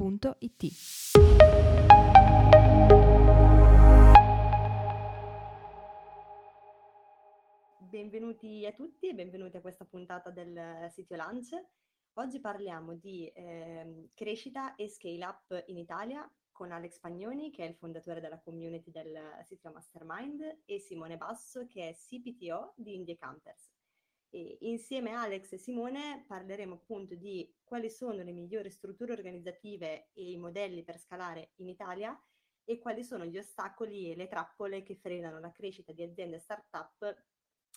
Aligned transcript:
www.it. 0.00 0.72
Benvenuti 7.78 8.64
a 8.64 8.72
tutti 8.72 9.08
e 9.08 9.14
benvenuti 9.14 9.58
a 9.58 9.60
questa 9.60 9.84
puntata 9.84 10.30
del 10.30 10.88
sito 10.90 11.14
Lunch. 11.16 11.50
Oggi 12.14 12.40
parliamo 12.40 12.94
di 12.94 13.28
eh, 13.28 14.08
crescita 14.14 14.74
e 14.74 14.88
scale 14.88 15.24
up 15.24 15.64
in 15.66 15.76
Italia 15.76 16.28
con 16.50 16.72
Alex 16.72 16.98
Pagnoni, 16.98 17.50
che 17.50 17.64
è 17.64 17.68
il 17.68 17.74
fondatore 17.74 18.20
della 18.20 18.40
community 18.40 18.90
del 18.90 19.18
sito 19.44 19.70
Mastermind, 19.70 20.60
e 20.64 20.78
Simone 20.78 21.16
Basso, 21.16 21.66
che 21.66 21.90
è 21.90 21.94
CPTO 21.94 22.74
di 22.76 22.94
Indie 22.94 23.16
Campers. 23.16 23.69
E 24.30 24.58
insieme 24.60 25.12
a 25.12 25.22
Alex 25.22 25.52
e 25.52 25.58
Simone 25.58 26.24
parleremo 26.26 26.74
appunto 26.74 27.16
di 27.16 27.52
quali 27.64 27.90
sono 27.90 28.22
le 28.22 28.32
migliori 28.32 28.70
strutture 28.70 29.12
organizzative 29.12 30.10
e 30.12 30.30
i 30.30 30.36
modelli 30.36 30.84
per 30.84 30.98
scalare 30.98 31.50
in 31.56 31.68
Italia 31.68 32.16
e 32.64 32.78
quali 32.78 33.02
sono 33.02 33.24
gli 33.24 33.36
ostacoli 33.36 34.12
e 34.12 34.14
le 34.14 34.28
trappole 34.28 34.84
che 34.84 34.94
frenano 34.94 35.40
la 35.40 35.50
crescita 35.50 35.92
di 35.92 36.04
aziende 36.04 36.38
start-up 36.38 37.24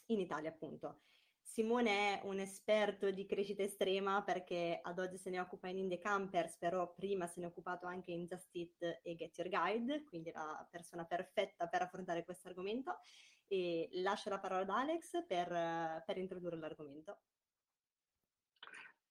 in 0.07 0.19
Italia 0.19 0.49
appunto. 0.49 1.01
Simone 1.41 2.19
è 2.19 2.21
un 2.25 2.39
esperto 2.39 3.11
di 3.11 3.25
crescita 3.25 3.63
estrema 3.63 4.23
perché 4.23 4.79
ad 4.81 4.97
oggi 4.97 5.17
se 5.17 5.29
ne 5.29 5.39
occupa 5.39 5.67
in 5.67 5.77
Indie 5.77 5.99
Campers, 5.99 6.57
però 6.57 6.93
prima 6.93 7.27
se 7.27 7.39
ne 7.39 7.47
è 7.47 7.49
occupato 7.49 7.85
anche 7.85 8.11
in 8.11 8.25
Just 8.25 8.49
Eat 8.55 9.01
e 9.03 9.15
Get 9.15 9.37
Your 9.37 9.49
Guide, 9.49 10.03
quindi 10.03 10.31
la 10.31 10.67
persona 10.71 11.05
perfetta 11.05 11.67
per 11.67 11.81
affrontare 11.81 12.23
questo 12.23 12.47
argomento 12.47 12.99
e 13.47 13.89
lascio 13.93 14.29
la 14.29 14.39
parola 14.39 14.61
ad 14.61 14.69
Alex 14.69 15.25
per, 15.27 16.03
per 16.05 16.17
introdurre 16.17 16.57
l'argomento. 16.57 17.19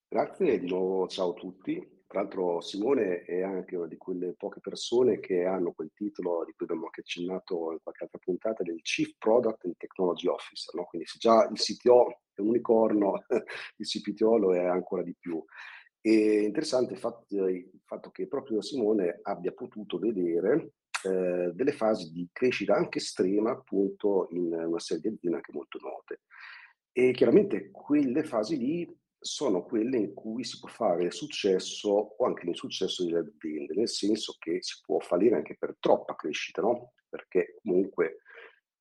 Grazie 0.09 0.59
di 0.59 0.69
nuovo 0.69 1.07
ciao 1.07 1.31
a 1.31 1.35
tutti. 1.35 2.03
Tra 2.07 2.21
l'altro 2.21 2.61
Simone 2.61 3.23
è 3.23 3.41
anche 3.41 3.77
una 3.77 3.87
di 3.87 3.97
quelle 3.97 4.35
poche 4.35 4.61
persone 4.61 5.19
che 5.19 5.47
hanno 5.47 5.73
quel 5.73 5.91
titolo 5.95 6.45
di 6.45 6.53
cui 6.53 6.67
abbiamo 6.67 6.85
anche 6.85 7.01
accennato 7.01 7.73
in 7.73 7.79
qualche 7.83 8.05
altra 8.05 8.19
puntata 8.19 8.63
del 8.63 8.83
Chief 8.83 9.15
Product 9.17 9.65
and 9.65 9.77
Technology 9.79 10.27
Officer, 10.27 10.75
no? 10.75 10.85
quindi 10.85 11.07
se 11.09 11.17
già 11.19 11.49
il 11.51 11.59
CTO 11.59 12.21
è 12.35 12.43
un 12.43 12.49
unicorno, 12.49 13.25
il 13.77 13.87
CPTO 13.87 14.37
lo 14.37 14.55
è 14.55 14.63
ancora 14.63 15.03
di 15.03 15.17
più. 15.19 15.43
E 16.03 16.43
interessante 16.43 16.93
il 16.93 16.99
fatto, 16.99 17.49
il 17.49 17.81
fatto 17.85 18.11
che 18.11 18.27
proprio 18.27 18.61
Simone 18.61 19.21
abbia 19.23 19.53
potuto 19.53 19.99
vedere 19.99 20.73
eh, 21.05 21.53
delle 21.53 21.73
fasi 21.73 22.13
di 22.13 22.29
crescita 22.33 22.75
anche 22.75 22.99
estrema 22.99 23.51
appunto 23.51 24.29
in 24.31 24.53
una 24.53 24.79
serie 24.79 25.03
di 25.03 25.09
aziende 25.15 25.37
anche 25.39 25.53
molto 25.53 25.79
note. 25.81 26.21
E 26.93 27.13
chiaramente 27.13 27.71
quelle 27.71 28.23
fasi 28.25 28.57
lì 28.57 29.01
sono 29.19 29.63
quelle 29.63 29.97
in 29.99 30.15
cui 30.15 30.45
si 30.45 30.59
può 30.59 30.69
fare 30.69 31.11
successo 31.11 31.89
o 31.91 32.25
anche 32.27 32.45
l'insuccesso 32.45 33.05
delle 33.05 33.19
aziende, 33.19 33.75
nel 33.75 33.89
senso 33.89 34.37
che 34.39 34.59
si 34.61 34.81
può 34.85 34.99
fallire 34.99 35.37
anche 35.37 35.57
per 35.57 35.77
troppa 35.79 36.17
crescita, 36.17 36.61
no? 36.61 36.93
Perché 37.09 37.59
comunque 37.63 38.23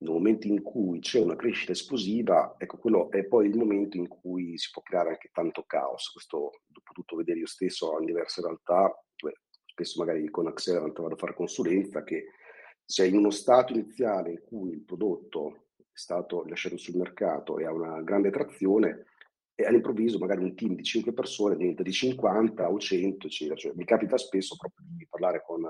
nel 0.01 0.11
momento 0.11 0.47
in 0.47 0.63
cui 0.63 0.99
c'è 0.99 1.19
una 1.19 1.35
crescita 1.35 1.73
esplosiva, 1.73 2.55
ecco, 2.57 2.77
quello 2.77 3.11
è 3.11 3.23
poi 3.25 3.47
il 3.47 3.55
momento 3.55 3.97
in 3.97 4.07
cui 4.07 4.57
si 4.57 4.69
può 4.71 4.81
creare 4.81 5.09
anche 5.09 5.29
tanto 5.31 5.63
caos. 5.63 6.09
Questo 6.09 6.37
ho 6.37 6.51
potuto 6.83 7.15
vedere 7.15 7.39
io 7.39 7.47
stesso 7.47 7.97
in 7.99 8.05
diverse 8.05 8.41
realtà, 8.41 8.91
spesso 9.71 9.99
magari 9.99 10.29
con 10.29 10.47
Accelerant 10.47 10.99
vado 10.99 11.13
a 11.15 11.17
fare 11.17 11.33
consulenza, 11.33 12.03
che 12.03 12.27
sei 12.83 13.09
in 13.09 13.17
uno 13.17 13.31
stato 13.31 13.71
iniziale 13.71 14.31
in 14.31 14.41
cui 14.43 14.71
il 14.71 14.81
prodotto 14.81 15.67
è 15.77 15.83
stato 15.93 16.43
lasciato 16.45 16.77
sul 16.77 16.97
mercato 16.97 17.57
e 17.57 17.65
ha 17.65 17.71
una 17.71 18.01
grande 18.01 18.31
trazione, 18.31 19.05
e 19.55 19.65
all'improvviso 19.65 20.17
magari 20.17 20.43
un 20.43 20.55
team 20.55 20.75
di 20.75 20.83
5 20.83 21.13
persone 21.13 21.55
diventa 21.55 21.83
di 21.83 21.91
50 21.91 22.69
o 22.69 22.77
100, 22.77 23.27
eccetera. 23.27 23.55
Cioè, 23.55 23.73
mi 23.75 23.85
capita 23.85 24.17
spesso 24.17 24.55
proprio 24.57 24.85
di 24.89 25.07
parlare 25.07 25.41
con, 25.45 25.61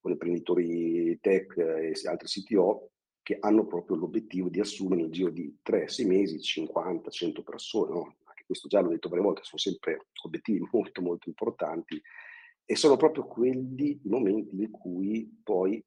con 0.00 0.12
imprenditori 0.12 1.18
tech 1.20 1.56
e 1.58 1.92
altri 2.04 2.28
CTO 2.28 2.90
che 3.22 3.36
hanno 3.40 3.66
proprio 3.66 3.96
l'obiettivo 3.96 4.48
di 4.48 4.60
assumere 4.60 5.02
nel 5.02 5.10
giro 5.10 5.30
di 5.30 5.54
3-6 5.68 6.06
mesi 6.06 6.40
50, 6.40 7.10
100 7.10 7.42
persone. 7.42 7.90
No? 7.90 8.16
Anche 8.24 8.44
questo 8.46 8.68
già 8.68 8.80
l'ho 8.80 8.88
detto 8.88 9.10
varie 9.10 9.24
volte, 9.24 9.42
sono 9.42 9.58
sempre 9.58 10.06
obiettivi 10.24 10.66
molto 10.70 11.02
molto 11.02 11.28
importanti 11.28 12.00
e 12.70 12.76
sono 12.76 12.98
proprio 12.98 13.24
quelli 13.24 13.98
i 14.04 14.08
momenti 14.10 14.54
in 14.54 14.70
cui 14.70 15.40
poi 15.42 15.82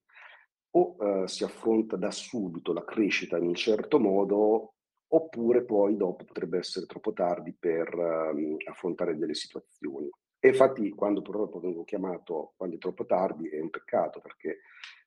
o 0.72 0.96
uh, 0.98 1.28
si 1.28 1.44
affronta 1.44 1.96
da 1.96 2.10
subito 2.10 2.74
la 2.74 2.84
crescita 2.84 3.38
in 3.38 3.46
un 3.46 3.54
certo 3.54 4.00
modo, 4.00 4.74
oppure 5.10 5.64
poi 5.64 5.96
dopo 5.96 6.24
potrebbe 6.24 6.58
essere 6.58 6.88
troppo 6.88 7.14
tardi 7.14 7.54
per 7.54 7.94
uh, 7.94 8.58
affrontare 8.68 9.16
delle 9.16 9.36
situazioni. 9.36 10.10
E 10.40 10.48
infatti 10.48 10.90
quando 10.90 11.22
purtroppo 11.22 11.60
vengo 11.60 11.84
chiamato 11.84 12.54
quando 12.58 12.78
è 12.78 12.80
troppo 12.80 13.06
tardi 13.06 13.48
è 13.50 13.60
un 13.60 13.70
peccato 13.70 14.20
perché 14.20 14.62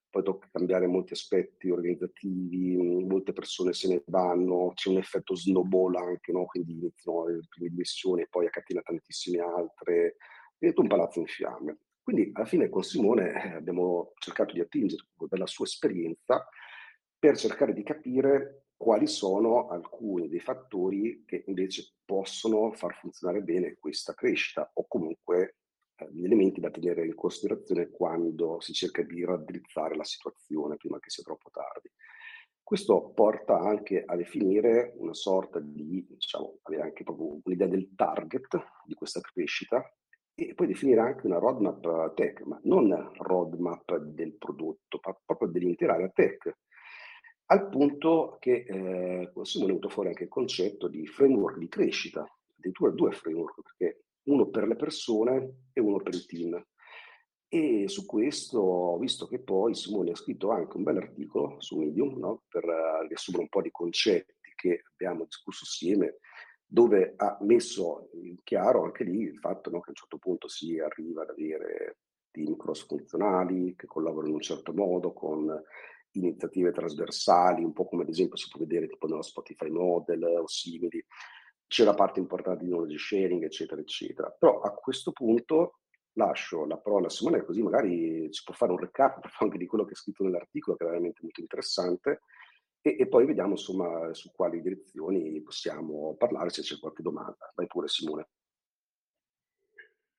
poi 0.09 0.23
tocca 0.23 0.49
cambiare 0.53 0.87
molti 0.87 1.15
aspetti 1.15 1.71
organizzativi, 1.71 2.77
molte 2.77 3.33
persone 3.33 3.73
se 3.73 3.89
ne 3.89 4.03
vanno, 4.07 4.71
c'è 4.75 4.91
un 4.91 4.99
effetto 4.99 5.35
snowball 5.35 5.97
anche, 5.97 6.31
no? 6.31 6.45
quindi 6.45 6.75
iniziano 6.75 7.27
le 7.27 7.41
prime 7.49 7.71
dimissioni 7.71 8.23
e 8.23 8.29
poi 8.31 8.47
a 8.47 8.51
catena 8.51 8.81
tantissime 8.81 9.41
altre, 9.41 10.19
diventa 10.65 10.81
un 10.81 10.89
palazzo 10.89 11.21
in 11.21 11.27
fiamme. 11.27 11.79
Quindi 12.03 12.31
alla 12.33 12.47
fine 12.47 12.69
con 12.69 12.83
Simone 12.83 13.33
eh, 13.33 13.55
abbiamo 13.55 14.13
cercato 14.19 14.55
di 14.55 14.61
attingere 14.61 15.07
dalla 15.29 15.47
sua 15.47 15.65
esperienza 15.65 16.47
per 17.19 17.37
cercare 17.37 17.73
di 17.73 17.83
capire 17.83 18.65
quali 18.77 19.07
sono 19.07 19.69
alcuni 19.69 20.29
dei 20.29 20.41
fattori 20.41 21.25
che 21.27 21.45
invece 21.47 21.95
possono 22.05 22.73
far 22.73 22.95
funzionare 22.97 23.41
bene 23.41 23.77
questa 23.79 24.13
crescita 24.13 24.71
o 24.75 24.87
comunque 24.87 25.57
eh, 25.97 26.09
gli 26.13 26.25
elementi 26.25 26.61
da 26.61 26.71
tenere 26.71 27.07
in 27.07 27.15
considerazione 27.15 27.89
quando 27.89 28.61
si 28.61 28.73
cerca 28.73 29.03
di 29.03 29.25
raddrizzare 29.25 29.97
la 29.97 30.05
situazione 30.05 30.77
prima 30.77 30.99
che 30.99 31.11
sia 31.11 31.23
troppo 31.23 31.49
tardi. 31.51 31.91
Questo 32.63 33.13
porta 33.15 33.59
anche 33.59 34.03
a 34.05 34.17
definire 34.17 34.95
una 34.97 35.15
sorta 35.15 35.61
di, 35.61 36.05
diciamo, 36.09 36.59
avere 36.63 36.83
anche 36.83 37.05
proprio 37.05 37.39
un'idea 37.43 37.67
del 37.67 37.95
target 37.95 38.57
di 38.87 38.95
questa 38.95 39.21
crescita 39.21 39.83
e 40.35 40.55
poi 40.55 40.67
definire 40.67 41.01
anche 41.01 41.27
una 41.27 41.39
roadmap 41.39 42.15
tech, 42.15 42.41
ma 42.43 42.59
non 42.65 43.13
roadmap 43.19 43.97
del 43.99 44.37
prodotto, 44.37 45.01
ma 45.05 45.17
proprio 45.25 45.49
dell'intera 45.49 45.95
area 45.95 46.09
tech, 46.09 46.57
al 47.47 47.69
punto 47.69 48.37
che 48.41 48.65
eh, 48.67 49.31
Simone 49.43 49.71
è 49.71 49.75
venuto 49.75 49.89
fuori 49.89 50.09
anche 50.09 50.25
il 50.25 50.29
concetto 50.29 50.89
di 50.89 51.07
framework 51.07 51.59
di 51.59 51.69
crescita, 51.69 52.27
addirittura 52.57 52.91
due 52.91 53.13
framework, 53.13 53.61
perché 53.63 54.05
uno 54.25 54.49
per 54.49 54.67
le 54.67 54.77
persone 54.77 55.67
e 55.73 55.81
uno 55.81 55.99
per 55.99 56.15
il 56.15 56.27
team. 56.27 56.67
E 57.47 57.89
su 57.89 58.07
questo 58.07 58.97
visto 58.99 59.27
che 59.27 59.41
poi 59.41 59.75
Simone 59.75 60.13
ha 60.13 60.17
scritto 60.17 60.51
anche 60.51 60.77
un 60.77 60.83
bel 60.83 60.97
articolo 60.97 61.61
su 61.61 61.79
Medium 61.79 62.19
no? 62.19 62.43
per 62.49 62.65
uh, 62.65 63.07
riassumere 63.07 63.45
un 63.45 63.49
po' 63.49 63.61
di 63.61 63.71
concetti 63.71 64.35
che 64.57 64.83
abbiamo 64.93 65.25
discusso 65.25 65.65
assieme 65.65 66.19
dove 66.75 67.15
ha 67.17 67.39
messo 67.43 68.09
in 68.15 68.43
chiaro 68.43 68.83
anche 68.83 69.05
lì 69.05 69.21
il 69.21 69.39
fatto 69.39 69.71
no, 69.71 69.79
che 69.79 69.87
a 69.87 69.91
un 69.91 69.95
certo 69.95 70.19
punto 70.19 70.49
si 70.49 70.81
arriva 70.81 71.23
ad 71.23 71.31
avere 71.31 71.99
team 72.33 72.57
cross 72.57 72.85
funzionali 72.85 73.77
che 73.77 73.87
collaborano 73.87 74.31
in 74.31 74.35
un 74.35 74.41
certo 74.41 74.73
modo 74.73 75.13
con 75.13 75.49
iniziative 76.15 76.73
trasversali, 76.73 77.63
un 77.63 77.73
po' 77.73 77.87
come 77.87 78.03
ad 78.03 78.09
esempio 78.09 78.37
si 78.37 78.49
può 78.49 78.59
vedere 78.59 78.89
tipo 78.89 79.07
nello 79.07 79.23
Spotify 79.23 79.71
Model 79.71 80.25
o 80.25 80.49
simili. 80.49 81.05
C'è 81.65 81.85
la 81.85 81.95
parte 81.95 82.19
importante 82.19 82.65
di 82.65 82.71
knowledge 82.71 82.99
sharing, 82.99 83.45
eccetera, 83.45 83.81
eccetera. 83.81 84.29
Però 84.37 84.59
a 84.59 84.73
questo 84.73 85.13
punto 85.13 85.79
lascio 86.15 86.67
la 86.67 86.79
parola 86.79 87.07
a 87.07 87.11
Simone, 87.11 87.45
così 87.45 87.63
magari 87.63 88.29
ci 88.33 88.43
può 88.43 88.53
fare 88.53 88.73
un 88.73 88.79
recap 88.79 89.25
anche 89.39 89.59
di 89.59 89.67
quello 89.67 89.85
che 89.85 89.93
è 89.93 89.97
scritto 89.97 90.25
nell'articolo, 90.25 90.77
che 90.77 90.83
è 90.83 90.89
veramente 90.89 91.21
molto 91.23 91.41
interessante, 91.41 92.23
e, 92.87 92.97
e, 92.99 93.07
poi 93.09 93.25
vediamo 93.25 93.53
insomma 93.53 94.13
su 94.13 94.31
quali 94.35 94.61
direzioni 94.61 95.41
possiamo 95.41 96.15
parlare 96.19 96.51
se 96.51 96.61
c'è 96.61 96.79
qualche 96.79 97.03
domanda. 97.03 97.51
Vai 97.55 97.67
pure 97.67 97.89
Simone. 97.89 98.29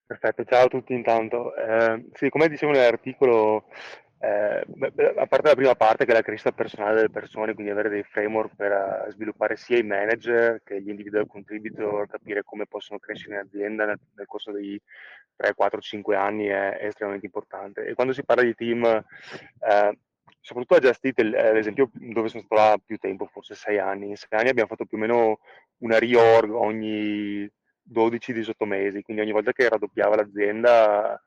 Perfetto, 0.03 0.43
ciao 0.45 0.65
a 0.65 0.67
tutti 0.67 0.91
intanto. 0.91 1.55
Eh, 1.55 2.07
sì, 2.13 2.29
come 2.29 2.49
dicevo 2.49 2.71
nell'articolo, 2.71 3.67
eh, 4.17 4.65
a 5.15 5.27
parte 5.27 5.49
la 5.49 5.55
prima 5.55 5.75
parte 5.75 6.05
che 6.05 6.11
è 6.11 6.15
la 6.15 6.23
crescita 6.23 6.51
personale 6.53 6.95
delle 6.95 7.11
persone, 7.11 7.53
quindi 7.53 7.71
avere 7.71 7.89
dei 7.89 8.03
framework 8.03 8.55
per 8.55 8.71
uh, 8.71 9.11
sviluppare 9.11 9.57
sia 9.57 9.77
i 9.77 9.83
manager 9.83 10.61
che 10.63 10.81
gli 10.81 10.89
individual 10.89 11.27
contributor, 11.27 12.07
capire 12.07 12.41
come 12.43 12.65
possono 12.65 12.97
crescere 12.97 13.35
in 13.35 13.41
azienda 13.41 13.85
nel, 13.85 13.99
nel 14.15 14.25
corso 14.25 14.51
dei 14.51 14.81
3, 15.35 15.53
4, 15.53 15.81
5 15.81 16.15
anni 16.15 16.45
è, 16.45 16.77
è, 16.77 16.85
estremamente 16.87 17.27
importante. 17.27 17.85
E 17.85 17.93
quando 17.93 18.13
si 18.13 18.23
parla 18.23 18.41
di 18.41 18.55
team, 18.55 18.83
eh, 18.85 19.97
soprattutto 20.45 20.75
a 20.75 20.79
Just 20.79 21.19
l'esempio 21.19 21.89
dove 21.93 22.29
sono 22.29 22.43
stato 22.45 22.61
là 22.61 22.77
più 22.83 22.97
tempo, 22.97 23.25
forse 23.25 23.55
6 23.55 23.79
anni, 23.79 24.09
in 24.09 24.15
6 24.15 24.29
anni 24.37 24.49
abbiamo 24.49 24.69
fatto 24.69 24.85
più 24.85 24.97
o 24.97 25.01
meno 25.01 25.39
una 25.79 25.97
reorg 25.97 26.51
ogni 26.53 27.49
12-18 27.91 28.65
mesi, 28.65 29.01
quindi 29.01 29.23
ogni 29.23 29.31
volta 29.31 29.53
che 29.53 29.67
raddoppiava 29.67 30.17
l'azienda 30.17 31.19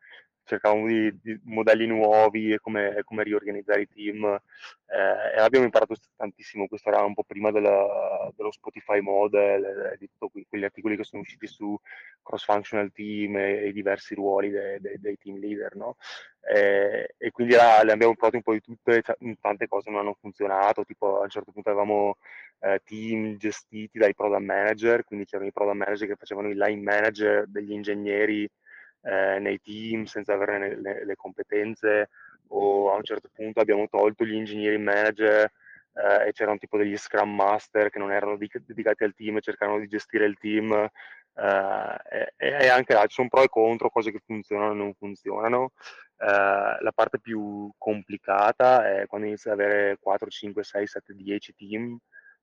cercavamo 0.49 0.87
di, 0.87 1.15
di 1.21 1.39
modelli 1.45 1.87
nuovi 1.87 2.53
e 2.53 2.59
come, 2.59 3.03
come, 3.05 3.23
riorganizzare 3.23 3.83
i 3.83 3.89
team. 3.89 4.25
Eh, 4.87 5.37
e 5.37 5.41
abbiamo 5.41 5.67
imparato 5.67 5.95
tantissimo, 6.17 6.67
questo 6.67 6.89
era 6.89 7.05
un 7.05 7.13
po' 7.13 7.23
prima 7.23 7.51
della, 7.51 8.33
dello 8.35 8.51
Spotify 8.51 9.01
model, 9.01 9.97
di 9.99 10.09
tutti 10.19 10.47
quegli 10.49 10.65
articoli 10.65 10.97
che 10.97 11.05
sono 11.05 11.23
usciti 11.23 11.47
su 11.47 11.79
cross-functional 12.23 12.91
team 12.93 13.37
e, 13.37 13.69
i 13.69 13.73
diversi 13.73 14.15
ruoli 14.15 14.51
dei, 14.51 14.81
dei, 14.81 14.99
dei 14.99 15.19
team 15.19 15.39
leader, 15.39 15.77
no? 15.77 15.97
e, 16.41 17.15
e, 17.19 17.31
quindi 17.31 17.55
là, 17.55 17.83
le 17.83 17.93
abbiamo 17.93 18.15
provate 18.15 18.37
un 18.37 18.43
po' 18.43 18.53
di 18.53 18.61
tutte, 18.61 19.03
cioè, 19.03 19.17
tante 19.41 19.69
cose 19.69 19.91
non 19.91 20.01
hanno 20.01 20.17
funzionato, 20.19 20.85
tipo 20.85 21.19
a 21.21 21.25
un 21.25 21.29
certo 21.29 21.53
punto 21.53 21.69
avevamo 21.69 22.17
eh, 22.61 22.81
team 22.85 23.37
gestiti 23.37 23.99
dai 23.99 24.15
product 24.15 24.43
manager, 24.43 25.05
quindi 25.05 25.27
c'erano 25.27 25.49
i 25.49 25.53
product 25.53 25.77
manager 25.77 26.09
che 26.09 26.17
facevano 26.17 26.49
il 26.49 26.57
line 26.57 26.81
manager 26.81 27.47
degli 27.47 27.73
ingegneri 27.73 28.49
eh, 29.03 29.39
nei 29.39 29.61
team 29.61 30.05
senza 30.05 30.35
avere 30.35 30.81
le, 30.81 31.05
le, 31.05 31.17
competenze 31.17 32.09
o 32.49 32.93
a 32.93 32.97
un 32.97 33.05
certo 33.05 33.29
punto 33.33 33.61
abbiamo 33.61 33.89
tolto 33.89 34.25
gli 34.25 34.37
engineering 34.37 34.83
manager 34.83 35.51
eh, 35.95 36.29
e 36.29 36.33
c'erano 36.33 36.59
tipo 36.59 36.77
degli 36.77 36.97
scrum 36.97 37.35
master 37.35 37.91
che 37.91 37.99
non 37.99 38.13
erano 38.13 38.37
dedicati 38.37 39.05
al 39.05 39.15
team 39.15 39.37
e 39.37 39.41
cercavano 39.41 39.79
di 39.79 39.89
gestire 39.89 40.27
il 40.27 40.39
team 40.39 40.73
eh, 41.39 42.33
e, 42.37 42.65
e, 42.65 42.69
anche 42.69 42.95
là 42.95 43.07
ci 43.07 43.15
sono 43.15 43.29
pro 43.29 43.43
e 43.43 43.49
contro, 43.49 43.91
cose 43.91 44.11
che 44.11 44.21
funzionano 44.25 44.73
e 44.73 44.77
non 44.77 44.95
funzionano. 44.95 45.73
Eh, 46.17 46.27
la 46.27 46.93
parte 46.95 47.21
più 47.21 47.71
complicata 47.79 48.89
è 49.01 49.07
quando 49.07 49.29
inizi 49.29 49.49
ad 49.49 49.61
avere 49.61 49.99
4, 50.01 50.29
5, 50.29 50.65
6, 50.65 50.87
7, 50.87 51.15
10 51.15 51.55
team 51.55 51.99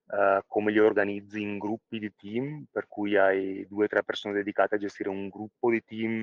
Uh, 0.07 0.40
come 0.48 0.72
li 0.72 0.78
organizzi 0.78 1.42
in 1.42 1.57
gruppi 1.57 1.98
di 1.98 2.13
team, 2.16 2.66
per 2.72 2.88
cui 2.88 3.18
hai 3.18 3.66
due 3.68 3.86
o 3.86 3.88
tre 3.88 4.04
persone 4.04 4.36
dedicate 4.36 4.75
a 4.75 4.78
gestire 4.78 5.10
un 5.10 5.30
gruppo 5.30 5.72
di 5.72 5.84
team 5.84 6.22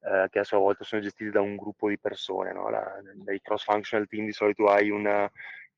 uh, 0.00 0.28
che 0.28 0.38
a 0.38 0.44
sua 0.44 0.58
volta 0.58 0.84
sono 0.84 1.00
gestiti 1.00 1.30
da 1.30 1.40
un 1.40 1.56
gruppo 1.56 1.88
di 1.88 1.98
persone. 1.98 2.52
No? 2.52 2.68
La, 2.68 3.00
nei 3.24 3.40
cross-functional 3.40 4.06
team 4.06 4.26
di 4.26 4.32
solito 4.32 4.66
hai 4.66 4.90
un 4.90 5.30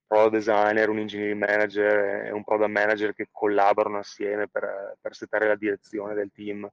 product 0.06 0.32
designer, 0.32 0.88
un 0.88 0.98
engineering 0.98 1.40
manager 1.40 2.26
e 2.26 2.30
un 2.32 2.44
product 2.44 2.70
manager 2.70 3.14
che 3.14 3.28
collaborano 3.30 3.98
assieme 3.98 4.48
per, 4.48 4.96
per 5.00 5.14
settare 5.14 5.46
la 5.46 5.56
direzione 5.56 6.14
del 6.14 6.30
team 6.32 6.68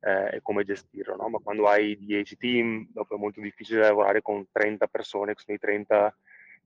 eh, 0.00 0.36
e 0.36 0.42
come 0.42 0.64
gestirlo. 0.64 1.16
No? 1.16 1.28
Ma 1.28 1.38
quando 1.38 1.66
hai 1.66 1.96
10 1.98 2.36
team, 2.36 2.86
dopo 2.90 3.14
è 3.16 3.18
molto 3.18 3.40
difficile 3.40 3.80
lavorare 3.80 4.22
con 4.22 4.46
30 4.50 4.86
persone, 4.86 5.34
sono 5.36 5.56
i 5.56 5.60
30 5.60 6.16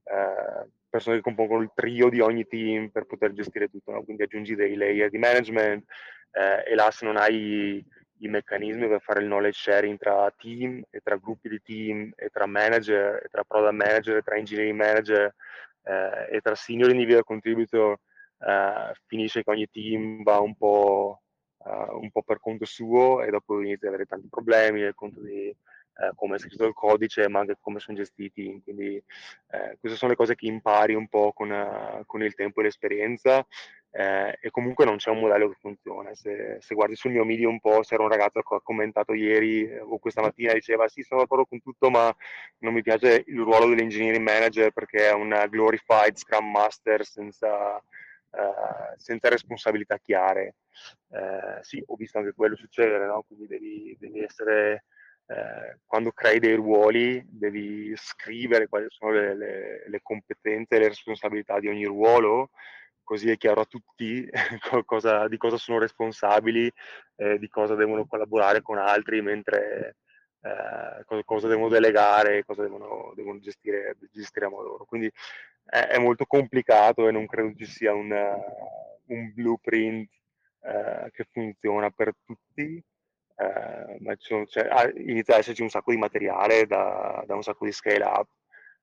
eh, 0.03 0.69
persone 0.89 1.17
che 1.17 1.21
compongono 1.21 1.61
il 1.61 1.71
trio 1.73 2.09
di 2.09 2.19
ogni 2.19 2.45
team 2.45 2.89
per 2.89 3.05
poter 3.05 3.33
gestire 3.33 3.69
tutto, 3.69 3.91
no? 3.91 4.03
quindi 4.03 4.23
aggiungi 4.23 4.55
dei 4.55 4.75
layer 4.75 5.09
di 5.09 5.17
management 5.17 5.85
eh, 6.31 6.71
e 6.71 6.75
là 6.75 6.91
se 6.91 7.05
non 7.05 7.17
hai 7.17 7.83
i 8.23 8.27
meccanismi 8.27 8.87
per 8.87 9.01
fare 9.01 9.21
il 9.21 9.25
knowledge 9.25 9.57
sharing 9.57 9.97
tra 9.97 10.31
team 10.37 10.83
e 10.89 10.99
tra 11.01 11.17
gruppi 11.17 11.49
di 11.49 11.61
team 11.61 12.11
e 12.15 12.29
tra 12.29 12.45
manager 12.45 13.21
e 13.23 13.27
tra 13.29 13.43
product 13.43 13.73
manager 13.73 14.17
e 14.17 14.21
tra 14.21 14.35
engineering 14.35 14.77
manager 14.77 15.33
eh, 15.83 16.35
e 16.35 16.41
tra 16.41 16.53
senior 16.55 16.91
individual 16.91 17.23
contributor 17.23 17.97
eh, 18.39 18.93
finisce 19.07 19.43
che 19.43 19.49
ogni 19.49 19.67
team 19.69 20.23
va 20.23 20.39
un 20.39 20.55
po', 20.55 21.21
uh, 21.57 21.97
un 21.99 22.09
po' 22.11 22.23
per 22.23 22.39
conto 22.39 22.65
suo 22.65 23.21
e 23.21 23.29
dopo 23.29 23.59
inizia 23.61 23.87
ad 23.87 23.93
avere 23.93 24.07
tanti 24.07 24.27
problemi 24.29 24.81
nel 24.81 24.95
conto 24.95 25.21
di 25.21 25.55
eh, 26.01 26.11
come 26.15 26.35
è 26.35 26.39
scritto 26.39 26.65
il 26.65 26.73
codice, 26.73 27.27
ma 27.29 27.39
anche 27.39 27.57
come 27.59 27.79
sono 27.79 27.97
gestiti. 27.97 28.59
Quindi 28.63 28.95
eh, 28.95 29.77
queste 29.79 29.97
sono 29.97 30.11
le 30.11 30.17
cose 30.17 30.35
che 30.35 30.47
impari 30.47 30.95
un 30.95 31.07
po' 31.07 31.31
con, 31.33 31.51
uh, 31.51 32.03
con 32.05 32.23
il 32.23 32.33
tempo 32.33 32.59
e 32.59 32.63
l'esperienza. 32.63 33.45
Eh, 33.93 34.37
e 34.39 34.51
comunque 34.51 34.85
non 34.85 34.95
c'è 34.95 35.09
un 35.09 35.19
modello 35.19 35.49
che 35.49 35.57
funziona. 35.59 36.13
Se, 36.15 36.57
se, 36.61 36.75
guardi 36.75 36.95
sul 36.95 37.11
mio 37.11 37.25
video 37.25 37.49
un 37.49 37.59
po', 37.59 37.81
c'era 37.81 38.03
un 38.03 38.09
ragazzo 38.09 38.41
che 38.41 38.55
ha 38.55 38.61
commentato 38.61 39.13
ieri 39.13 39.69
eh, 39.69 39.79
o 39.81 39.99
questa 39.99 40.21
mattina 40.21 40.53
diceva 40.53 40.87
sì, 40.87 41.03
sono 41.03 41.21
d'accordo 41.21 41.45
con 41.45 41.61
tutto, 41.61 41.89
ma 41.89 42.13
non 42.59 42.73
mi 42.73 42.81
piace 42.81 43.23
il 43.27 43.39
ruolo 43.39 43.67
dell'engineering 43.67 44.23
manager 44.23 44.71
perché 44.71 45.09
è 45.09 45.13
un 45.13 45.45
glorified 45.49 46.15
Scrum 46.17 46.49
Master 46.49 47.05
senza, 47.05 47.81
Uh, 48.33 48.95
senza 48.95 49.27
responsabilità 49.27 49.97
chiare. 49.97 50.55
Uh, 51.09 51.59
sì, 51.59 51.83
ho 51.85 51.95
visto 51.97 52.17
anche 52.17 52.31
quello 52.31 52.55
succedere, 52.55 53.05
no? 53.05 53.25
quindi 53.27 53.45
devi, 53.45 53.93
devi 53.99 54.23
essere 54.23 54.85
eh, 55.31 55.77
quando 55.85 56.11
crei 56.11 56.39
dei 56.39 56.55
ruoli 56.55 57.23
devi 57.25 57.93
scrivere 57.95 58.67
quali 58.67 58.87
sono 58.89 59.11
le, 59.11 59.35
le, 59.35 59.83
le, 59.87 59.99
competenze 60.03 60.75
e 60.75 60.79
le 60.79 60.87
responsabilità 60.89 61.57
di 61.59 61.69
ogni 61.69 61.85
ruolo, 61.85 62.49
così 63.01 63.29
è 63.29 63.37
chiaro 63.37 63.61
a 63.61 63.65
tutti 63.65 64.29
cosa, 64.85 65.29
di 65.29 65.37
cosa 65.37 65.57
sono 65.57 65.79
responsabili, 65.79 66.69
eh, 67.15 67.39
di 67.39 67.47
cosa 67.47 67.75
devono 67.75 68.05
collaborare 68.05 68.61
con 68.61 68.77
altri, 68.77 69.21
mentre 69.21 69.95
eh, 70.41 71.03
cosa, 71.05 71.23
cosa, 71.23 71.47
devono 71.47 71.69
delegare, 71.69 72.43
cosa 72.43 72.63
devono, 72.63 73.13
devono 73.15 73.39
gestire, 73.39 73.95
gestire, 74.11 74.47
a 74.47 74.49
modo 74.49 74.67
loro. 74.67 74.85
Quindi 74.85 75.09
è, 75.63 75.79
è, 75.79 75.97
molto 75.97 76.25
complicato 76.25 77.07
e 77.07 77.11
non 77.11 77.25
credo 77.25 77.53
ci 77.55 77.65
sia 77.65 77.93
un, 77.93 78.11
un 79.05 79.33
blueprint 79.33 80.09
eh, 80.63 81.09
che 81.11 81.25
funziona 81.31 81.89
per 81.89 82.13
tutti 82.25 82.83
eh, 83.41 83.97
ma 84.01 84.15
cioè, 84.15 84.67
ah, 84.69 84.91
inizia 84.95 85.33
ad 85.33 85.39
esserci 85.41 85.61
un 85.61 85.69
sacco 85.69 85.91
di 85.91 85.97
materiale 85.97 86.65
da, 86.67 87.23
da 87.25 87.35
un 87.35 87.41
sacco 87.41 87.65
di 87.65 87.71
scale 87.71 88.03
up 88.03 88.27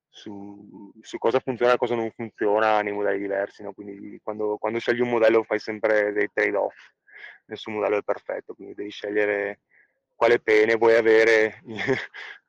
su, 0.08 0.92
su, 1.00 1.18
cosa 1.18 1.38
funziona 1.38 1.74
e 1.74 1.76
cosa 1.76 1.94
non 1.94 2.10
funziona 2.10 2.80
nei 2.80 2.92
modelli 2.92 3.20
diversi. 3.20 3.62
No? 3.62 3.72
Quindi 3.72 4.20
quando, 4.22 4.56
quando, 4.58 4.78
scegli 4.78 5.00
un 5.00 5.10
modello 5.10 5.42
fai 5.44 5.58
sempre 5.58 6.12
dei 6.12 6.30
trade-off, 6.32 6.74
nessun 7.46 7.74
modello 7.74 7.98
è 7.98 8.02
perfetto, 8.02 8.54
quindi 8.54 8.74
devi 8.74 8.90
scegliere 8.90 9.60
quale 10.18 10.40
pene 10.40 10.74
vuoi 10.74 10.96
avere 10.96 11.62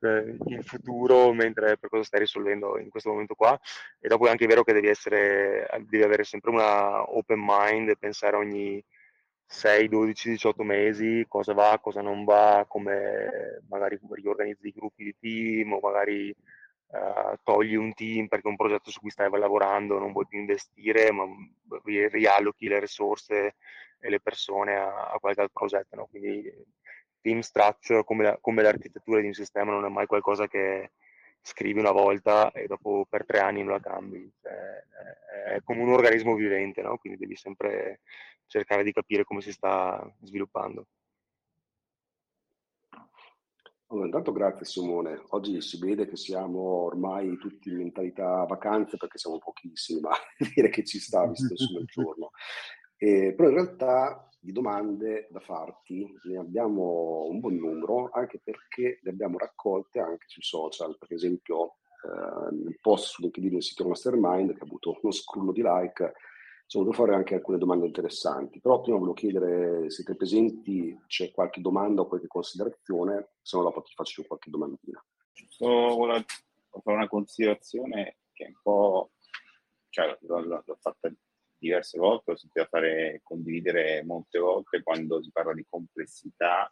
in 0.02 0.64
futuro 0.64 1.32
mentre 1.34 1.78
per 1.78 1.90
cosa 1.90 2.04
stai 2.04 2.22
risolvendo 2.22 2.80
in 2.80 2.90
questo 2.90 3.12
momento 3.12 3.36
qua 3.36 3.60
e 4.00 4.08
dopo 4.08 4.26
è 4.26 4.32
anche 4.32 4.48
vero 4.48 4.64
che 4.64 4.74
devi, 4.74 4.88
essere, 4.88 5.70
devi 5.82 6.02
avere 6.02 6.24
sempre 6.24 6.50
una 6.50 7.16
open 7.16 7.40
mind 7.40 7.90
e 7.90 7.96
pensare 7.96 8.38
ogni, 8.38 8.84
6, 9.52 9.90
12, 9.90 10.30
18 10.30 10.64
mesi, 10.64 11.26
cosa 11.28 11.54
va, 11.54 11.80
cosa 11.82 12.02
non 12.02 12.24
va, 12.24 12.66
come 12.68 13.64
magari 13.68 14.00
riorganizzi 14.12 14.68
i 14.68 14.74
gruppi 14.74 15.04
di 15.06 15.16
team 15.20 15.74
o 15.74 15.80
magari 15.82 16.30
uh, 16.30 17.36
togli 17.44 17.74
un 17.74 17.92
team 17.96 18.28
perché 18.28 18.48
un 18.48 18.56
progetto 18.56 18.92
su 18.92 19.00
cui 19.00 19.10
stai 19.10 19.28
lavorando 19.32 19.98
non 19.98 20.12
vuoi 20.12 20.28
più 20.28 20.38
investire, 20.40 21.12
ma 21.12 21.26
riallochi 21.84 22.68
le 22.68 22.80
risorse 22.80 23.56
e 24.00 24.10
le 24.10 24.20
persone 24.22 24.76
a, 24.76 25.10
a 25.10 25.18
qualche 25.20 25.42
altro 25.42 25.60
progetto. 25.60 25.96
No? 25.96 26.06
Quindi 26.06 26.54
team 27.20 27.40
structure 27.40 28.04
come, 28.04 28.24
la, 28.24 28.38
come 28.40 28.62
l'architettura 28.62 29.20
di 29.20 29.28
un 29.28 29.34
sistema 29.34 29.72
non 29.72 29.84
è 29.84 29.90
mai 29.90 30.06
qualcosa 30.06 30.48
che 30.48 30.92
scrivi 31.42 31.80
una 31.80 31.92
volta 31.92 32.52
e 32.52 32.68
dopo 32.68 33.08
per 33.10 33.26
tre 33.26 33.40
anni 33.40 33.64
non 33.64 33.74
la 33.74 33.80
cambi. 33.80 34.32
Cioè, 34.40 35.54
è 35.56 35.62
come 35.64 35.82
un 35.82 35.92
organismo 35.92 36.36
vivente, 36.36 36.84
no? 36.84 36.98
quindi 36.98 37.18
devi 37.18 37.36
sempre 37.36 38.02
cercare 38.50 38.84
di 38.84 38.92
capire 38.92 39.24
come 39.24 39.42
si 39.42 39.52
sta 39.54 40.06
sviluppando. 40.22 40.88
Allora, 43.92 44.06
intanto 44.06 44.32
grazie 44.32 44.66
Simone. 44.66 45.24
Oggi 45.30 45.62
si 45.62 45.80
vede 45.80 46.08
che 46.08 46.16
siamo 46.16 46.60
ormai 46.60 47.38
tutti 47.38 47.70
in 47.70 47.78
mentalità 47.78 48.44
vacanze 48.46 48.98
perché 48.98 49.18
siamo 49.18 49.40
pochissimi, 49.40 50.02
ma 50.02 50.12
dire 50.54 50.70
che 50.70 50.84
ci 50.84 51.00
sta 51.00 51.26
visto 51.30 51.54
il 51.54 51.86
giorno. 51.86 52.32
Eh, 52.98 53.34
però 53.34 53.50
in 53.50 53.56
realtà 53.56 54.30
di 54.40 54.52
domande 54.52 55.28
da 55.32 55.40
farti 55.40 56.08
ne 56.24 56.38
abbiamo 56.38 57.26
un 57.30 57.40
buon 57.40 57.56
numero, 57.56 58.10
anche 58.12 58.40
perché 58.44 59.00
le 59.02 59.10
abbiamo 59.10 59.38
raccolte 59.38 60.00
anche 60.00 60.26
sui 60.28 60.44
social. 60.44 60.96
Per 60.98 61.12
esempio, 61.12 61.78
eh, 62.04 62.56
nel 62.56 62.78
post 62.80 63.14
su 63.14 63.22
LinkedIn 63.24 63.54
del 63.54 63.64
sito 63.64 63.88
Mastermind, 63.88 64.54
che 64.54 64.62
ha 64.62 64.66
avuto 64.66 65.00
uno 65.02 65.12
scrollo 65.12 65.52
di 65.52 65.62
like, 65.64 66.14
sono 66.70 66.84
voluto 66.84 67.02
fare 67.04 67.16
anche 67.16 67.34
alcune 67.34 67.58
domande 67.58 67.88
interessanti. 67.88 68.60
Però 68.62 68.80
prima 68.80 69.00
volevo 69.00 69.16
chiedere, 69.16 69.86
se 69.86 70.04
siete 70.04 70.16
presenti, 70.16 70.96
c'è 71.08 71.32
qualche 71.32 71.62
domanda 71.62 72.02
o 72.02 72.08
qualche 72.08 72.28
considerazione, 72.28 73.32
se 73.42 73.58
no 73.58 73.64
dopo 73.64 73.82
ti 73.82 73.92
faccio 73.96 74.24
qualche 74.24 74.52
domandina. 74.52 75.04
Sto 75.34 76.22
fare 76.84 76.98
una 76.98 77.08
considerazione 77.08 78.18
che 78.32 78.44
è 78.46 78.48
un 78.50 78.60
po', 78.62 79.14
cioè 79.90 80.16
l'ho, 80.22 80.42
l'ho 80.42 80.78
fatta 80.80 81.12
diverse 81.58 81.98
volte, 81.98 82.32
ho 82.34 82.38
sentito 82.38 82.68
fare, 82.70 83.22
condividere 83.24 84.04
molte 84.04 84.38
volte 84.38 84.84
quando 84.84 85.24
si 85.24 85.32
parla 85.32 85.56
di 85.56 85.66
complessità 85.68 86.72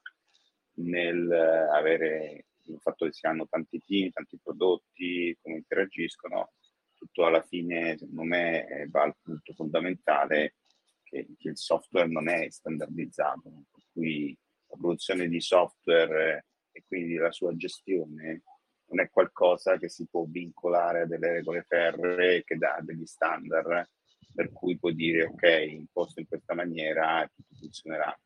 nel 0.73 1.31
avere, 1.73 2.45
fatto 2.77 3.05
che 3.05 3.13
si 3.13 3.25
hanno 3.25 3.47
tanti 3.49 3.81
team, 3.83 4.11
tanti 4.11 4.37
prodotti, 4.43 5.35
come 5.41 5.55
interagiscono, 5.55 6.51
tutto 6.97 7.25
alla 7.25 7.41
fine, 7.43 7.97
secondo 7.97 8.23
me, 8.23 8.87
va 8.89 9.03
al 9.03 9.15
punto 9.21 9.53
fondamentale 9.53 10.55
che, 11.03 11.27
che 11.37 11.49
il 11.49 11.57
software 11.57 12.07
non 12.07 12.27
è 12.27 12.49
standardizzato, 12.49 13.65
per 13.71 13.83
cui 13.91 14.37
la 14.67 14.77
produzione 14.77 15.27
di 15.27 15.39
software 15.39 16.45
e 16.71 16.83
quindi 16.85 17.15
la 17.15 17.31
sua 17.31 17.55
gestione 17.55 18.43
non 18.89 18.99
è 19.01 19.09
qualcosa 19.09 19.77
che 19.77 19.89
si 19.89 20.07
può 20.07 20.25
vincolare 20.25 21.01
a 21.01 21.05
delle 21.05 21.33
regole 21.33 21.65
ferree 21.67 22.43
che 22.43 22.57
dà 22.57 22.79
degli 22.81 23.05
standard 23.05 23.89
per 24.33 24.51
cui 24.51 24.77
puoi 24.77 24.93
dire 24.93 25.23
ok, 25.25 25.65
imposto 25.67 26.19
in 26.19 26.27
questa 26.27 26.53
maniera 26.53 27.27
tutto 27.33 27.55
funzionerà. 27.55 28.17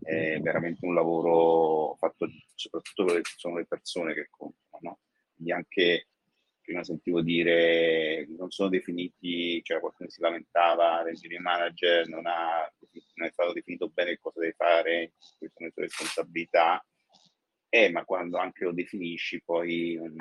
È 0.00 0.40
veramente 0.40 0.84
un 0.86 0.94
lavoro 0.94 1.94
fatto 1.96 2.26
soprattutto 2.54 3.04
perché 3.04 3.30
sono 3.36 3.56
le 3.56 3.66
persone 3.66 4.14
che 4.14 4.28
contano, 4.30 4.78
no? 4.80 4.98
Quindi 5.34 5.52
anche 5.52 6.06
prima 6.72 6.84
sentivo 6.84 7.20
dire 7.20 8.26
non 8.36 8.50
sono 8.50 8.70
definiti, 8.70 9.62
cioè 9.62 9.78
qualcuno 9.78 10.08
si 10.08 10.20
lamentava, 10.22 11.02
l'engineering 11.02 11.44
manager 11.44 12.08
non, 12.08 12.26
ha, 12.26 12.72
non 13.14 13.26
è 13.26 13.30
stato 13.30 13.52
definito 13.52 13.88
bene 13.88 14.18
cosa 14.18 14.40
deve 14.40 14.54
fare, 14.54 15.12
queste 15.38 15.50
sono 15.52 15.66
le 15.66 15.72
sue 15.72 15.82
responsabilità, 15.82 16.84
eh, 17.68 17.90
ma 17.90 18.04
quando 18.04 18.38
anche 18.38 18.64
lo 18.64 18.72
definisci 18.72 19.42
poi 19.42 19.96
um, 19.98 20.16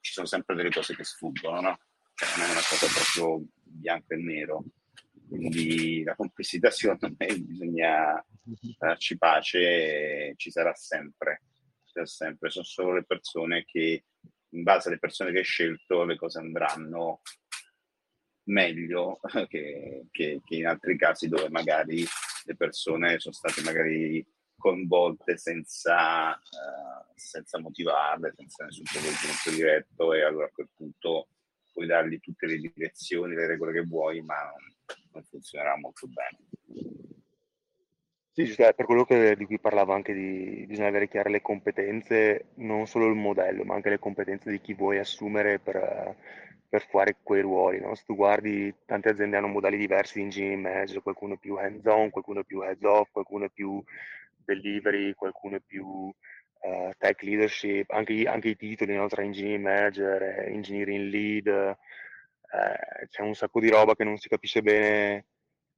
ci 0.00 0.12
sono 0.12 0.26
sempre 0.26 0.56
delle 0.56 0.70
cose 0.70 0.96
che 0.96 1.04
sfuggono, 1.04 1.60
no? 1.60 1.78
Cioè, 2.14 2.28
non 2.38 2.48
è 2.48 2.50
una 2.50 2.60
cosa 2.60 2.86
proprio 2.86 3.46
bianco 3.62 4.14
e 4.14 4.16
nero. 4.16 4.64
Quindi 5.26 6.02
la 6.04 6.14
complessità 6.14 6.70
secondo 6.70 7.14
me 7.16 7.26
bisogna 7.38 8.24
darci 8.78 9.16
pace, 9.16 10.34
ci 10.36 10.50
sarà 10.50 10.74
sempre, 10.74 11.42
ci 11.84 11.92
sarà 11.92 12.06
sempre. 12.06 12.50
Sono 12.50 12.64
solo 12.64 12.94
le 12.94 13.04
persone 13.04 13.64
che 13.64 14.04
in 14.54 14.62
base 14.62 14.88
alle 14.88 14.98
persone 14.98 15.32
che 15.32 15.38
hai 15.38 15.44
scelto 15.44 16.04
le 16.04 16.16
cose 16.16 16.38
andranno 16.38 17.20
meglio 18.44 19.20
che, 19.48 20.06
che, 20.10 20.40
che, 20.44 20.56
in 20.56 20.66
altri 20.66 20.96
casi 20.96 21.28
dove 21.28 21.48
magari 21.50 22.04
le 22.44 22.56
persone 22.56 23.18
sono 23.18 23.34
state 23.34 23.62
magari 23.62 24.24
coinvolte 24.56 25.36
senza, 25.36 26.30
uh, 26.30 27.12
senza 27.14 27.58
motivarle, 27.58 28.32
senza 28.36 28.64
nessun 28.64 28.84
coinvolgimento 28.90 29.50
diretto 29.50 30.12
e 30.14 30.22
allora 30.22 30.46
a 30.46 30.50
quel 30.50 30.70
punto 30.74 31.28
puoi 31.72 31.86
dargli 31.86 32.20
tutte 32.20 32.46
le 32.46 32.58
direzioni, 32.58 33.34
le 33.34 33.46
regole 33.46 33.72
che 33.72 33.84
vuoi, 33.84 34.22
ma 34.22 34.36
non, 35.12 35.22
funzionerà 35.24 35.76
molto 35.76 36.06
bene. 36.06 36.38
Sì, 38.36 38.52
cioè, 38.52 38.74
per 38.74 38.84
quello 38.86 39.04
che, 39.04 39.36
di 39.36 39.44
cui 39.46 39.60
parlavo 39.60 39.92
anche 39.92 40.12
di 40.12 40.64
bisogna 40.66 40.88
avere 40.88 41.06
chiare 41.06 41.30
le 41.30 41.40
competenze, 41.40 42.46
non 42.54 42.84
solo 42.88 43.06
il 43.06 43.14
modello, 43.14 43.62
ma 43.62 43.74
anche 43.74 43.90
le 43.90 44.00
competenze 44.00 44.50
di 44.50 44.60
chi 44.60 44.74
vuoi 44.74 44.98
assumere 44.98 45.60
per, 45.60 46.16
per 46.68 46.84
fare 46.88 47.18
quei 47.22 47.42
ruoli. 47.42 47.78
No? 47.78 47.94
Se 47.94 48.02
tu 48.04 48.16
guardi, 48.16 48.74
tante 48.86 49.10
aziende 49.10 49.36
hanno 49.36 49.46
modelli 49.46 49.76
diversi 49.76 50.14
di 50.18 50.24
engineering 50.24 50.62
manager, 50.62 51.02
qualcuno 51.02 51.34
è 51.34 51.36
più 51.38 51.54
hands-on, 51.54 52.10
qualcuno 52.10 52.40
è 52.40 52.44
più 52.44 52.60
heads-off, 52.62 53.12
qualcuno 53.12 53.44
è 53.44 53.50
più 53.50 53.80
delivery, 54.44 55.14
qualcuno 55.14 55.56
è 55.56 55.60
più 55.64 55.86
uh, 55.86 56.90
tech 56.98 57.22
leadership, 57.22 57.88
anche, 57.92 58.24
anche, 58.24 58.48
i 58.48 58.56
titoli 58.56 58.96
no? 58.96 59.06
tra 59.06 59.22
engineering 59.22 59.62
manager 59.62 60.22
e 60.22 60.52
engineering 60.52 61.08
lead, 61.08 61.46
eh, 61.46 63.06
c'è 63.10 63.22
un 63.22 63.34
sacco 63.34 63.60
di 63.60 63.68
roba 63.70 63.94
che 63.94 64.02
non 64.02 64.16
si 64.16 64.28
capisce 64.28 64.60
bene 64.60 65.24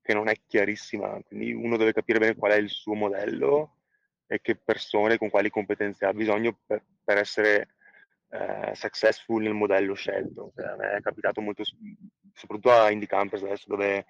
che 0.06 0.14
non 0.14 0.28
è 0.28 0.36
chiarissima, 0.46 1.20
quindi 1.26 1.52
uno 1.52 1.76
deve 1.76 1.92
capire 1.92 2.20
bene 2.20 2.36
qual 2.36 2.52
è 2.52 2.56
il 2.56 2.70
suo 2.70 2.94
modello 2.94 3.78
e 4.28 4.40
che 4.40 4.54
persone 4.54 5.18
con 5.18 5.30
quali 5.30 5.50
competenze 5.50 6.06
ha 6.06 6.12
bisogno 6.12 6.56
per, 6.64 6.80
per 7.02 7.18
essere 7.18 7.74
eh, 8.30 8.72
successful 8.74 9.42
nel 9.42 9.52
modello 9.52 9.94
scelto. 9.94 10.52
Cioè, 10.54 10.66
a 10.66 10.76
me 10.76 10.92
è 10.92 11.00
capitato 11.00 11.40
molto, 11.40 11.64
soprattutto 12.32 12.70
a 12.70 12.90
Indie 12.90 13.08
Campers 13.08 13.42
adesso 13.42 13.66
dove 13.68 14.06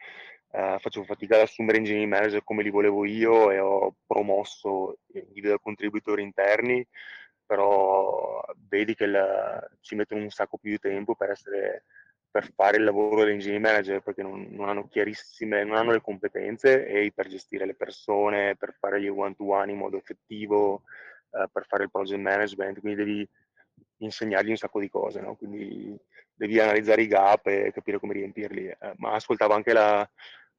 eh, 0.50 0.76
facevo 0.78 1.06
fatica 1.06 1.36
ad 1.36 1.42
assumere 1.42 1.78
engineering 1.78 2.12
manager 2.12 2.44
come 2.44 2.62
li 2.62 2.70
volevo 2.70 3.06
io 3.06 3.50
e 3.50 3.58
ho 3.58 3.94
promosso 4.06 4.98
individual 5.14 5.60
contributor 5.62 6.20
interni, 6.20 6.86
però 7.46 8.44
vedi 8.68 8.94
che 8.94 9.06
la, 9.06 9.66
ci 9.80 9.94
mettono 9.94 10.20
un 10.20 10.30
sacco 10.30 10.58
più 10.58 10.72
di 10.72 10.78
tempo 10.78 11.14
per 11.14 11.30
essere 11.30 11.84
per 12.36 12.52
fare 12.54 12.76
il 12.76 12.84
lavoro 12.84 13.24
dell'engineering 13.24 13.64
manager 13.64 14.02
perché 14.02 14.20
non, 14.22 14.46
non, 14.50 14.68
hanno 14.68 14.88
chiarissime, 14.88 15.64
non 15.64 15.78
hanno 15.78 15.92
le 15.92 16.02
competenze 16.02 16.86
e 16.86 17.10
per 17.14 17.28
gestire 17.28 17.64
le 17.64 17.74
persone, 17.74 18.56
per 18.56 18.76
fare 18.78 19.00
gli 19.00 19.08
one-to-one 19.08 19.72
in 19.72 19.78
modo 19.78 19.96
effettivo, 19.96 20.82
eh, 21.30 21.48
per 21.50 21.64
fare 21.66 21.84
il 21.84 21.90
project 21.90 22.20
management, 22.20 22.80
quindi 22.80 23.02
devi 23.02 23.28
insegnargli 24.00 24.50
un 24.50 24.56
sacco 24.56 24.80
di 24.80 24.90
cose, 24.90 25.22
no? 25.22 25.34
quindi 25.36 25.98
devi 26.34 26.60
analizzare 26.60 27.00
i 27.00 27.06
gap 27.06 27.46
e 27.46 27.72
capire 27.72 27.98
come 27.98 28.12
riempirli. 28.12 28.66
Eh, 28.66 28.92
ma 28.96 29.14
ascoltavo 29.14 29.54
anche 29.54 29.72
la, 29.72 30.06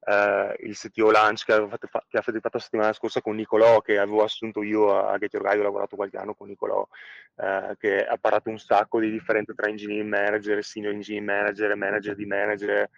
eh, 0.06 0.56
il 0.60 0.78
CTO 0.78 1.12
Lunch 1.12 1.46
che, 1.46 1.68
fatto, 1.68 1.88
che 2.08 2.18
avete 2.18 2.40
fatto 2.40 2.58
la 2.58 2.64
settimana 2.64 2.94
scorsa 2.94 3.22
con 3.22 3.36
Nicolò, 3.36 3.82
che 3.82 3.98
avevo 3.98 4.24
assunto 4.24 4.64
io 4.64 4.98
a 4.98 5.18
Get 5.18 5.34
Your 5.34 5.46
Guide, 5.46 5.62
ho 5.62 5.64
lavorato 5.64 5.96
qualche 5.96 6.18
anno 6.18 6.34
con 6.34 6.48
Nicolò, 6.48 6.88
eh, 7.36 7.76
che 7.80 8.06
ha 8.06 8.18
parlato 8.18 8.50
un 8.50 8.60
sacco 8.60 9.00
di 9.00 9.12
differenze 9.12 9.54
tra 9.54 9.68
engineering 9.68 10.10
manager, 10.10 10.64
senior 10.64 10.94
engineering 10.94 11.28
manager, 11.28 11.76
manager 11.76 12.16
di 12.16 12.26
manager. 12.26 12.90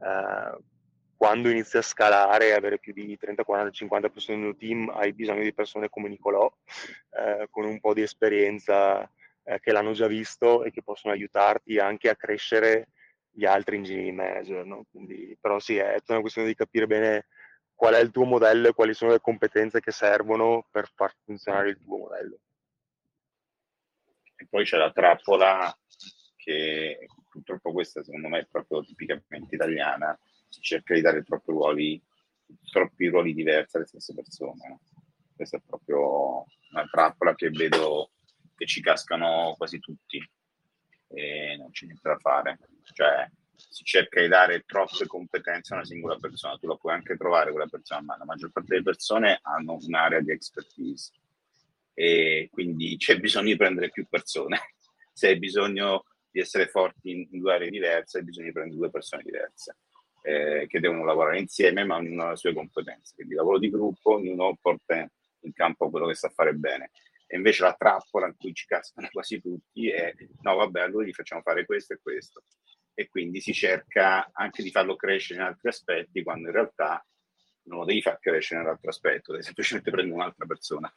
Eh, 0.00 0.58
quando 1.22 1.48
inizi 1.48 1.76
a 1.76 1.82
scalare 1.82 2.48
e 2.48 2.52
avere 2.52 2.80
più 2.80 2.92
di 2.92 3.16
30, 3.16 3.44
40, 3.44 3.70
50 3.70 4.08
persone 4.08 4.38
nel 4.38 4.56
team, 4.56 4.92
hai 4.92 5.12
bisogno 5.12 5.42
di 5.42 5.54
persone 5.54 5.88
come 5.88 6.08
Nicolò, 6.08 6.52
eh, 7.10 7.46
con 7.48 7.64
un 7.64 7.78
po' 7.78 7.94
di 7.94 8.02
esperienza 8.02 9.08
eh, 9.44 9.60
che 9.60 9.70
l'hanno 9.70 9.92
già 9.92 10.08
visto 10.08 10.64
e 10.64 10.72
che 10.72 10.82
possono 10.82 11.12
aiutarti 11.14 11.78
anche 11.78 12.08
a 12.08 12.16
crescere 12.16 12.88
gli 13.32 13.44
altri 13.44 13.76
engineering 13.76 14.16
manager, 14.16 14.64
no? 14.64 14.84
Quindi, 14.90 15.36
però 15.40 15.58
sì, 15.58 15.76
è 15.76 16.00
una 16.08 16.20
questione 16.20 16.48
di 16.48 16.54
capire 16.54 16.86
bene 16.86 17.26
qual 17.74 17.94
è 17.94 18.00
il 18.00 18.10
tuo 18.10 18.24
modello 18.24 18.68
e 18.68 18.74
quali 18.74 18.94
sono 18.94 19.12
le 19.12 19.20
competenze 19.20 19.80
che 19.80 19.90
servono 19.90 20.66
per 20.70 20.90
far 20.94 21.14
funzionare 21.24 21.70
il 21.70 21.78
tuo 21.82 21.98
modello. 21.98 22.38
E 24.36 24.46
poi 24.48 24.64
c'è 24.64 24.76
la 24.76 24.92
trappola 24.92 25.76
che 26.36 27.06
purtroppo 27.28 27.72
questa 27.72 28.02
secondo 28.02 28.28
me 28.28 28.40
è 28.40 28.46
proprio 28.50 28.84
tipicamente 28.84 29.54
italiana, 29.54 30.18
si 30.48 30.60
cerca 30.60 30.94
di 30.94 31.00
dare 31.00 31.22
troppi 31.22 31.50
ruoli, 31.50 32.02
troppi 32.70 33.08
ruoli 33.08 33.34
diversi 33.34 33.76
alle 33.76 33.86
stesse 33.86 34.14
persone. 34.14 34.80
Questa 35.34 35.56
è 35.56 35.62
proprio 35.66 36.44
una 36.72 36.86
trappola 36.90 37.34
che 37.34 37.50
vedo 37.50 38.12
che 38.54 38.66
ci 38.66 38.80
cascano 38.80 39.54
quasi 39.56 39.78
tutti 39.78 40.20
e 41.14 41.56
non 41.58 41.70
c'è 41.70 41.86
niente 41.86 42.08
da 42.08 42.18
fare. 42.18 42.58
Cioè, 42.92 43.30
si 43.54 43.84
cerca 43.84 44.20
di 44.20 44.28
dare 44.28 44.64
troppe 44.66 45.06
competenze 45.06 45.72
a 45.72 45.76
una 45.76 45.86
singola 45.86 46.16
persona, 46.16 46.56
tu 46.56 46.66
la 46.66 46.76
puoi 46.76 46.94
anche 46.94 47.16
trovare 47.16 47.50
quella 47.50 47.66
persona, 47.66 48.02
ma 48.02 48.18
la 48.18 48.24
maggior 48.24 48.50
parte 48.50 48.68
delle 48.70 48.82
persone 48.82 49.38
hanno 49.42 49.78
un'area 49.80 50.20
di 50.20 50.30
expertise 50.30 51.12
e 51.94 52.48
quindi 52.50 52.96
c'è 52.96 53.18
bisogno 53.18 53.46
di 53.46 53.56
prendere 53.56 53.90
più 53.90 54.06
persone. 54.08 54.58
Se 55.12 55.28
hai 55.28 55.38
bisogno 55.38 56.04
di 56.30 56.40
essere 56.40 56.66
forti 56.66 57.10
in 57.10 57.28
due 57.30 57.54
aree 57.54 57.70
diverse, 57.70 58.18
hai 58.18 58.24
bisogno 58.24 58.46
di 58.46 58.52
prendere 58.52 58.78
due 58.78 58.90
persone 58.90 59.22
diverse 59.22 59.76
eh, 60.22 60.66
che 60.68 60.80
devono 60.80 61.04
lavorare 61.04 61.38
insieme, 61.38 61.84
ma 61.84 61.96
ognuno 61.96 62.24
ha 62.24 62.30
le 62.30 62.36
sue 62.36 62.54
competenze. 62.54 63.14
Quindi 63.14 63.34
lavoro 63.34 63.58
di 63.58 63.70
gruppo, 63.70 64.14
ognuno 64.14 64.56
porta 64.60 65.08
in 65.44 65.52
campo 65.52 65.90
quello 65.90 66.06
che 66.06 66.14
sa 66.14 66.30
fare 66.30 66.54
bene 66.54 66.90
e 67.32 67.36
invece 67.36 67.62
la 67.62 67.72
trappola 67.72 68.26
in 68.26 68.36
cui 68.36 68.52
ci 68.52 68.66
cascano 68.66 69.08
quasi 69.10 69.40
tutti 69.40 69.88
è 69.88 70.12
no 70.42 70.54
vabbè 70.56 70.82
allora 70.82 71.06
gli 71.06 71.14
facciamo 71.14 71.40
fare 71.40 71.64
questo 71.64 71.94
e 71.94 72.00
questo 72.02 72.42
e 72.92 73.08
quindi 73.08 73.40
si 73.40 73.54
cerca 73.54 74.28
anche 74.32 74.62
di 74.62 74.70
farlo 74.70 74.96
crescere 74.96 75.40
in 75.40 75.46
altri 75.46 75.70
aspetti 75.70 76.22
quando 76.22 76.48
in 76.48 76.54
realtà 76.54 77.02
non 77.64 77.78
lo 77.78 77.84
devi 77.86 78.02
far 78.02 78.18
crescere 78.18 78.60
in 78.60 78.66
altro 78.66 78.90
aspetto, 78.90 79.32
devi 79.32 79.44
semplicemente 79.44 79.90
prendere 79.90 80.16
un'altra 80.16 80.46
persona. 80.46 80.92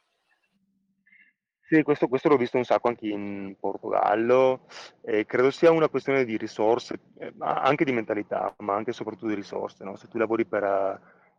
Sì, 1.60 1.82
questo, 1.82 2.06
questo, 2.08 2.28
l'ho 2.28 2.36
visto 2.36 2.56
un 2.56 2.64
sacco 2.64 2.88
anche 2.88 3.06
in 3.06 3.56
Portogallo 3.58 4.66
e 5.02 5.26
credo 5.26 5.50
sia 5.50 5.70
una 5.70 5.88
questione 5.88 6.24
di 6.24 6.36
risorse, 6.36 6.98
eh, 7.18 7.32
anche 7.38 7.84
di 7.84 7.92
mentalità, 7.92 8.54
ma 8.58 8.74
anche 8.74 8.90
e 8.90 8.92
soprattutto 8.92 9.28
di 9.28 9.34
risorse. 9.34 9.84
No? 9.84 9.96
Se 9.96 10.08
tu 10.08 10.18
lavori 10.18 10.44
per 10.44 10.62
uh, 10.62 10.98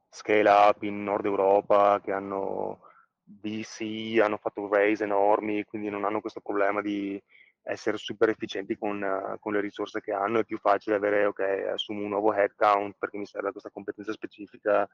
scale 0.10 0.50
up 0.50 0.84
in 0.84 1.04
Nord 1.04 1.26
Europa 1.26 2.02
che 2.04 2.12
hanno 2.12 2.87
VC 3.28 4.20
hanno 4.22 4.38
fatto 4.38 4.68
raise 4.70 5.04
enormi, 5.04 5.64
quindi 5.66 5.90
non 5.90 6.06
hanno 6.06 6.22
questo 6.22 6.40
problema 6.40 6.82
di 6.82 7.22
essere 7.64 7.98
super 7.98 8.30
efficienti 8.30 8.78
con, 8.78 9.38
con, 9.40 9.52
le 9.52 9.60
risorse 9.60 10.00
che 10.00 10.14
hanno, 10.14 10.40
è 10.40 10.46
più 10.46 10.58
facile 10.58 10.96
avere, 10.96 11.26
ok, 11.26 11.40
assumo 11.74 12.02
un 12.02 12.10
nuovo 12.10 12.34
headcount 12.34 12.96
perché 12.98 13.18
mi 13.18 13.26
serve 13.26 13.52
questa 13.52 13.70
competenza 13.70 14.14
specifica, 14.14 14.88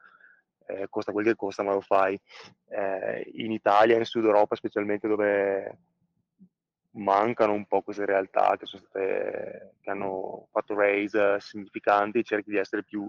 eh, 0.66 0.86
costa 0.88 1.12
quel 1.12 1.24
che 1.24 1.36
costa, 1.36 1.62
ma 1.62 1.72
lo 1.72 1.80
fai. 1.80 2.18
Eh, 2.68 3.30
in 3.34 3.52
Italia, 3.52 3.96
in 3.96 4.04
Sud 4.04 4.24
Europa 4.24 4.56
specialmente, 4.56 5.06
dove 5.06 5.78
mancano 6.94 7.52
un 7.52 7.66
po' 7.66 7.82
queste 7.82 8.04
realtà 8.04 8.56
che, 8.56 8.66
state, 8.66 9.76
che 9.80 9.90
hanno 9.90 10.48
fatto 10.50 10.74
raise 10.74 11.38
significanti, 11.40 12.24
cerchi 12.24 12.50
di 12.50 12.58
essere 12.58 12.82
più 12.82 13.08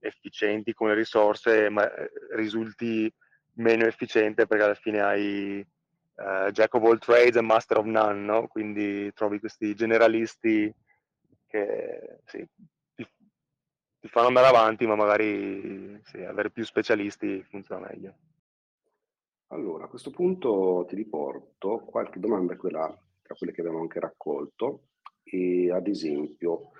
efficienti 0.00 0.72
con 0.72 0.88
le 0.88 0.94
risorse, 0.94 1.68
ma 1.68 1.92
eh, 1.92 2.10
risulti 2.32 3.12
meno 3.56 3.84
efficiente 3.84 4.46
perché 4.46 4.64
alla 4.64 4.74
fine 4.74 5.00
hai 5.00 5.66
uh, 6.16 6.50
jack 6.50 6.74
of 6.74 6.84
all 6.84 6.98
trades 6.98 7.36
and 7.36 7.46
master 7.46 7.78
of 7.78 7.86
none, 7.86 8.20
no? 8.20 8.46
Quindi 8.48 9.12
trovi 9.12 9.38
questi 9.38 9.74
generalisti 9.74 10.72
che 11.46 12.20
sì, 12.24 12.46
ti, 12.94 13.06
ti, 14.00 14.08
fanno 14.08 14.28
andare 14.28 14.46
avanti, 14.46 14.86
ma 14.86 14.94
magari 14.94 16.00
sì, 16.04 16.22
avere 16.22 16.50
più 16.50 16.64
specialisti 16.64 17.42
funziona 17.48 17.86
meglio. 17.88 18.14
Allora, 19.48 19.84
a 19.84 19.88
questo 19.88 20.10
punto 20.10 20.84
ti 20.88 20.96
riporto 20.96 21.78
qualche 21.78 22.18
domanda 22.18 22.56
quella, 22.56 22.86
tra 23.22 23.34
quelle 23.34 23.52
che 23.52 23.60
abbiamo 23.60 23.80
anche 23.80 24.00
raccolto 24.00 24.88
e 25.22 25.70
ad 25.72 25.86
esempio, 25.86 26.72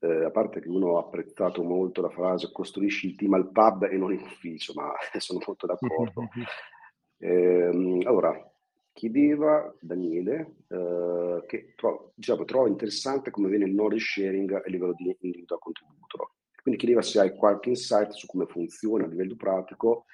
eh, 0.00 0.24
a 0.24 0.30
parte 0.30 0.60
che 0.60 0.68
uno 0.68 0.96
ha 0.96 1.00
apprezzato 1.00 1.62
molto 1.62 2.00
la 2.00 2.10
frase 2.10 2.50
costruisci 2.50 3.08
il 3.08 3.16
team 3.16 3.34
al 3.34 3.50
pub 3.50 3.84
e 3.84 3.96
non 3.96 4.12
in 4.12 4.22
ufficio, 4.22 4.72
ma 4.74 4.92
sono 5.18 5.40
molto 5.46 5.66
d'accordo. 5.66 6.28
eh, 7.18 8.02
allora, 8.04 8.50
chiedeva 8.92 9.74
Daniele 9.80 10.56
eh, 10.68 11.44
che 11.46 11.74
trova, 11.76 12.10
diciamo, 12.14 12.44
trova 12.44 12.68
interessante 12.68 13.30
come 13.30 13.48
viene 13.48 13.66
il 13.66 13.72
knowledge 13.72 14.04
sharing 14.04 14.52
a 14.52 14.62
livello 14.66 14.94
di 14.94 15.16
individual 15.20 15.60
contributor. 15.60 16.30
Quindi 16.62 16.80
chiedeva 16.80 17.02
se 17.02 17.20
hai 17.20 17.34
qualche 17.34 17.70
insight 17.70 18.10
su 18.10 18.26
come 18.26 18.46
funziona 18.46 19.04
a 19.04 19.08
livello 19.08 19.36
pratico 19.36 20.04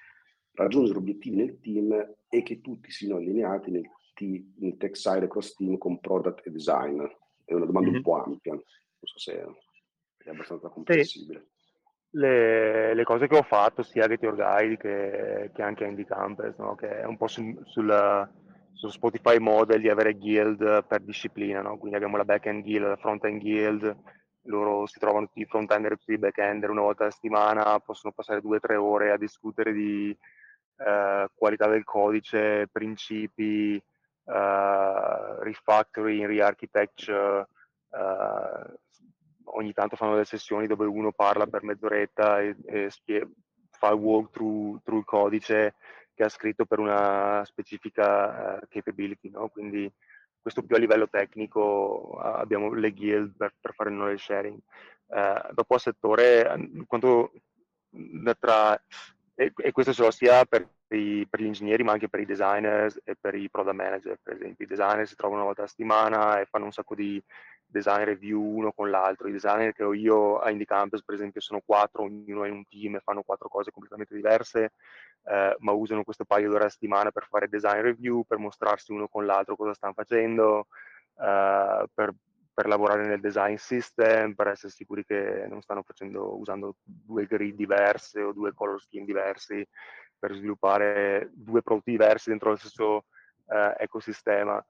raggiungere 0.52 0.98
obiettivi 0.98 1.36
nel 1.36 1.60
team 1.60 2.14
e 2.28 2.42
che 2.42 2.60
tutti 2.60 2.90
siano 2.90 3.16
allineati 3.16 3.70
nel, 3.70 3.88
team, 4.14 4.54
nel 4.58 4.76
tech 4.76 4.96
side 4.96 5.28
cross 5.28 5.54
team 5.54 5.76
con 5.76 6.00
product 6.00 6.46
e 6.46 6.50
design. 6.50 7.02
È 7.44 7.52
una 7.52 7.66
domanda 7.66 7.88
mm-hmm. 7.88 7.98
un 7.98 8.02
po' 8.02 8.22
ampia, 8.22 8.52
non 8.52 8.62
so 9.02 9.18
se 9.18 9.44
è 10.30 10.32
abbastanza 10.32 10.68
comprensibile. 10.68 11.46
Le, 12.10 12.94
le, 12.94 13.04
cose 13.04 13.26
che 13.26 13.36
ho 13.36 13.42
fatto 13.42 13.82
sia 13.82 14.06
che 14.06 14.18
Your 14.20 14.36
Guide 14.36 14.76
che, 14.76 15.50
che 15.52 15.62
anche 15.62 15.84
Andy 15.84 16.04
Campers, 16.04 16.56
no? 16.58 16.74
che 16.74 17.00
è 17.00 17.04
un 17.04 17.16
po' 17.16 17.26
su, 17.26 17.42
sul, 17.64 18.28
su 18.72 18.88
Spotify 18.88 19.38
model 19.38 19.80
di 19.80 19.90
avere 19.90 20.14
guild 20.14 20.86
per 20.86 21.00
disciplina, 21.02 21.60
no? 21.60 21.76
quindi 21.76 21.96
abbiamo 21.96 22.16
la 22.16 22.24
back-end 22.24 22.62
guild, 22.62 22.86
la 22.86 22.96
front-end 22.96 23.40
guild, 23.40 23.96
loro 24.42 24.86
si 24.86 24.98
trovano 24.98 25.26
tutti 25.26 25.40
i 25.40 25.46
front-ender 25.46 25.92
e 25.92 25.96
tutti 25.96 26.12
i 26.12 26.18
back-ender 26.18 26.70
una 26.70 26.82
volta 26.82 27.06
a 27.06 27.10
settimana, 27.10 27.78
possono 27.80 28.14
passare 28.14 28.40
due 28.40 28.56
o 28.56 28.60
tre 28.60 28.76
ore 28.76 29.10
a 29.10 29.18
discutere 29.18 29.72
di 29.72 30.16
eh, 30.78 31.28
qualità 31.34 31.68
del 31.68 31.84
codice, 31.84 32.68
principi, 32.70 33.76
eh, 33.76 33.82
refactoring, 35.40 36.26
re-architecture, 36.26 37.48
eh, 37.90 38.78
ogni 39.46 39.72
tanto 39.72 39.96
fanno 39.96 40.12
delle 40.12 40.24
sessioni 40.24 40.66
dove 40.66 40.86
uno 40.86 41.12
parla 41.12 41.46
per 41.46 41.62
mezz'oretta 41.62 42.40
e, 42.40 42.56
e 42.66 42.90
spie- 42.90 43.28
fa 43.70 43.88
il 43.88 44.00
walkthrough 44.00 44.82
through 44.82 44.98
il 45.00 45.04
codice 45.04 45.74
che 46.14 46.24
ha 46.24 46.28
scritto 46.28 46.64
per 46.64 46.78
una 46.78 47.42
specifica 47.44 48.56
uh, 48.56 48.66
capability, 48.68 49.28
no? 49.30 49.48
quindi 49.48 49.90
questo 50.40 50.62
più 50.62 50.76
a 50.76 50.78
livello 50.78 51.08
tecnico 51.08 52.18
abbiamo 52.20 52.72
le 52.72 52.92
guild 52.92 53.34
per, 53.36 53.52
per 53.60 53.74
fare 53.74 53.90
il 53.90 53.96
knowledge 53.96 54.22
sharing. 54.22 54.58
Uh, 55.06 55.52
dopo 55.52 55.74
a 55.74 55.78
settore, 55.78 56.70
quanto 56.86 57.32
tra 58.38 58.80
e, 59.34 59.52
e 59.54 59.72
questo 59.72 59.92
ce 59.92 60.02
lo 60.02 60.10
sia 60.10 60.44
per, 60.44 60.68
i, 60.88 61.26
per, 61.28 61.40
gli 61.40 61.46
ingegneri 61.46 61.82
ma 61.82 61.92
anche 61.92 62.08
per 62.08 62.20
i 62.20 62.26
designers 62.26 63.00
e 63.04 63.16
per 63.20 63.34
i 63.34 63.48
product 63.50 63.76
manager 63.76 64.18
per 64.22 64.34
esempio. 64.34 64.64
I 64.64 64.68
designer 64.68 65.06
si 65.06 65.16
trovano 65.16 65.40
una 65.40 65.48
volta 65.48 65.64
a 65.64 65.66
settimana 65.66 66.40
e 66.40 66.46
fanno 66.46 66.66
un 66.66 66.72
sacco 66.72 66.94
di 66.94 67.22
design 67.66 68.04
review 68.04 68.40
uno 68.40 68.72
con 68.72 68.90
l'altro. 68.90 69.28
I 69.28 69.32
designer 69.32 69.72
che 69.72 69.82
ho 69.82 69.92
io 69.92 70.38
a 70.38 70.50
Indie 70.50 70.66
Campus 70.66 71.02
per 71.02 71.14
esempio 71.14 71.40
sono 71.40 71.62
quattro 71.64 72.02
ognuno 72.02 72.44
è 72.44 72.48
in 72.48 72.54
un 72.54 72.66
team 72.68 72.96
e 72.96 73.00
fanno 73.00 73.22
quattro 73.22 73.48
cose 73.48 73.70
completamente 73.70 74.14
diverse 74.14 74.72
eh, 75.24 75.56
ma 75.58 75.72
usano 75.72 76.04
questo 76.04 76.24
paio 76.24 76.50
d'ore 76.50 76.66
a 76.66 76.68
settimana 76.68 77.10
per 77.10 77.26
fare 77.28 77.48
design 77.48 77.80
review 77.80 78.24
per 78.24 78.38
mostrarsi 78.38 78.92
uno 78.92 79.08
con 79.08 79.26
l'altro 79.26 79.56
cosa 79.56 79.74
stanno 79.74 79.94
facendo 79.94 80.68
eh, 81.18 81.86
per 81.92 82.14
per 82.56 82.68
lavorare 82.68 83.06
nel 83.06 83.20
design 83.20 83.56
system, 83.56 84.32
per 84.32 84.46
essere 84.46 84.72
sicuri 84.72 85.04
che 85.04 85.44
non 85.46 85.60
stanno 85.60 85.82
facendo, 85.82 86.38
usando 86.38 86.76
due 86.82 87.26
grid 87.26 87.54
diverse 87.54 88.22
o 88.22 88.32
due 88.32 88.54
color 88.54 88.80
scheme 88.80 89.04
diversi 89.04 89.62
per 90.26 90.34
sviluppare 90.34 91.30
due 91.32 91.62
prodotti 91.62 91.92
diversi 91.92 92.30
dentro 92.30 92.50
lo 92.50 92.56
stesso 92.56 93.04
eh, 93.48 93.76
ecosistema. 93.78 94.64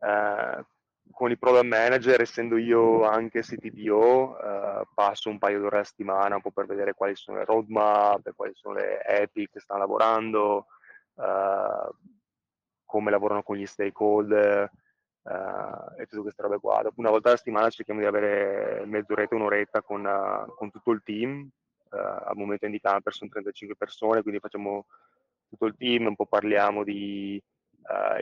Eh, 0.00 0.64
con 1.12 1.30
i 1.30 1.38
product 1.38 1.64
manager, 1.64 2.20
essendo 2.20 2.56
io 2.56 3.04
anche 3.04 3.42
CTPO, 3.42 4.38
eh, 4.40 4.86
passo 4.92 5.30
un 5.30 5.38
paio 5.38 5.60
d'ore 5.60 5.78
a 5.78 5.84
settimana 5.84 6.34
un 6.34 6.42
po' 6.42 6.50
per 6.50 6.66
vedere 6.66 6.94
quali 6.94 7.14
sono 7.14 7.38
le 7.38 7.44
roadmap, 7.44 8.34
quali 8.34 8.52
sono 8.54 8.74
le 8.74 9.04
epic 9.04 9.52
che 9.52 9.60
stanno 9.60 9.80
lavorando, 9.80 10.66
eh, 11.16 11.94
come 12.84 13.10
lavorano 13.10 13.44
con 13.44 13.56
gli 13.56 13.66
stakeholder, 13.66 14.70
uh, 15.22 16.00
e 16.00 16.06
tutte 16.06 16.22
queste 16.22 16.42
robe 16.42 16.58
qua. 16.58 16.82
Una 16.96 17.10
volta 17.10 17.28
alla 17.28 17.36
settimana 17.36 17.70
cerchiamo 17.70 18.00
di 18.00 18.06
avere 18.06 18.84
mezz'oretta, 18.86 19.34
un'oretta 19.34 19.82
con, 19.82 20.04
uh, 20.04 20.54
con 20.54 20.70
tutto 20.70 20.90
il 20.92 21.02
team. 21.04 21.48
Uh, 21.90 21.96
al 21.96 22.36
momento 22.36 22.66
in 22.66 22.78
camper 22.80 23.12
sono 23.12 23.30
35 23.30 23.76
persone, 23.76 24.22
quindi 24.22 24.40
facciamo 24.40 24.86
tutto 25.48 25.66
il 25.66 25.76
team, 25.76 26.06
un 26.06 26.16
po' 26.16 26.26
parliamo 26.26 26.82
di 26.84 27.40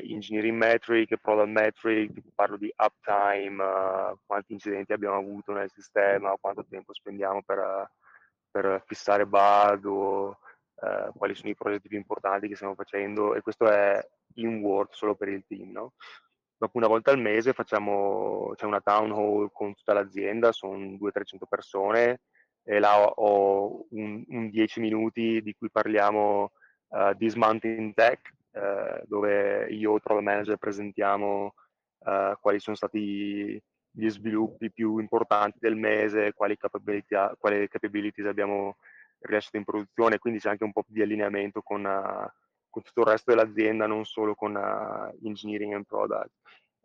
engineering 0.03 0.59
metric, 0.59 1.16
product 1.16 1.48
metric, 1.48 2.12
parlo 2.35 2.59
di 2.59 2.70
uptime, 2.77 4.18
quanti 4.27 4.53
incidenti 4.53 4.92
abbiamo 4.92 5.16
avuto 5.16 5.53
nel 5.53 5.70
sistema, 5.70 6.37
quanto 6.38 6.66
tempo 6.68 6.92
spendiamo 6.92 7.40
per, 7.42 7.90
per 8.50 8.83
fissare 8.85 9.24
bug 9.24 9.87
o 9.87 10.38
quali 11.16 11.35
sono 11.35 11.48
i 11.48 11.55
progetti 11.55 11.88
più 11.88 11.96
importanti 11.96 12.46
che 12.46 12.57
stiamo 12.57 12.74
facendo 12.74 13.35
e 13.35 13.40
questo 13.40 13.66
è 13.70 14.07
in 14.35 14.61
Word 14.61 14.90
solo 14.92 15.14
per 15.14 15.29
il 15.29 15.44
team. 15.46 15.70
No? 15.70 15.94
dopo 16.64 16.79
una 16.79 16.87
volta 16.87 17.11
al 17.11 17.20
mese 17.20 17.53
facciamo, 17.53 18.53
c'è 18.57 18.64
una 18.64 18.81
town 18.81 19.12
hall 19.12 19.50
con 19.53 19.74
tutta 19.74 19.92
l'azienda, 19.92 20.53
sono 20.53 20.77
200-300 20.77 21.46
persone 21.48 22.20
e 22.64 22.79
là 22.79 23.05
ho 23.05 23.87
un, 23.90 24.24
un 24.27 24.48
10 24.48 24.81
minuti 24.81 25.42
di 25.42 25.55
cui 25.55 25.70
parliamo 25.70 26.53
uh, 26.88 27.14
This 27.16 27.35
Month 27.35 27.64
in 27.64 27.92
Tech, 27.92 28.33
uh, 28.53 29.05
dove 29.07 29.66
io 29.70 29.96
e 29.96 30.00
product 30.00 30.27
manager 30.27 30.57
presentiamo 30.57 31.55
uh, 31.98 32.33
quali 32.40 32.59
sono 32.59 32.74
stati 32.74 33.62
gli 33.96 34.09
sviluppi 34.09 34.72
più 34.72 34.98
importanti 34.98 35.59
del 35.61 35.77
mese, 35.77 36.33
quali 36.33 36.57
capability, 36.57 37.14
quali 37.38 37.68
capabilities 37.68 38.27
abbiamo 38.27 38.79
rilasciato 39.20 39.59
in 39.59 39.64
produzione, 39.64 40.18
quindi 40.18 40.40
c'è 40.40 40.48
anche 40.48 40.64
un 40.64 40.72
po' 40.72 40.85
di 40.87 41.03
allineamento 41.03 41.62
con, 41.62 41.83
con 42.68 42.83
tutto 42.83 43.00
il 43.00 43.07
resto 43.07 43.31
dell'azienda, 43.31 43.87
non 43.87 44.05
solo 44.05 44.35
con 44.35 44.57
engineering 45.22 45.74
and 45.74 45.87
product. 45.87 46.33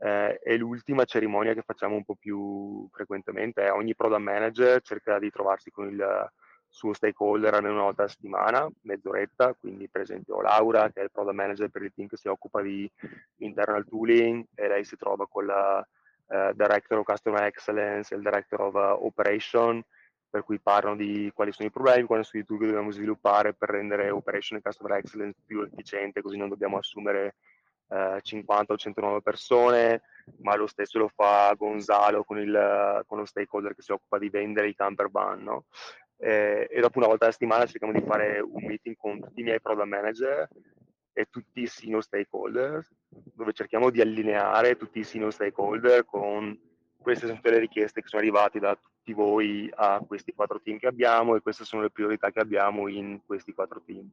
Eh, 0.01 0.39
e 0.41 0.55
l'ultima 0.55 1.03
cerimonia 1.03 1.53
che 1.53 1.62
facciamo 1.62 1.95
un 1.95 2.05
po' 2.05 2.15
più 2.15 2.88
frequentemente 2.89 3.65
è 3.65 3.71
ogni 3.71 3.95
product 3.95 4.21
manager 4.21 4.81
cerca 4.81 5.19
di 5.19 5.29
trovarsi 5.29 5.71
con 5.71 5.89
il 5.89 6.31
suo 6.69 6.93
stakeholder 6.93 7.55
almeno 7.55 7.73
una 7.73 7.83
volta 7.83 8.03
a 8.03 8.07
settimana, 8.07 8.69
mezz'oretta, 8.83 9.55
quindi 9.55 9.89
per 9.89 10.01
esempio 10.01 10.39
Laura 10.39 10.89
che 10.91 11.01
è 11.01 11.03
il 11.03 11.12
product 11.12 11.35
manager 11.35 11.69
per 11.69 11.81
il 11.81 11.91
team 11.93 12.07
che 12.07 12.15
si 12.15 12.29
occupa 12.29 12.62
di 12.62 12.89
internal 13.38 13.85
tooling 13.85 14.45
e 14.55 14.67
lei 14.69 14.85
si 14.85 14.95
trova 14.95 15.27
con 15.27 15.45
la 15.45 15.85
uh, 16.27 16.53
Director 16.53 16.99
of 16.99 17.05
Customer 17.05 17.43
Excellence 17.43 18.13
e 18.13 18.17
il 18.17 18.23
Director 18.23 18.62
of 18.62 18.73
uh, 18.75 19.05
Operation 19.05 19.83
per 20.29 20.43
cui 20.43 20.59
parlano 20.59 20.95
di 20.95 21.31
quali 21.33 21.51
sono 21.51 21.67
i 21.67 21.71
problemi, 21.71 22.05
quali 22.05 22.23
sono 22.23 22.41
i 22.41 22.45
tool 22.45 22.59
che 22.59 22.67
dobbiamo 22.67 22.91
sviluppare 22.91 23.53
per 23.53 23.69
rendere 23.69 24.12
Operation 24.12 24.59
e 24.59 24.62
Customer 24.62 24.97
Excellence 24.97 25.39
più 25.43 25.62
efficiente, 25.62 26.21
così 26.21 26.38
non 26.38 26.49
dobbiamo 26.49 26.77
assumere 26.77 27.35
eh, 27.89 28.19
50 28.21 28.73
o 28.73 28.78
109 28.78 29.21
persone, 29.21 30.02
ma 30.41 30.56
lo 30.56 30.67
stesso 30.67 30.97
lo 30.97 31.08
fa 31.08 31.54
Gonzalo 31.58 32.23
con, 32.23 32.39
il, 32.39 33.04
con 33.08 33.17
lo 33.17 33.25
stakeholder 33.25 33.75
che 33.75 33.82
si 33.82 33.91
occupa 33.91 34.17
di 34.17 34.30
vendere 34.30 34.69
i 34.69 34.75
camper 34.75 35.10
van. 35.10 35.43
No? 35.43 35.65
Eh, 36.17 36.67
e 36.69 36.80
dopo 36.82 36.97
una 36.97 37.08
volta 37.08 37.23
alla 37.25 37.34
settimana 37.34 37.65
cerchiamo 37.65 37.93
di 37.93 38.06
fare 38.06 38.39
un 38.39 38.65
meeting 38.65 38.95
con 38.97 39.19
tutti 39.19 39.39
i 39.39 39.43
miei 39.43 39.62
product 39.62 39.88
manager 39.88 40.47
e 41.13 41.25
tutti 41.30 41.62
i 41.62 41.67
senior 41.67 42.04
stakeholder, 42.04 42.86
dove 43.08 43.54
cerchiamo 43.54 43.89
di 43.89 44.02
allineare 44.02 44.78
tutti 44.78 44.99
i 44.99 45.04
senior 45.04 45.34
stakeholder 45.34 46.06
con 46.06 46.58
queste 47.01 47.25
sono 47.25 47.38
tutte 47.38 47.51
le 47.51 47.59
richieste 47.59 48.01
che 48.01 48.07
sono 48.07 48.21
arrivate 48.21 48.59
da 48.59 48.75
tutti 48.75 49.13
voi 49.13 49.69
a 49.73 50.03
questi 50.05 50.33
quattro 50.33 50.62
team 50.62 50.77
che 50.77 50.88
abbiamo 50.88 51.35
e 51.35 51.41
queste 51.41 51.63
sono 51.63 51.81
le 51.81 51.89
priorità 51.89 52.31
che 52.31 52.39
abbiamo 52.39 52.88
in 52.88 53.19
questi 53.25 53.53
quattro 53.53 53.81
team. 53.85 54.09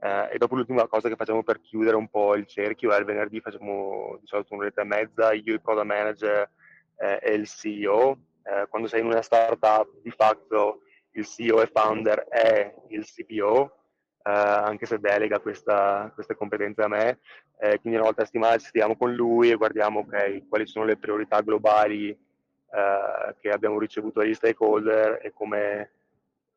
Eh, 0.00 0.28
e 0.32 0.38
dopo 0.38 0.54
l'ultima 0.54 0.86
cosa 0.86 1.08
che 1.08 1.16
facciamo 1.16 1.42
per 1.42 1.60
chiudere 1.60 1.96
un 1.96 2.08
po' 2.08 2.36
il 2.36 2.46
cerchio 2.46 2.92
è 2.92 2.98
il 2.98 3.04
venerdì 3.04 3.40
facciamo 3.40 4.16
di 4.20 4.26
solito 4.26 4.54
un'oretta 4.54 4.82
e 4.82 4.84
mezza, 4.84 5.32
io, 5.32 5.52
il 5.52 5.60
product 5.60 5.86
manager 5.86 6.50
eh, 6.96 7.18
e 7.22 7.34
il 7.34 7.48
CEO. 7.48 8.18
Eh, 8.44 8.66
quando 8.68 8.88
sei 8.88 9.00
in 9.00 9.06
una 9.06 9.22
startup 9.22 9.88
di 10.02 10.10
fatto 10.10 10.82
il 11.12 11.26
CEO 11.26 11.60
e 11.62 11.66
founder 11.66 12.26
è 12.28 12.74
il 12.88 13.04
CPO, 13.04 13.76
eh, 14.22 14.30
anche 14.30 14.86
se 14.86 14.98
delega 14.98 15.40
questa, 15.40 16.10
queste 16.14 16.34
competenze 16.34 16.82
a 16.82 16.88
me. 16.88 17.18
Eh, 17.58 17.78
quindi 17.80 17.98
una 17.98 18.06
volta 18.06 18.22
a 18.22 18.24
settimana 18.24 18.56
ci 18.58 18.66
stiamo 18.66 18.96
con 18.96 19.12
lui 19.14 19.50
e 19.50 19.56
guardiamo 19.56 20.00
okay, 20.00 20.46
quali 20.48 20.66
sono 20.66 20.84
le 20.84 20.96
priorità 20.96 21.40
globali 21.40 22.10
eh, 22.10 23.34
che 23.40 23.50
abbiamo 23.50 23.78
ricevuto 23.78 24.20
dagli 24.20 24.34
stakeholder 24.34 25.20
e 25.22 25.32
come 25.32 25.92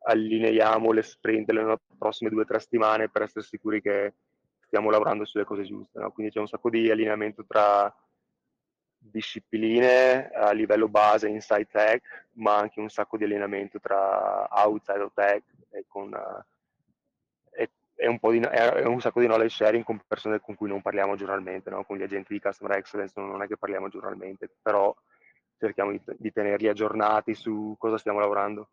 allineiamo 0.04 0.92
le 0.92 1.04
sprint 1.04 1.52
le 1.52 1.80
prossime 1.98 2.30
due 2.30 2.42
o 2.42 2.46
tre 2.46 2.60
settimane 2.60 3.10
per 3.10 3.22
essere 3.22 3.46
sicuri 3.46 3.82
che 3.82 4.14
stiamo 4.66 4.90
lavorando 4.90 5.26
sulle 5.26 5.44
cose 5.44 5.64
giuste. 5.64 6.00
No? 6.00 6.12
Quindi 6.12 6.32
c'è 6.32 6.40
un 6.40 6.48
sacco 6.48 6.70
di 6.70 6.90
allineamento 6.90 7.46
tra 7.46 7.94
discipline 8.98 10.30
a 10.32 10.52
livello 10.52 10.88
base 10.88 11.28
inside 11.28 11.68
tech, 11.72 12.28
ma 12.34 12.58
anche 12.58 12.80
un 12.80 12.90
sacco 12.90 13.18
di 13.18 13.24
allenamento 13.24 13.80
tra 13.80 14.48
outside 14.50 15.00
of 15.02 15.14
tech 15.14 15.44
e, 15.72 15.86
con, 15.88 16.14
uh, 16.14 16.44
e, 17.96 18.08
un 18.08 18.18
di, 18.22 18.40
e, 18.40 18.88
un 18.88 19.00
sacco 19.00 19.20
di 19.20 19.28
knowledge 19.28 19.56
sharing 19.56 19.84
con 19.84 20.02
persone 20.08 20.40
con 20.40 20.56
cui 20.56 20.68
non 20.68 20.82
parliamo 20.82 21.16
giornalmente, 21.16 21.70
no? 21.70 21.84
con 21.84 21.98
gli 21.98 22.04
agenti 22.04 22.34
di 22.34 22.40
customer 22.40 22.78
excellence 22.78 23.20
non 23.20 23.42
è 23.42 23.48
che 23.48 23.58
parliamo 23.58 23.90
giornalmente, 23.90 24.50
però 24.62 24.96
cerchiamo 25.58 25.92
di, 25.92 26.02
di 26.18 26.32
tenerli 26.32 26.68
aggiornati 26.68 27.34
su 27.34 27.76
cosa 27.78 27.98
stiamo 27.98 28.20
lavorando. 28.20 28.70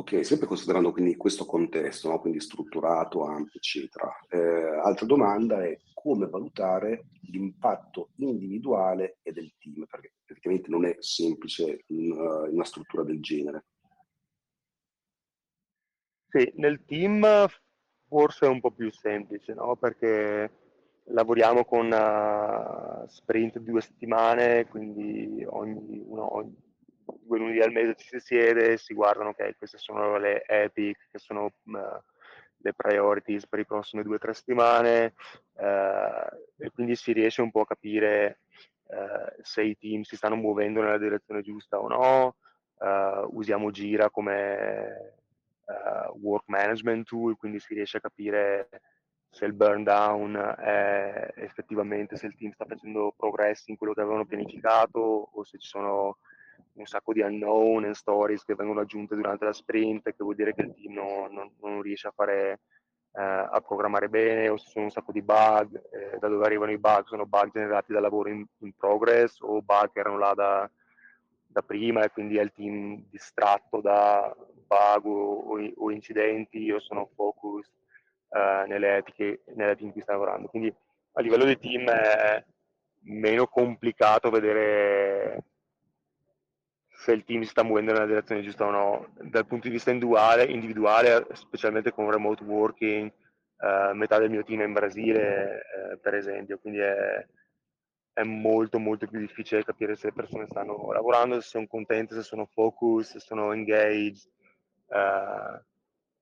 Ok, 0.00 0.24
sempre 0.24 0.46
considerando 0.46 0.92
quindi 0.92 1.16
questo 1.16 1.44
contesto, 1.44 2.08
no? 2.08 2.20
quindi 2.20 2.38
strutturato, 2.38 3.24
ampio, 3.24 3.58
eccetera. 3.58 4.08
Eh, 4.28 4.78
altra 4.80 5.04
domanda 5.06 5.64
è 5.64 5.76
come 5.92 6.28
valutare 6.28 7.06
l'impatto 7.22 8.10
individuale 8.18 9.18
e 9.22 9.32
del 9.32 9.52
team, 9.58 9.86
perché 9.90 10.12
effettivamente 10.24 10.70
non 10.70 10.84
è 10.84 10.96
semplice 11.00 11.82
in, 11.88 12.12
uh, 12.12 12.46
in 12.46 12.54
una 12.54 12.64
struttura 12.64 13.02
del 13.02 13.20
genere. 13.20 13.66
Sì, 16.30 16.52
nel 16.56 16.84
team 16.84 17.26
forse 18.06 18.46
è 18.46 18.48
un 18.48 18.60
po' 18.60 18.70
più 18.70 18.90
semplice, 18.92 19.54
no? 19.54 19.76
perché 19.76 20.50
lavoriamo 21.04 21.64
con 21.64 21.90
uh, 21.90 23.06
sprint 23.08 23.58
due 23.58 23.80
settimane, 23.80 24.66
quindi 24.66 25.42
ogni, 25.48 26.02
uno, 26.06 26.36
ogni 26.36 26.54
due 27.22 27.38
lunedì 27.38 27.60
al 27.60 27.72
mese 27.72 27.94
ci 27.96 28.08
si 28.08 28.20
siede, 28.20 28.76
si 28.76 28.92
guardano, 28.92 29.30
ok, 29.30 29.56
queste 29.56 29.78
sono 29.78 30.18
le 30.18 30.44
epic, 30.46 31.08
che 31.10 31.18
sono 31.18 31.44
uh, 31.44 31.78
le 32.58 32.74
priorities 32.74 33.46
per 33.46 33.60
le 33.60 33.64
prossime 33.64 34.02
due 34.02 34.16
o 34.16 34.18
tre 34.18 34.34
settimane, 34.34 35.14
uh, 35.54 36.62
e 36.62 36.70
quindi 36.74 36.94
si 36.94 37.12
riesce 37.12 37.40
un 37.40 37.50
po' 37.50 37.62
a 37.62 37.66
capire 37.66 38.40
se 39.42 39.62
i 39.62 39.76
team 39.76 40.00
si 40.00 40.16
stanno 40.16 40.34
muovendo 40.34 40.80
nella 40.80 40.96
direzione 40.96 41.42
giusta 41.42 41.78
o 41.78 41.88
no. 41.88 42.36
usiamo 43.32 43.70
Gira 43.70 44.08
come 44.08 45.17
work 46.20 46.44
management 46.46 47.06
tool, 47.06 47.36
quindi 47.36 47.60
si 47.60 47.74
riesce 47.74 47.98
a 47.98 48.00
capire 48.00 48.68
se 49.30 49.44
il 49.44 49.52
burn 49.52 49.82
down 49.84 50.34
è 50.58 51.32
effettivamente 51.36 52.16
se 52.16 52.26
il 52.26 52.34
team 52.34 52.52
sta 52.52 52.64
facendo 52.64 53.12
progressi 53.16 53.70
in 53.70 53.76
quello 53.76 53.92
che 53.92 54.00
avevano 54.00 54.24
pianificato 54.24 54.98
o 55.32 55.44
se 55.44 55.58
ci 55.58 55.68
sono 55.68 56.18
un 56.74 56.86
sacco 56.86 57.12
di 57.12 57.20
unknown 57.20 57.84
and 57.84 57.94
stories 57.94 58.44
che 58.44 58.54
vengono 58.54 58.80
aggiunte 58.80 59.14
durante 59.14 59.44
la 59.44 59.52
sprint, 59.52 60.04
che 60.04 60.16
vuol 60.18 60.34
dire 60.34 60.54
che 60.54 60.62
il 60.62 60.74
team 60.74 60.94
non, 60.94 61.32
non, 61.32 61.52
non 61.60 61.82
riesce 61.82 62.08
a 62.08 62.12
fare 62.14 62.60
eh, 63.12 63.22
a 63.22 63.60
programmare 63.60 64.08
bene 64.08 64.48
o 64.48 64.56
se 64.56 64.68
sono 64.68 64.84
un 64.84 64.90
sacco 64.90 65.12
di 65.12 65.22
bug, 65.22 65.80
eh, 65.90 66.18
da 66.18 66.28
dove 66.28 66.44
arrivano 66.44 66.70
i 66.70 66.78
bug, 66.78 67.04
sono 67.06 67.26
bug 67.26 67.50
generati 67.52 67.92
dal 67.92 68.02
lavoro 68.02 68.28
in, 68.28 68.44
in 68.58 68.72
progress 68.76 69.40
o 69.40 69.60
bug 69.60 69.92
che 69.92 70.00
erano 70.00 70.18
là 70.18 70.34
da, 70.34 70.70
da, 71.46 71.62
prima 71.62 72.02
e 72.04 72.10
quindi 72.10 72.36
è 72.38 72.42
il 72.42 72.52
team 72.52 73.04
distratto 73.10 73.80
da 73.80 74.34
bug 74.68 75.06
o, 75.06 75.58
o, 75.76 75.90
incidenti 75.90 76.70
o 76.70 76.78
sono 76.78 77.10
focus 77.16 77.66
eh, 78.28 78.64
nelle 78.68 78.98
etiche 78.98 79.42
nelle 79.56 79.74
team 79.74 79.86
in 79.86 79.92
cui 79.92 80.02
sta 80.02 80.12
lavorando. 80.12 80.46
Quindi 80.48 80.72
a 81.12 81.20
livello 81.20 81.44
di 81.44 81.58
team 81.58 81.88
è 81.88 82.44
meno 83.00 83.46
complicato 83.46 84.30
vedere 84.30 85.44
se 86.98 87.12
il 87.12 87.24
team 87.24 87.42
si 87.42 87.50
sta 87.50 87.62
muovendo 87.62 87.92
nella 87.92 88.06
direzione 88.06 88.42
giusta 88.42 88.66
o 88.66 88.70
no. 88.70 89.08
Dal 89.20 89.46
punto 89.46 89.68
di 89.68 89.72
vista 89.72 89.90
individuale, 89.90 90.44
individuale 90.44 91.26
specialmente 91.32 91.92
con 91.92 92.10
remote 92.10 92.42
working, 92.42 93.10
eh, 93.60 93.92
metà 93.94 94.18
del 94.18 94.30
mio 94.30 94.42
team 94.42 94.62
è 94.62 94.64
in 94.64 94.72
Brasile, 94.72 95.62
eh, 95.92 95.98
per 95.98 96.14
esempio, 96.14 96.58
quindi 96.58 96.80
è, 96.80 97.26
è, 98.12 98.22
molto 98.24 98.80
molto 98.80 99.06
più 99.06 99.20
difficile 99.20 99.64
capire 99.64 99.94
se 99.94 100.08
le 100.08 100.12
persone 100.12 100.46
stanno 100.46 100.90
lavorando, 100.92 101.40
se 101.40 101.48
sono 101.48 101.66
contente, 101.68 102.14
se 102.14 102.22
sono 102.22 102.46
focus, 102.46 103.12
se 103.12 103.20
sono 103.20 103.52
engaged. 103.52 104.28
Eh, 104.88 105.62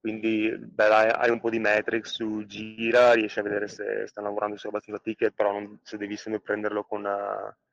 quindi 0.00 0.56
beh, 0.56 0.86
hai 0.86 1.30
un 1.30 1.40
po' 1.40 1.50
di 1.50 1.58
metrics 1.58 2.12
su 2.12 2.44
gira, 2.46 3.12
riesci 3.12 3.38
a 3.38 3.42
vedere 3.42 3.68
se 3.68 4.06
stanno 4.06 4.28
lavorando 4.28 4.56
su 4.56 4.68
abbastanza 4.68 5.00
ticket, 5.00 5.34
però 5.34 5.52
non, 5.52 5.78
se 5.82 5.96
devi 5.96 6.16
sempre 6.16 6.40
prenderlo 6.40 6.84
con... 6.84 7.04
Uh, 7.04 7.64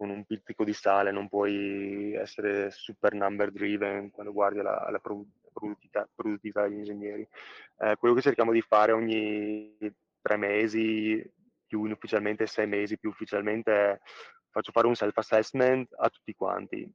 con 0.00 0.08
un 0.08 0.24
pizzico 0.24 0.64
di 0.64 0.72
sale, 0.72 1.10
non 1.10 1.28
puoi 1.28 2.14
essere 2.14 2.70
super 2.70 3.12
number 3.12 3.50
driven 3.50 4.10
quando 4.10 4.32
guardi 4.32 4.62
la, 4.62 4.88
la 4.90 4.98
produttività, 4.98 6.08
produttività, 6.14 6.62
degli 6.62 6.78
ingegneri. 6.78 7.28
Eh, 7.80 7.96
quello 7.98 8.14
che 8.14 8.22
cerchiamo 8.22 8.50
di 8.50 8.62
fare 8.62 8.92
ogni 8.92 9.76
tre 10.22 10.36
mesi, 10.38 11.22
più 11.66 11.82
ufficialmente 11.82 12.46
sei 12.46 12.66
mesi, 12.66 12.98
più 12.98 13.10
ufficialmente 13.10 13.72
è 13.72 14.00
faccio 14.48 14.72
fare 14.72 14.86
un 14.86 14.94
self-assessment 14.94 15.94
a 15.98 16.08
tutti 16.08 16.34
quanti. 16.34 16.90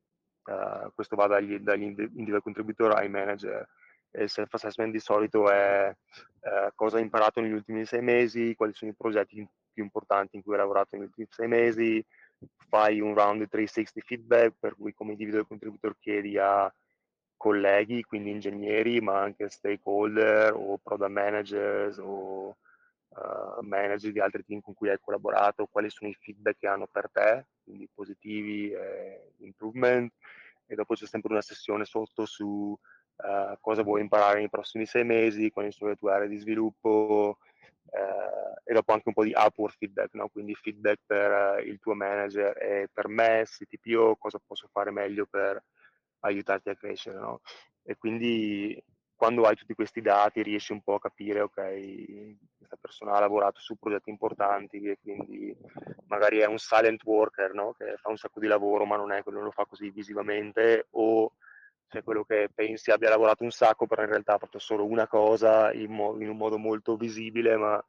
Uh, 0.45 0.91
questo 0.93 1.15
va 1.15 1.25
dagli, 1.27 1.57
dagli 1.57 1.83
individual 1.83 2.41
contributor 2.41 2.91
ai 2.91 3.09
manager. 3.09 3.67
il 4.11 4.29
self-assessment 4.29 4.91
di 4.91 4.99
solito 4.99 5.49
è 5.49 5.91
uh, 5.91 6.69
cosa 6.75 6.97
hai 6.97 7.03
imparato 7.03 7.41
negli 7.41 7.53
ultimi 7.53 7.85
sei 7.85 8.01
mesi, 8.01 8.53
quali 8.55 8.73
sono 8.73 8.91
i 8.91 8.95
progetti 8.95 9.47
più 9.73 9.83
importanti 9.83 10.35
in 10.35 10.43
cui 10.43 10.53
hai 10.53 10.59
lavorato 10.59 10.95
negli 10.95 11.05
ultimi 11.05 11.27
sei 11.31 11.47
mesi, 11.47 12.05
fai 12.69 12.99
un 12.99 13.13
round 13.13 13.47
360 13.47 14.01
feedback 14.05 14.53
per 14.59 14.75
cui 14.75 14.93
come 14.93 15.11
individual 15.11 15.47
contributor 15.47 15.97
chiedi 15.99 16.37
a 16.37 16.71
colleghi, 17.37 18.03
quindi 18.03 18.31
ingegneri, 18.31 19.01
ma 19.01 19.21
anche 19.21 19.49
stakeholder 19.49 20.53
o 20.53 20.77
product 20.81 21.11
managers 21.11 21.97
o 21.97 22.55
uh, 23.09 23.61
manager 23.61 24.11
di 24.11 24.19
altri 24.19 24.43
team 24.43 24.61
con 24.61 24.73
cui 24.73 24.89
hai 24.89 24.99
collaborato, 24.99 25.67
quali 25.67 25.89
sono 25.89 26.09
i 26.09 26.17
feedback 26.19 26.57
che 26.59 26.67
hanno 26.67 26.87
per 26.87 27.09
te, 27.11 27.45
quindi 27.63 27.89
positivi 27.93 28.71
e 28.71 29.33
improvement. 29.39 30.11
E 30.67 30.75
dopo 30.75 30.95
c'è 30.95 31.05
sempre 31.05 31.31
una 31.31 31.41
sessione 31.41 31.85
sotto 31.85 32.25
su 32.25 32.45
uh, 33.15 33.57
cosa 33.59 33.83
vuoi 33.83 34.01
imparare 34.01 34.39
nei 34.39 34.49
prossimi 34.49 34.85
sei 34.85 35.03
mesi, 35.03 35.51
quali 35.51 35.71
sono 35.71 35.91
le 35.91 35.95
tue 35.95 36.11
aree 36.11 36.27
di 36.27 36.37
sviluppo, 36.37 37.37
eh, 37.91 38.71
e 38.71 38.73
dopo 38.73 38.91
anche 38.93 39.07
un 39.07 39.13
po' 39.13 39.23
di 39.23 39.33
upward 39.35 39.75
feedback, 39.77 40.13
no? 40.15 40.27
quindi 40.29 40.55
feedback 40.55 41.01
per 41.05 41.31
uh, 41.31 41.59
il 41.59 41.79
tuo 41.79 41.93
manager 41.93 42.57
e 42.57 42.89
per 42.91 43.07
me, 43.07 43.43
CTPO, 43.45 44.15
cosa 44.17 44.41
posso 44.45 44.67
fare 44.71 44.91
meglio 44.91 45.25
per 45.25 45.63
aiutarti 46.21 46.69
a 46.69 46.75
crescere. 46.75 47.19
No? 47.19 47.41
E 47.83 47.95
quindi 47.95 48.81
quando 49.15 49.43
hai 49.43 49.55
tutti 49.55 49.73
questi 49.73 50.01
dati 50.01 50.43
riesci 50.43 50.73
un 50.73 50.81
po' 50.81 50.95
a 50.95 50.99
capire, 50.99 51.41
ok, 51.41 52.35
questa 52.57 52.77
persona 52.79 53.13
ha 53.13 53.19
lavorato 53.19 53.59
su 53.59 53.75
progetti 53.77 54.09
importanti 54.09 54.83
e 54.83 54.99
quindi 55.01 55.55
magari 56.07 56.39
è 56.39 56.45
un 56.45 56.57
silent 56.57 57.03
worker, 57.03 57.53
no? 57.53 57.73
che 57.77 57.95
fa 57.97 58.09
un 58.09 58.17
sacco 58.17 58.39
di 58.39 58.47
lavoro 58.47 58.85
ma 58.85 58.97
non 58.97 59.11
è 59.11 59.23
quello, 59.23 59.41
lo 59.41 59.51
fa 59.51 59.65
così 59.65 59.89
visivamente, 59.89 60.87
o 60.91 61.31
c'è 61.87 62.03
quello 62.03 62.25
che 62.25 62.49
pensi 62.53 62.91
abbia 62.91 63.09
lavorato 63.09 63.43
un 63.43 63.51
sacco, 63.51 63.87
però 63.87 64.01
in 64.03 64.09
realtà 64.09 64.33
ha 64.33 64.39
fatto 64.39 64.59
solo 64.59 64.85
una 64.85 65.07
cosa 65.07 65.71
in, 65.71 65.91
mo- 65.91 66.19
in 66.19 66.29
un 66.29 66.37
modo 66.37 66.57
molto 66.57 66.97
visibile, 66.97 67.55
ma 67.55 67.83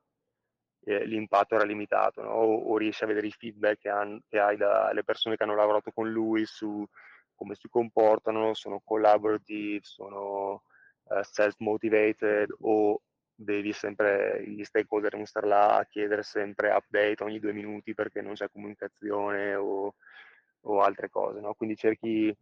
eh, 0.85 1.05
l'impatto 1.07 1.57
era 1.57 1.65
limitato, 1.65 2.23
no? 2.23 2.31
o, 2.31 2.73
o, 2.73 2.77
riesci 2.77 3.03
a 3.03 3.09
vedere 3.09 3.27
i 3.27 3.33
feedback 3.33 3.81
che, 3.81 3.89
han, 3.89 4.21
che 4.29 4.39
hai 4.39 4.57
dalle 4.57 5.03
persone 5.03 5.37
che 5.37 5.43
hanno 5.43 5.57
lavorato 5.57 5.91
con 5.91 6.09
lui 6.09 6.45
su 6.47 6.87
come 7.35 7.55
si 7.57 7.69
comportano, 7.69 8.55
sono 8.55 8.81
collaborative, 8.85 9.81
sono 9.83 10.63
uh, 11.09 11.23
self-motivated 11.23 12.55
o 12.61 13.01
devi 13.35 13.73
sempre, 13.73 14.43
gli 14.47 14.65
stakeholder 14.65 15.11
devono 15.11 15.29
stare 15.29 15.47
là 15.47 15.77
a 15.77 15.85
chiedere 15.85 16.23
sempre 16.23 16.71
update 16.71 17.23
ogni 17.23 17.39
due 17.39 17.53
minuti 17.53 17.95
perché 17.95 18.23
non 18.23 18.35
c'è 18.35 18.51
comunicazione 18.51 19.55
o, 19.55 19.95
o 20.61 20.81
altre 20.81 21.11
cose, 21.11 21.41
no? 21.41 21.55
Quindi 21.55 21.77
cerchi 21.77 22.35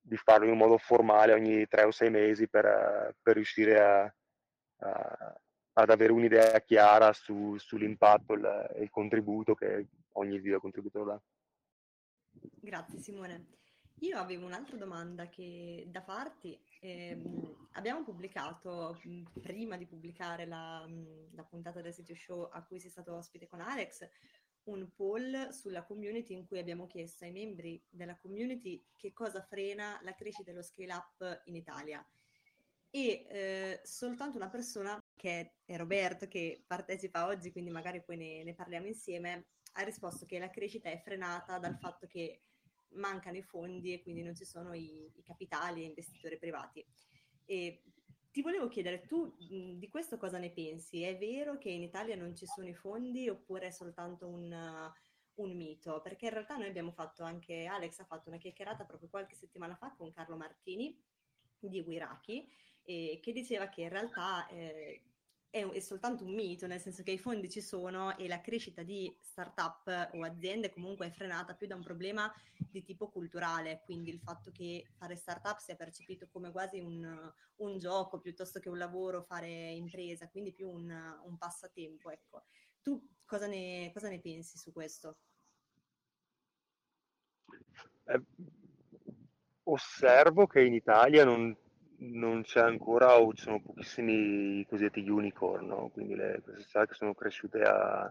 di 0.00 0.16
farlo 0.16 0.46
in 0.46 0.56
modo 0.56 0.78
formale 0.78 1.32
ogni 1.32 1.66
tre 1.66 1.82
o 1.82 1.90
sei 1.90 2.10
mesi 2.10 2.48
per, 2.48 3.14
per 3.20 3.34
riuscire 3.34 3.80
a, 3.80 4.14
a, 4.78 5.40
ad 5.72 5.90
avere 5.90 6.12
un'idea 6.12 6.60
chiara 6.60 7.12
su, 7.12 7.56
sull'impatto 7.58 8.34
e 8.72 8.82
il 8.82 8.90
contributo 8.90 9.54
che 9.54 9.88
ogni 10.12 10.38
video 10.38 10.60
contributo 10.60 11.04
dà. 11.04 11.20
Grazie 12.60 12.98
Simone. 13.00 13.46
Io 14.00 14.18
avevo 14.18 14.44
un'altra 14.44 14.76
domanda 14.76 15.28
che, 15.28 15.86
da 15.88 16.02
farti. 16.02 16.58
Eh, 16.80 17.18
abbiamo 17.72 18.04
pubblicato, 18.04 19.00
prima 19.40 19.76
di 19.76 19.86
pubblicare 19.86 20.44
la, 20.44 20.86
la 21.32 21.44
puntata 21.44 21.80
del 21.80 21.94
sito 21.94 22.14
show 22.14 22.48
a 22.52 22.62
cui 22.62 22.78
sei 22.78 22.90
stato 22.90 23.14
ospite 23.14 23.46
con 23.46 23.60
Alex, 23.60 24.06
un 24.64 24.90
poll 24.94 25.48
sulla 25.50 25.84
community 25.84 26.34
in 26.34 26.46
cui 26.46 26.58
abbiamo 26.58 26.86
chiesto 26.86 27.24
ai 27.24 27.32
membri 27.32 27.82
della 27.88 28.16
community 28.16 28.84
che 28.96 29.12
cosa 29.12 29.40
frena 29.40 29.98
la 30.02 30.14
crescita 30.14 30.50
e 30.50 30.54
lo 30.54 30.62
scale 30.62 30.92
up 30.92 31.42
in 31.44 31.56
Italia. 31.56 32.06
E 32.90 33.26
eh, 33.28 33.80
soltanto 33.82 34.36
una 34.36 34.48
persona, 34.48 35.02
che 35.14 35.54
è 35.64 35.76
Roberto, 35.76 36.28
che 36.28 36.64
partecipa 36.66 37.26
oggi, 37.26 37.50
quindi 37.50 37.70
magari 37.70 38.02
poi 38.02 38.16
ne, 38.16 38.42
ne 38.42 38.54
parliamo 38.54 38.86
insieme, 38.86 39.46
ha 39.74 39.82
risposto 39.82 40.26
che 40.26 40.38
la 40.38 40.50
crescita 40.50 40.90
è 40.90 41.00
frenata 41.02 41.58
dal 41.58 41.78
fatto 41.78 42.06
che 42.06 42.42
mancano 42.94 43.36
i 43.36 43.42
fondi 43.42 43.92
e 43.92 44.02
quindi 44.02 44.22
non 44.22 44.34
ci 44.34 44.44
sono 44.44 44.72
i, 44.74 45.10
i 45.14 45.22
capitali 45.22 45.82
e 45.82 45.86
investitori 45.86 46.38
privati. 46.38 46.84
E 47.44 47.82
ti 48.30 48.42
volevo 48.42 48.68
chiedere, 48.68 49.06
tu 49.06 49.34
di 49.38 49.88
questo 49.90 50.18
cosa 50.18 50.38
ne 50.38 50.50
pensi? 50.50 51.02
È 51.02 51.16
vero 51.16 51.56
che 51.56 51.70
in 51.70 51.82
Italia 51.82 52.16
non 52.16 52.36
ci 52.36 52.44
sono 52.46 52.68
i 52.68 52.74
fondi 52.74 53.28
oppure 53.30 53.68
è 53.68 53.70
soltanto 53.70 54.28
un, 54.28 54.92
un 55.34 55.56
mito? 55.56 56.02
Perché 56.02 56.26
in 56.26 56.32
realtà 56.32 56.56
noi 56.56 56.68
abbiamo 56.68 56.92
fatto 56.92 57.22
anche, 57.22 57.64
Alex 57.64 58.00
ha 58.00 58.04
fatto 58.04 58.28
una 58.28 58.38
chiacchierata 58.38 58.84
proprio 58.84 59.08
qualche 59.08 59.34
settimana 59.34 59.74
fa 59.74 59.94
con 59.96 60.12
Carlo 60.12 60.36
Martini 60.36 61.02
di 61.58 61.80
Wiraki, 61.80 62.46
eh, 62.82 63.18
che 63.22 63.32
diceva 63.32 63.68
che 63.68 63.82
in 63.82 63.88
realtà 63.88 64.46
eh, 64.48 65.02
è, 65.56 65.66
è, 65.66 65.80
soltanto 65.80 66.24
un 66.24 66.34
mito, 66.34 66.66
nel 66.66 66.80
senso 66.80 67.02
che 67.02 67.12
i 67.12 67.18
fondi 67.18 67.48
ci 67.48 67.62
sono 67.62 68.16
e 68.18 68.28
la 68.28 68.42
crescita 68.42 68.82
di 68.82 69.14
start-up 69.22 70.10
o 70.12 70.22
aziende 70.22 70.70
comunque 70.70 71.06
è 71.06 71.10
frenata 71.10 71.54
più 71.54 71.66
da 71.66 71.74
un 71.74 71.82
problema 71.82 72.30
di 72.58 72.82
tipo 72.82 73.08
culturale, 73.08 73.80
quindi 73.84 74.10
il 74.10 74.20
fatto 74.20 74.50
che 74.52 74.86
fare 74.98 75.16
start-up 75.16 75.58
sia 75.58 75.74
percepito 75.74 76.28
come 76.30 76.50
quasi 76.50 76.80
un, 76.80 77.32
un 77.56 77.78
gioco 77.78 78.20
piuttosto 78.20 78.60
che 78.60 78.68
un 78.68 78.76
lavoro, 78.76 79.22
fare 79.22 79.48
impresa, 79.48 80.28
quindi 80.28 80.52
più 80.52 80.68
un, 80.68 80.90
un 81.24 81.38
passatempo. 81.38 82.10
Ecco. 82.10 82.44
Tu 82.82 83.02
cosa 83.24 83.46
ne, 83.46 83.90
cosa 83.94 84.08
ne 84.08 84.20
pensi 84.20 84.58
su 84.58 84.72
questo? 84.72 85.18
Eh, 88.04 88.22
osservo 89.64 90.46
che 90.46 90.62
in 90.62 90.74
Italia 90.74 91.24
non 91.24 91.56
non 91.98 92.42
c'è 92.42 92.60
ancora 92.60 93.18
o 93.18 93.32
ci 93.32 93.42
sono 93.42 93.60
pochissimi 93.60 94.64
cosiddetti 94.66 95.08
unicorn, 95.08 95.66
no? 95.66 95.88
quindi 95.92 96.14
le, 96.14 96.40
queste 96.42 96.62
società 96.62 96.86
che 96.86 96.94
sono 96.94 97.14
cresciute 97.14 97.62
a, 97.62 98.02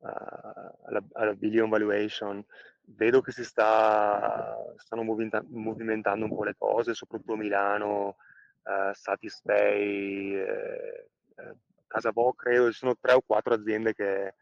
a, 0.00 0.74
alla, 0.86 1.02
alla, 1.12 1.34
billion 1.34 1.68
valuation. 1.68 2.44
Vedo 2.86 3.20
che 3.20 3.32
si 3.32 3.44
sta, 3.44 4.56
stanno 4.76 5.02
movimentando 5.04 6.24
un 6.26 6.34
po' 6.34 6.44
le 6.44 6.54
cose, 6.56 6.92
soprattutto 6.92 7.36
Milano, 7.36 8.16
uh, 8.62 8.92
Satispay, 8.92 10.34
eh, 10.34 11.08
eh, 11.36 11.54
Casavo, 11.86 12.34
credo, 12.34 12.70
ci 12.70 12.78
sono 12.78 12.96
tre 13.00 13.12
o 13.14 13.22
quattro 13.22 13.54
aziende 13.54 13.94
che 13.94 14.34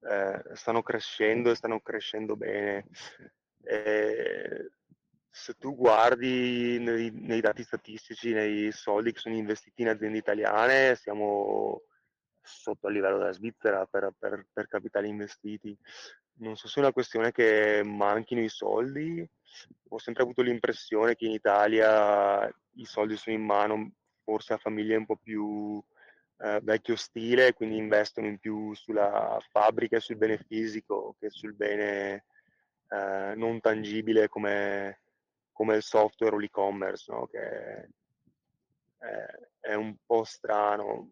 eh, 0.00 0.42
stanno 0.52 0.82
crescendo 0.82 1.50
e 1.50 1.54
stanno 1.56 1.80
crescendo 1.80 2.36
bene. 2.36 2.86
E 3.64 4.70
se 5.34 5.54
tu 5.54 5.74
guardi 5.74 6.78
nei, 6.78 7.10
nei, 7.10 7.40
dati 7.40 7.62
statistici, 7.62 8.32
nei 8.32 8.70
soldi 8.70 9.12
che 9.12 9.18
sono 9.18 9.34
investiti 9.34 9.80
in 9.80 9.88
aziende 9.88 10.18
italiane, 10.18 10.94
siamo 10.94 11.84
sotto 12.42 12.88
il 12.88 12.94
livello 12.94 13.16
della 13.16 13.32
Svizzera 13.32 13.86
per, 13.86 14.12
per, 14.18 14.46
per 14.52 14.68
capitali 14.68 15.08
investiti. 15.08 15.76
Non 16.34 16.56
so 16.56 16.68
se 16.68 16.80
è 16.80 16.82
una 16.82 16.92
questione 16.92 17.32
che 17.32 17.82
manchino 17.82 18.42
i 18.42 18.48
soldi, 18.50 19.26
ho 19.88 19.98
sempre 19.98 20.22
avuto 20.22 20.42
l'impressione 20.42 21.14
che 21.14 21.24
in 21.24 21.32
Italia 21.32 22.46
i 22.74 22.84
soldi 22.84 23.16
sono 23.16 23.34
in 23.34 23.44
mano 23.44 23.92
forse 24.24 24.52
a 24.52 24.58
famiglie 24.58 24.96
un 24.96 25.06
po' 25.06 25.16
più 25.16 25.82
eh, 26.40 26.60
vecchio 26.62 26.96
stile, 26.96 27.54
quindi 27.54 27.78
investono 27.78 28.26
in 28.26 28.38
più 28.38 28.74
sulla 28.74 29.38
fabbrica 29.50 29.96
e 29.96 30.00
sul 30.00 30.16
bene 30.16 30.38
fisico 30.46 31.16
che 31.18 31.30
sul 31.30 31.54
bene 31.54 32.24
eh, 32.90 33.34
non 33.36 33.60
tangibile 33.60 34.28
come, 34.28 35.00
come 35.52 35.76
il 35.76 35.82
software 35.82 36.34
o 36.34 36.38
l'e-commerce, 36.38 37.12
no? 37.12 37.26
che 37.26 37.38
è, 38.98 39.38
è, 39.60 39.74
un 39.74 39.96
po' 40.04 40.24
strano. 40.24 41.10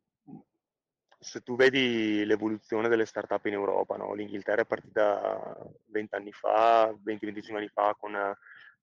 Se 1.19 1.43
tu 1.43 1.55
vedi 1.55 2.25
l'evoluzione 2.25 2.89
delle 2.89 3.05
startup 3.05 3.45
in 3.47 3.53
Europa, 3.53 3.97
no? 3.97 4.15
l'Inghilterra 4.15 4.63
è 4.63 4.67
partita 4.67 5.57
20 5.87 6.15
anni 6.15 6.33
fa, 6.33 6.91
20-25 6.91 7.57
anni 7.57 7.69
fa 7.69 7.95
con 7.99 8.17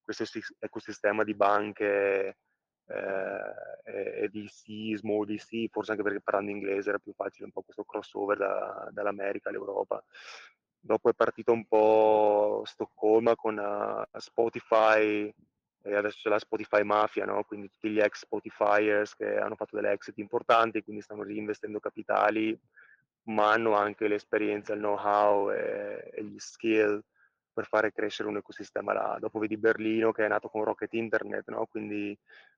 questo 0.03 0.23
ecosistema 0.59 1.23
di 1.23 1.33
banche 1.33 2.37
eh, 2.87 4.23
e 4.23 4.29
DC, 4.29 4.95
small 4.97 5.25
DC, 5.25 5.69
forse 5.69 5.91
anche 5.91 6.03
perché 6.03 6.21
parlando 6.21 6.51
inglese 6.51 6.89
era 6.89 6.99
più 6.99 7.13
facile 7.13 7.45
un 7.45 7.51
po' 7.51 7.63
questo 7.63 7.83
crossover 7.83 8.37
da, 8.37 8.89
dall'America 8.91 9.49
all'Europa. 9.49 10.03
Dopo 10.87 11.09
è 11.09 11.13
partito 11.13 11.51
un 11.51 11.67
po' 11.67 12.61
Stoccolma 12.63 13.35
con 13.35 13.57
uh, 13.57 14.17
Spotify 14.17 15.29
e 15.81 15.95
adesso 15.95 16.19
c'è 16.21 16.29
la 16.29 16.39
Spotify 16.39 16.83
Mafia, 16.83 17.25
no? 17.25 17.43
quindi 17.43 17.69
tutti 17.69 17.89
gli 17.89 17.99
ex 17.99 18.19
Spotifyers 18.19 19.13
che 19.13 19.35
hanno 19.35 19.55
fatto 19.55 19.75
delle 19.75 19.91
exit 19.91 20.17
importanti, 20.17 20.83
quindi 20.83 21.01
stanno 21.01 21.23
reinvestendo 21.23 21.81
capitali, 21.81 22.57
ma 23.23 23.51
hanno 23.51 23.75
anche 23.75 24.07
l'esperienza, 24.07 24.71
il 24.71 24.79
know-how 24.79 25.51
e, 25.51 26.09
e 26.13 26.23
gli 26.23 26.39
skill 26.39 27.03
per 27.51 27.67
fare 27.67 27.91
crescere 27.91 28.29
un 28.29 28.37
ecosistema 28.37 28.93
là. 28.93 29.17
Dopo 29.19 29.39
vedi 29.39 29.57
Berlino 29.57 30.13
che 30.13 30.23
è 30.23 30.29
nato 30.29 30.47
con 30.47 30.63
Rocket 30.63 30.93
Internet, 30.93 31.49
no? 31.49 31.65
quindi 31.65 32.17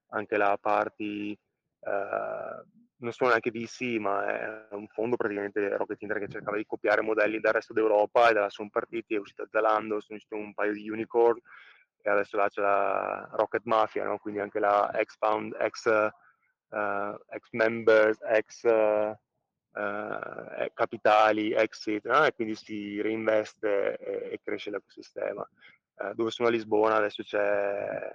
anche 0.10 0.38
la 0.38 0.56
party, 0.62 1.36
eh, 1.82 2.64
non 3.00 3.12
sono 3.14 3.30
neanche 3.30 3.52
VC, 3.52 3.98
ma 4.00 4.70
è 4.70 4.74
un 4.76 4.88
fondo 4.88 5.16
praticamente 5.16 5.76
Rocket 5.78 6.02
Internet 6.02 6.28
che 6.28 6.34
cercava 6.34 6.58
di 6.58 6.66
copiare 6.66 7.02
modelli 7.02 7.40
dal 7.40 7.54
resto 7.54 7.74
d'Europa 7.74 8.30
e 8.30 8.34
da 8.34 8.42
là 8.42 8.50
sono 8.50 8.70
partiti, 8.70 9.16
è 9.16 9.20
uscito 9.20 9.48
Zalando, 9.50 10.02
sono 10.02 10.18
usciti 10.18 10.34
un 10.34 10.54
paio 10.54 10.74
di 10.74 10.90
unicorn 10.90 11.40
e 12.02 12.10
adesso 12.10 12.38
là 12.38 12.48
c'è 12.50 12.62
la 12.62 13.30
Rocket 13.34 13.64
Mafia, 13.66 14.04
no? 14.06 14.18
quindi 14.18 14.40
anche 14.40 14.60
la 14.60 14.92
ex, 14.94 15.18
found, 15.18 15.56
ex, 15.60 15.86
uh, 15.86 17.18
ex 17.30 17.50
members, 17.52 18.20
ex 18.22 18.64
uh, 18.64 19.12
uh, 19.80 20.70
capitali, 20.74 21.54
exit, 21.54 22.06
no? 22.06 22.26
e 22.26 22.34
quindi 22.34 22.56
si 22.56 23.02
reinveste 23.02 23.98
e, 23.98 24.34
e 24.34 24.40
cresce 24.44 24.72
l'ecosistema. 24.72 25.48
dove 26.16 26.32
sono 26.32 26.48
a 26.48 26.52
Lisbona 26.52 26.96
adesso 26.96 27.24
c'è, 27.24 28.14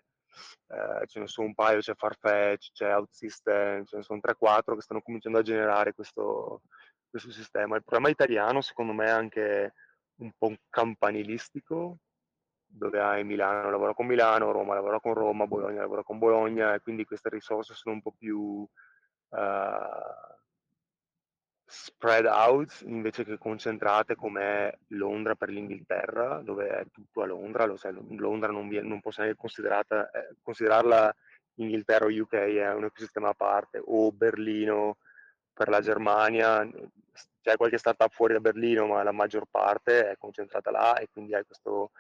ce 1.07 1.21
ne 1.21 1.27
sono 1.27 1.49
un 1.49 1.55
paio, 1.55 1.81
c'è 1.81 1.95
Farfetch, 1.95 2.73
c'è 2.73 2.95
OutSystem, 2.95 3.85
ce 3.85 3.97
ne 3.97 4.03
sono 4.03 4.21
3-4 4.21 4.75
che 4.75 4.81
stanno 4.81 5.03
cominciando 5.03 5.39
a 5.39 5.43
generare 5.43 5.95
questo, 5.95 6.63
questo 7.09 7.31
sistema. 7.31 7.77
Il 7.77 7.85
problema 7.85 8.11
italiano 8.11 8.61
secondo 8.61 8.93
me 8.93 9.07
è 9.07 9.11
anche 9.11 9.75
un 10.17 10.33
po' 10.37 10.55
campanilistico, 10.69 11.99
dove 12.67 13.01
hai 13.01 13.25
Milano 13.25 13.71
lavora 13.71 13.95
con 13.95 14.07
Milano, 14.07 14.51
Roma 14.51 14.75
lavora 14.75 15.01
con 15.01 15.15
Roma, 15.15 15.47
Bologna 15.47 15.81
lavora 15.81 16.03
con 16.03 16.19
Bologna 16.19 16.75
e 16.75 16.81
quindi 16.81 17.05
queste 17.05 17.29
risorse 17.29 17.75
sono 17.75 17.95
un 17.95 18.03
po' 18.03 18.15
più 18.17 18.39
uh, 18.39 19.37
spread 21.75 22.27
out 22.27 22.83
invece 22.87 23.25
che 23.25 23.37
concentrate 23.37 24.15
come 24.15 24.79
Londra 24.89 25.35
per 25.35 25.49
l'Inghilterra, 25.49 26.41
dove 26.41 26.69
è 26.69 26.87
tutto 26.93 27.23
a 27.23 27.27
Londra, 27.27 27.65
lo 27.65 27.77
sai, 27.77 27.93
Londra 28.17 28.53
non, 28.53 28.69
viene, 28.69 28.87
non 28.87 29.01
neanche 29.03 29.37
considerata, 29.37 30.09
eh, 30.11 30.37
considerarla 30.41 31.15
Inghilterra 31.57 32.07
o 32.07 32.09
UK 32.09 32.33
è 32.33 32.73
un 32.73 32.85
ecosistema 32.85 33.31
a 33.31 33.35
parte, 33.35 33.83
o 33.85 34.13
Berlino 34.13 34.99
per 35.53 35.69
la 35.69 35.81
Germania, 35.81 36.69
c'è 37.43 37.57
qualche 37.57 37.79
startup 37.79 38.11
fuori 38.11 38.35
da 38.35 38.41
Berlino, 38.41 38.87
ma 38.87 39.03
la 39.03 39.13
maggior 39.13 39.47
parte 39.51 40.11
è 40.11 40.17
concentrata 40.17 40.71
là 40.71 40.97
e 40.99 41.09
quindi 41.13 41.35
hai 41.35 41.45
questo 41.45 41.91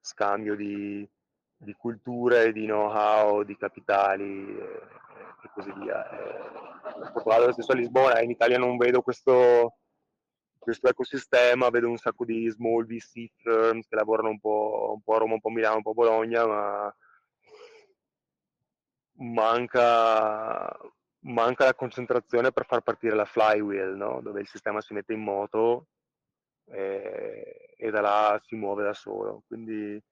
scambio 0.00 0.54
di, 0.54 1.08
di 1.62 1.74
culture, 1.74 2.52
di 2.52 2.64
know-how, 2.64 3.42
di 3.44 3.56
capitali 3.56 4.58
e, 4.58 4.80
così 5.54 5.72
via. 5.78 6.08
E, 6.10 7.10
Portogallo 7.12 7.52
stesso 7.52 7.72
a 7.72 7.76
Lisbona, 7.76 8.20
in 8.20 8.30
Italia 8.30 8.58
non 8.58 8.76
vedo 8.76 9.02
questo, 9.02 9.76
questo 10.58 10.88
ecosistema, 10.88 11.70
vedo 11.70 11.88
un 11.88 11.96
sacco 11.96 12.24
di 12.24 12.48
small 12.48 12.84
VC 12.84 13.30
firms 13.36 13.86
che 13.86 13.96
lavorano 13.96 14.30
un 14.30 14.40
po', 14.40 14.92
un 14.94 15.02
po', 15.02 15.14
a 15.14 15.18
Roma, 15.18 15.34
un 15.34 15.40
po' 15.40 15.48
a 15.48 15.52
Milano, 15.52 15.76
un 15.76 15.82
po' 15.82 15.90
a 15.90 15.94
Bologna, 15.94 16.46
ma 16.46 16.96
manca, 19.18 20.76
manca 21.20 21.64
la 21.64 21.74
concentrazione 21.74 22.50
per 22.50 22.66
far 22.66 22.80
partire 22.80 23.14
la 23.14 23.24
flywheel, 23.24 23.94
no? 23.96 24.20
dove 24.20 24.40
il 24.40 24.48
sistema 24.48 24.80
si 24.80 24.94
mette 24.94 25.12
in 25.12 25.20
moto 25.20 25.86
e, 26.66 27.74
e 27.76 27.90
da 27.90 28.00
là 28.00 28.40
si 28.44 28.56
muove 28.56 28.82
da 28.82 28.94
solo. 28.94 29.44
Quindi 29.46 30.02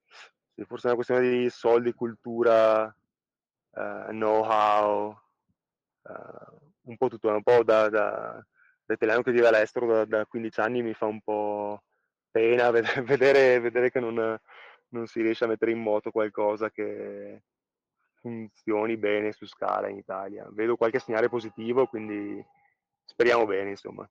forse 0.64 0.84
è 0.88 0.92
una 0.92 1.02
questione 1.02 1.28
di 1.28 1.50
soldi, 1.50 1.92
cultura, 1.92 2.84
uh, 2.84 4.08
know-how, 4.08 5.16
uh, 6.02 6.58
un 6.82 6.96
po' 6.96 7.08
tutto, 7.08 7.28
un 7.28 7.42
po' 7.42 7.62
da, 7.62 7.88
da, 7.88 8.44
da 8.84 8.94
italiano 8.94 9.22
che 9.22 9.32
vive 9.32 9.48
all'estero 9.48 9.86
da, 9.86 10.04
da, 10.04 10.26
15 10.26 10.60
anni 10.60 10.82
mi 10.82 10.94
fa 10.94 11.06
un 11.06 11.20
po' 11.20 11.82
pena 12.30 12.70
vedere, 13.02 13.60
vedere 13.60 13.90
che 13.90 14.00
non, 14.00 14.38
non 14.88 15.06
si 15.06 15.22
riesce 15.22 15.44
a 15.44 15.48
mettere 15.48 15.72
in 15.72 15.80
moto 15.80 16.10
qualcosa 16.10 16.70
che 16.70 17.42
funzioni 18.14 18.96
bene 18.96 19.32
su 19.32 19.46
scala 19.46 19.88
in 19.88 19.96
Italia. 19.96 20.46
Vedo 20.50 20.76
qualche 20.76 20.98
segnale 20.98 21.28
positivo, 21.28 21.86
quindi 21.86 22.44
speriamo 23.04 23.46
bene, 23.46 23.70
insomma 23.70 24.08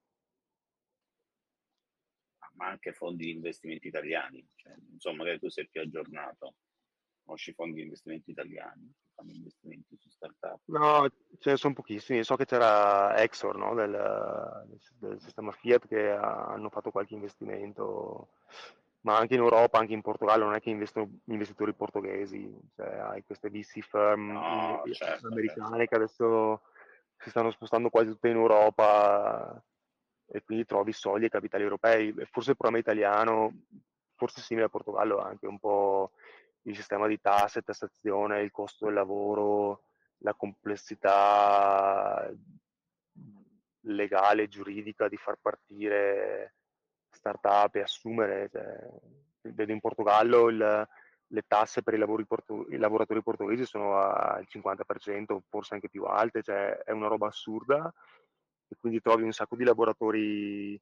ma 2.59 2.67
anche 2.67 2.91
fondi 2.91 3.25
di 3.25 3.31
investimento 3.31 3.87
italiani. 3.87 4.45
Cioè, 4.55 4.73
insomma, 4.91 5.19
magari 5.19 5.39
tu 5.39 5.49
sei 5.49 5.67
più 5.69 5.79
aggiornato, 5.79 6.55
conosci 7.23 7.53
fondi 7.53 7.75
di 7.75 7.83
investimento 7.83 8.29
italiani 8.29 8.93
che 9.01 9.09
fanno 9.15 9.31
investimenti 9.31 9.95
su 9.97 10.09
startup. 10.09 10.59
No, 10.65 11.07
ce 11.39 11.51
ne 11.51 11.57
sono 11.57 11.73
pochissimi. 11.73 12.23
So 12.23 12.35
che 12.35 12.45
c'era 12.45 13.17
Exor 13.21 13.57
no? 13.57 13.73
del, 13.75 14.67
del, 14.99 15.21
sistema 15.21 15.51
Fiat 15.53 15.87
che 15.87 16.09
hanno 16.09 16.69
fatto 16.69 16.91
qualche 16.91 17.13
investimento, 17.13 18.31
ma 19.01 19.17
anche 19.17 19.35
in 19.35 19.39
Europa, 19.39 19.79
anche 19.79 19.93
in 19.93 20.01
Portogallo, 20.01 20.43
non 20.43 20.55
è 20.55 20.59
che 20.59 20.69
investono 20.69 21.19
investitori 21.25 21.73
portoghesi, 21.73 22.53
cioè, 22.75 22.87
hai 22.87 23.23
queste 23.23 23.49
VC 23.49 23.79
firm 23.79 24.33
no, 24.33 24.83
certo, 24.91 25.27
americane 25.27 25.77
certo. 25.77 25.85
che 25.85 25.95
adesso 25.95 26.61
si 27.19 27.29
stanno 27.29 27.51
spostando 27.51 27.89
quasi 27.89 28.09
tutte 28.09 28.27
in 28.27 28.35
Europa 28.35 29.63
e 30.31 30.43
quindi 30.43 30.65
trovi 30.65 30.91
soldi 30.91 31.25
e 31.25 31.29
capitali 31.29 31.63
europei. 31.63 32.13
Forse 32.29 32.51
il 32.51 32.57
programma 32.57 32.79
italiano, 32.79 33.65
forse 34.15 34.41
simile 34.41 34.67
a 34.67 34.69
Portogallo, 34.69 35.19
anche 35.19 35.47
un 35.47 35.59
po' 35.59 36.11
il 36.63 36.75
sistema 36.75 37.07
di 37.07 37.19
tasse, 37.19 37.61
tassazione, 37.61 38.41
il 38.41 38.51
costo 38.51 38.85
del 38.85 38.93
lavoro, 38.93 39.83
la 40.19 40.33
complessità 40.33 42.29
legale, 43.81 44.47
giuridica 44.47 45.07
di 45.07 45.17
far 45.17 45.37
partire 45.41 46.55
start-up 47.09 47.75
e 47.75 47.81
assumere. 47.81 48.49
Cioè, 48.51 48.89
vedo 49.53 49.71
in 49.71 49.79
Portogallo 49.79 50.49
il, 50.49 50.87
le 51.27 51.43
tasse 51.47 51.81
per 51.81 51.93
i, 51.93 52.25
porto, 52.25 52.65
i, 52.69 52.77
lavoratori 52.77 53.23
portoghesi 53.23 53.65
sono 53.65 53.97
al 53.97 54.45
50%, 54.47 55.39
forse 55.47 55.73
anche 55.73 55.89
più 55.89 56.03
alte, 56.03 56.43
cioè 56.43 56.77
è 56.83 56.91
una 56.91 57.07
roba 57.07 57.27
assurda 57.27 57.91
e 58.69 58.75
quindi 58.79 59.01
trovi 59.01 59.23
un 59.23 59.31
sacco 59.31 59.55
di 59.55 59.63
lavoratori 59.63 60.79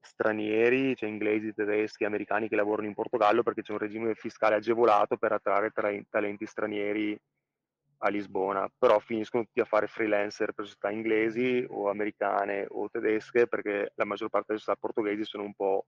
stranieri, 0.00 0.96
cioè 0.96 1.08
inglesi, 1.08 1.52
tedeschi, 1.52 2.04
americani 2.04 2.48
che 2.48 2.56
lavorano 2.56 2.88
in 2.88 2.94
Portogallo 2.94 3.42
perché 3.42 3.62
c'è 3.62 3.72
un 3.72 3.78
regime 3.78 4.14
fiscale 4.14 4.56
agevolato 4.56 5.16
per 5.16 5.32
attrarre 5.32 5.72
talenti 6.08 6.46
stranieri 6.46 7.18
a 8.02 8.08
Lisbona, 8.08 8.70
però 8.78 8.98
finiscono 8.98 9.44
tutti 9.44 9.60
a 9.60 9.66
fare 9.66 9.86
freelancer 9.86 10.52
per 10.52 10.64
società 10.64 10.90
inglesi 10.90 11.66
o 11.68 11.90
americane 11.90 12.66
o 12.68 12.88
tedesche 12.88 13.46
perché 13.46 13.92
la 13.94 14.06
maggior 14.06 14.30
parte 14.30 14.46
delle 14.48 14.60
società 14.60 14.80
portoghesi 14.80 15.24
sono 15.24 15.44
un 15.44 15.54
po' 15.54 15.86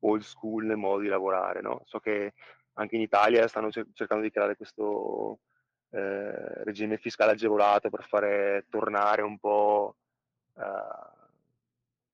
old 0.00 0.22
school 0.22 0.64
nel 0.64 0.76
modo 0.76 1.02
di 1.02 1.08
lavorare. 1.08 1.60
No? 1.60 1.82
So 1.84 2.00
che 2.00 2.32
anche 2.74 2.96
in 2.96 3.02
Italia 3.02 3.46
stanno 3.46 3.70
cercando 3.70 4.22
di 4.22 4.30
creare 4.30 4.56
questo 4.56 5.38
eh, 5.90 6.64
regime 6.64 6.96
fiscale 6.96 7.32
agevolato 7.32 7.88
per 7.88 8.04
fare 8.04 8.66
tornare 8.68 9.22
un 9.22 9.38
po' 9.38 9.94
eh, 10.56 11.12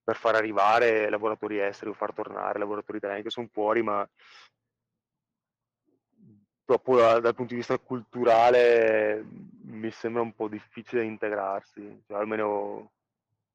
per 0.02 0.16
far 0.16 0.34
arrivare 0.34 1.08
lavoratori 1.08 1.60
esteri 1.60 1.90
o 1.90 1.94
far 1.94 2.12
tornare 2.12 2.58
lavoratori 2.58 2.98
italiani 2.98 3.22
che 3.22 3.30
sono 3.30 3.48
fuori, 3.50 3.82
ma 3.82 4.08
troppo 6.64 6.96
da, 6.96 7.20
dal 7.20 7.34
punto 7.34 7.52
di 7.52 7.60
vista 7.60 7.78
culturale 7.78 9.24
mi 9.62 9.90
sembra 9.90 10.22
un 10.22 10.32
po' 10.32 10.48
difficile 10.48 11.04
integrarsi, 11.04 12.02
cioè, 12.06 12.18
almeno 12.18 12.92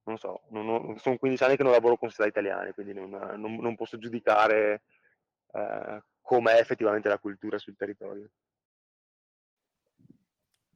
non 0.03 0.17
so, 0.17 0.43
non 0.49 0.69
ho, 0.69 0.97
sono 0.97 1.17
15 1.17 1.43
anni 1.43 1.55
che 1.55 1.63
non 1.63 1.71
lavoro 1.71 1.97
con 1.97 2.09
società 2.09 2.27
italiane, 2.27 2.73
quindi 2.73 2.93
non, 2.93 3.09
non, 3.09 3.55
non 3.55 3.75
posso 3.75 3.97
giudicare 3.97 4.83
eh, 5.51 6.03
com'è 6.21 6.59
effettivamente 6.59 7.09
la 7.09 7.19
cultura 7.19 7.57
sul 7.57 7.75
territorio. 7.75 8.29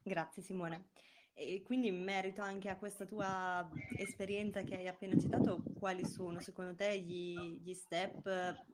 Grazie 0.02 0.42
Simone. 0.42 0.90
E 1.42 1.64
quindi 1.64 1.88
in 1.88 2.04
merito 2.04 2.42
anche 2.42 2.68
a 2.68 2.76
questa 2.76 3.06
tua 3.06 3.66
esperienza 3.96 4.62
che 4.64 4.76
hai 4.76 4.90
appena 4.90 5.18
citato, 5.18 5.64
quali 5.80 6.06
sono 6.06 6.42
secondo 6.42 6.76
te 6.76 7.00
gli, 7.00 7.62
gli 7.64 7.74
step 7.74 8.28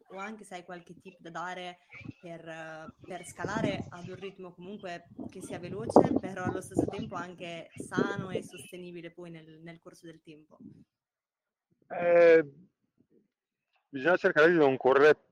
o 0.08 0.18
anche 0.18 0.44
se 0.44 0.56
hai 0.56 0.64
qualche 0.64 0.96
tip 1.00 1.20
da 1.20 1.30
dare 1.30 1.78
per, 2.20 2.92
per, 3.02 3.24
scalare 3.24 3.86
ad 3.90 4.08
un 4.08 4.16
ritmo 4.16 4.52
comunque 4.52 5.10
che 5.30 5.44
sia 5.44 5.60
veloce, 5.60 6.12
però 6.20 6.46
allo 6.46 6.62
stesso 6.62 6.88
tempo 6.88 7.14
anche 7.14 7.70
sano 7.76 8.32
e 8.32 8.42
sostenibile 8.42 9.12
poi 9.12 9.30
nel, 9.30 9.60
nel 9.62 9.80
corso 9.80 10.08
del 10.08 10.24
tempo? 10.24 10.58
Eh, 11.88 12.44
bisogna 13.90 14.18
cercare 14.18 14.50
di 14.50 14.58
non 14.58 14.76
correre 14.76 15.25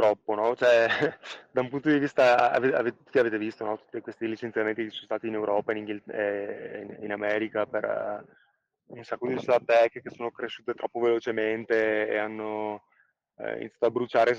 troppo, 0.00 0.34
no? 0.34 0.56
Cioè, 0.56 0.88
da 1.52 1.60
un 1.60 1.68
punto 1.68 1.90
di 1.90 1.98
vista, 1.98 2.50
ave, 2.50 2.74
ave, 2.74 2.96
tutti 2.96 3.18
avete 3.18 3.38
visto, 3.38 3.64
no? 3.64 3.76
Tutti 3.76 4.00
questi 4.00 4.26
licenziamenti 4.26 4.84
che 4.84 4.90
sono 4.90 5.04
stati 5.04 5.26
in 5.26 5.34
Europa, 5.34 5.72
in, 5.72 5.78
Inghilterra, 5.78 6.78
in, 6.78 6.96
in 7.00 7.12
America 7.12 7.66
per 7.66 7.84
uh, 8.86 8.96
un 8.96 9.04
sacco 9.04 9.28
di 9.28 9.34
società 9.34 9.60
tech 9.60 10.00
che 10.00 10.10
sono 10.10 10.30
cresciute 10.30 10.74
troppo 10.74 11.00
velocemente 11.00 12.08
e 12.08 12.16
hanno 12.16 12.84
eh, 13.36 13.56
iniziato 13.58 13.86
a 13.86 13.90
bruciare 13.90 14.36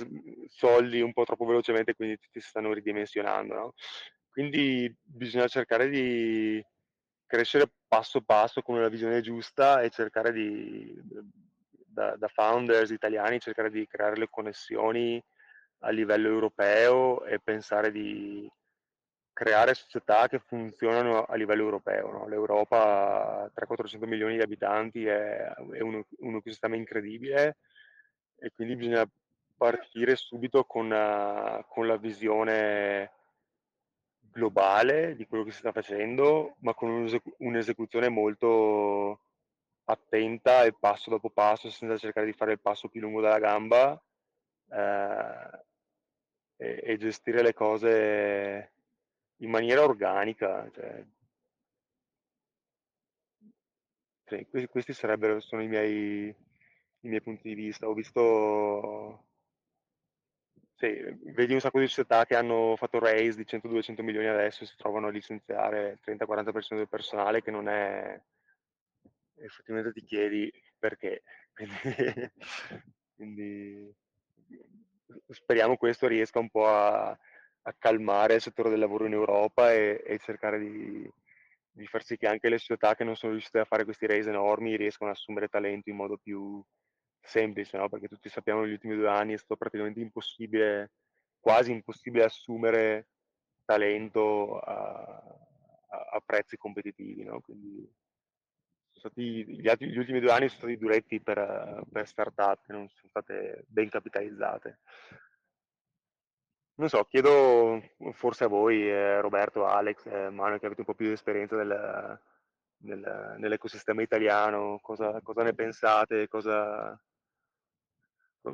soldi 0.48 1.02
un 1.02 1.14
po' 1.14 1.26
troppo 1.26 1.46
velocemente, 1.46 1.96
quindi 1.96 2.18
tutti 2.18 2.42
si 2.42 2.48
stanno 2.48 2.74
ridimensionando, 2.74 3.54
no? 3.54 3.74
Quindi 4.30 4.94
bisogna 5.04 5.48
cercare 5.48 5.90
di 5.90 6.64
crescere 7.28 7.72
passo 7.88 8.22
passo 8.22 8.62
con 8.62 8.78
una 8.78 8.88
visione 8.88 9.22
giusta 9.22 9.82
e 9.82 9.90
cercare 9.90 10.32
di, 10.32 10.94
da, 11.86 12.16
da 12.16 12.28
founders 12.28 12.90
italiani, 12.90 13.40
cercare 13.40 13.70
di 13.70 13.86
creare 13.88 14.18
le 14.18 14.28
connessioni 14.30 15.22
a 15.82 15.90
livello 15.90 16.28
europeo 16.28 17.24
e 17.26 17.40
pensare 17.40 17.92
di 17.92 18.50
creare 19.34 19.74
società 19.74 20.28
che 20.28 20.40
funzionano 20.40 21.24
a 21.24 21.36
livello 21.36 21.64
europeo. 21.64 22.12
No? 22.12 22.28
L'Europa 22.28 23.44
ha 23.44 23.52
300-400 23.54 24.06
milioni 24.08 24.36
di 24.36 24.42
abitanti, 24.42 25.06
è, 25.06 25.54
è 25.72 25.82
un, 25.82 26.04
un, 26.20 26.36
ecosistema 26.36 26.76
incredibile 26.76 27.58
e 28.38 28.52
quindi 28.52 28.76
bisogna 28.76 29.10
partire 29.58 30.16
subito 30.16 30.66
con, 30.66 30.92
uh, 30.92 31.66
con 31.68 31.88
la 31.88 31.98
visione 31.98 33.12
globale 34.32 35.16
di 35.16 35.26
quello 35.28 35.44
che 35.44 35.52
si 35.52 35.60
sta 35.60 35.72
facendo, 35.72 36.56
ma 36.60 36.74
con 36.74 36.90
un'esecu- 36.90 37.36
un'esecuzione 37.40 38.10
molto 38.10 39.22
attenta 39.86 40.64
e 40.64 40.74
passo 40.74 41.10
dopo 41.10 41.30
passo, 41.30 41.70
senza 41.70 41.98
cercare 41.98 42.26
di 42.26 42.34
fare 42.34 42.54
il 42.54 42.60
passo 42.60 42.88
più 42.88 43.02
lungo 43.02 43.22
della 43.22 43.40
gamba. 43.40 44.02
Eh, 44.72 45.70
e, 46.62 46.80
e 46.84 46.98
gestire 46.98 47.42
le 47.42 47.54
cose 47.54 48.72
in 49.38 49.50
maniera 49.50 49.84
organica. 49.84 50.70
Cioè, 50.72 51.06
sì, 54.26 54.46
questi, 54.50 54.68
questi 54.68 54.94
sarebbero, 54.94 55.40
sono 55.40 55.64
i 55.64 55.68
miei, 55.68 56.28
i 56.28 57.08
miei 57.08 57.22
punti 57.22 57.50
di 57.50 57.56
vista. 57.56 57.88
Ho 57.88 57.94
visto 57.94 59.26
sì, 60.76 60.88
vedi 61.34 61.54
un 61.54 61.60
sacco 61.60 61.80
di 61.80 61.88
società 61.88 62.26
che 62.26 62.36
hanno 62.36 62.76
fatto 62.76 63.00
raise 63.00 63.38
di 63.38 63.46
100-200 63.46 64.02
milioni 64.04 64.28
adesso 64.28 64.64
e 64.64 64.68
si 64.68 64.76
trovano 64.78 65.08
a 65.08 65.12
licenziare 65.12 66.00
30-40% 66.04 66.76
del 66.76 66.90
personale 66.90 67.42
che 67.44 67.52
non 67.52 67.68
è 67.68 68.20
effettivamente 69.36 69.94
ti 69.94 70.04
chiedi 70.04 70.52
perché 70.80 71.24
quindi, 73.16 73.94
quindi 74.46 74.81
speriamo 75.30 75.78
questo 75.78 76.08
riesca 76.08 76.40
un 76.40 76.50
po' 76.50 76.68
a, 76.68 77.10
a, 77.10 77.76
calmare 77.78 78.36
il 78.36 78.42
settore 78.42 78.70
del 78.70 78.80
lavoro 78.80 79.06
in 79.06 79.14
Europa 79.14 79.72
e, 79.72 80.02
e 80.06 80.20
cercare 80.20 80.60
di, 80.60 81.10
di, 81.72 81.86
far 81.88 82.04
sì 82.04 82.18
che 82.18 82.28
anche 82.28 82.50
le 82.50 82.58
società 82.58 82.96
che 82.96 83.04
non 83.04 83.16
sono 83.16 83.34
riuscite 83.34 83.60
a 83.60 83.66
fare 83.66 83.84
questi 83.84 84.06
raise 84.06 84.30
enormi 84.30 84.76
riescano 84.76 85.10
ad 85.10 85.18
assumere 85.18 85.48
talento 85.48 85.90
in 85.90 85.96
modo 85.96 86.18
più 86.18 86.64
semplice, 87.22 87.78
no? 87.78 87.90
perché 87.90 88.08
tutti 88.08 88.30
sappiamo 88.30 88.60
che 88.60 88.66
negli 88.66 88.76
ultimi 88.76 88.96
due 88.96 89.10
anni 89.10 89.34
è 89.34 89.38
stato 89.38 89.56
praticamente 89.56 90.00
impossibile, 90.00 90.92
quasi 91.40 91.72
impossibile 91.72 92.26
assumere 92.26 93.08
talento 93.66 94.60
a, 94.60 95.02
a, 95.90 96.10
a 96.14 96.22
prezzi 96.26 96.58
competitivi. 96.58 97.24
No? 97.24 97.40
Quindi, 97.42 97.90
stati, 99.02 99.46
gli, 99.46 99.68
altri, 99.68 99.90
gli, 99.90 99.98
ultimi 99.98 100.20
due 100.20 100.32
anni 100.32 100.48
sono 100.48 100.62
stati 100.62 100.78
duretti 100.78 101.20
per, 101.22 101.84
per 101.92 102.08
start-up 102.08 102.66
non 102.68 102.88
sono 102.90 103.10
state 103.10 103.64
ben 103.68 103.90
capitalizzate. 103.90 104.80
Non 106.76 106.90
so, 106.90 107.04
chiedo 107.06 107.82
forse 108.14 108.46
a 108.46 108.48
voi, 108.48 108.90
eh, 108.90 109.22
Roberto, 109.22 109.66
Alex, 109.66 110.06
eh, 110.06 110.30
Manuel, 110.30 110.60
che 110.60 110.66
avete 110.66 110.82
un 110.82 110.88
po' 110.88 110.96
più 110.96 111.08
di 111.08 111.12
esperienza 111.12 111.56
del, 111.56 112.20
nel, 112.84 113.36
nell'ecosistema 113.38 114.02
italiano, 114.02 114.80
cosa, 114.82 115.22
cosa 115.22 115.44
ne 115.44 115.54
pensate, 115.54 116.28
cosa, 116.28 117.00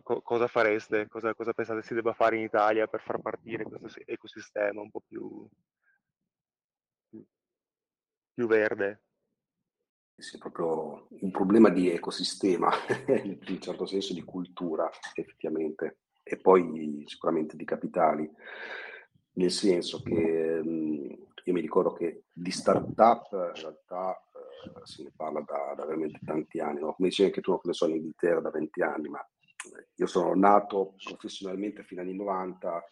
co- 0.03 0.21
cosa 0.21 0.47
fareste, 0.47 1.07
cosa, 1.07 1.33
cosa, 1.33 1.53
pensate 1.53 1.81
si 1.83 1.93
debba 1.93 2.13
fare 2.13 2.35
in 2.37 2.43
Italia 2.43 2.87
per 2.87 3.01
far 3.01 3.19
partire 3.21 3.63
questo 3.63 4.01
ecosistema 4.05 4.81
un 4.81 4.91
po' 4.91 5.01
più, 5.07 5.47
più, 7.09 7.25
più 8.33 8.47
verde? 8.47 9.06
È 10.19 10.37
proprio 10.39 11.05
un 11.21 11.29
problema 11.29 11.69
di 11.69 11.91
ecosistema, 11.91 12.71
in 13.23 13.37
un 13.47 13.61
certo 13.61 13.85
senso 13.85 14.15
di 14.15 14.23
cultura, 14.23 14.89
effettivamente, 15.13 15.99
e 16.23 16.37
poi 16.37 17.03
sicuramente 17.05 17.55
di 17.55 17.63
capitali, 17.63 18.27
nel 19.33 19.51
senso 19.51 20.01
che 20.01 20.59
mh, 20.63 21.17
io 21.43 21.53
mi 21.53 21.61
ricordo 21.61 21.93
che 21.93 22.23
di 22.33 22.49
startup 22.49 23.31
in 23.31 23.61
realtà 23.61 24.19
eh, 24.33 24.85
se 24.85 25.03
ne 25.03 25.11
parla 25.15 25.41
da, 25.41 25.75
da, 25.75 25.85
veramente 25.85 26.19
tanti 26.25 26.59
anni, 26.59 26.79
no? 26.79 26.95
come 26.95 27.09
dicevi 27.09 27.29
anche 27.29 27.41
tu, 27.41 27.61
ne 27.63 27.73
sono 27.73 27.91
in 27.91 27.97
Inghilterra 27.97 28.41
da 28.41 28.49
20 28.49 28.81
anni, 28.81 29.09
ma 29.09 29.23
io 29.97 30.07
sono 30.07 30.33
nato 30.33 30.95
professionalmente 31.03 31.83
fino 31.83 32.01
agli 32.01 32.07
anni 32.07 32.17
90 32.17 32.83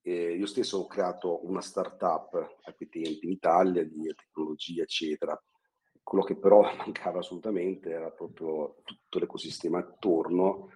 e 0.00 0.36
io 0.36 0.46
stesso 0.46 0.78
ho 0.78 0.86
creato 0.86 1.44
una 1.44 1.60
startup 1.60 2.34
a 2.62 2.72
quei 2.72 2.88
tempi 2.88 3.26
in 3.26 3.32
Italia 3.32 3.82
di 3.82 4.14
tecnologia, 4.14 4.82
eccetera 4.82 5.36
quello 6.06 6.22
che 6.22 6.36
però 6.36 6.62
mancava 6.78 7.18
assolutamente 7.18 7.90
era 7.90 8.10
proprio 8.10 8.76
tutto 8.84 9.18
l'ecosistema 9.18 9.78
attorno 9.78 10.70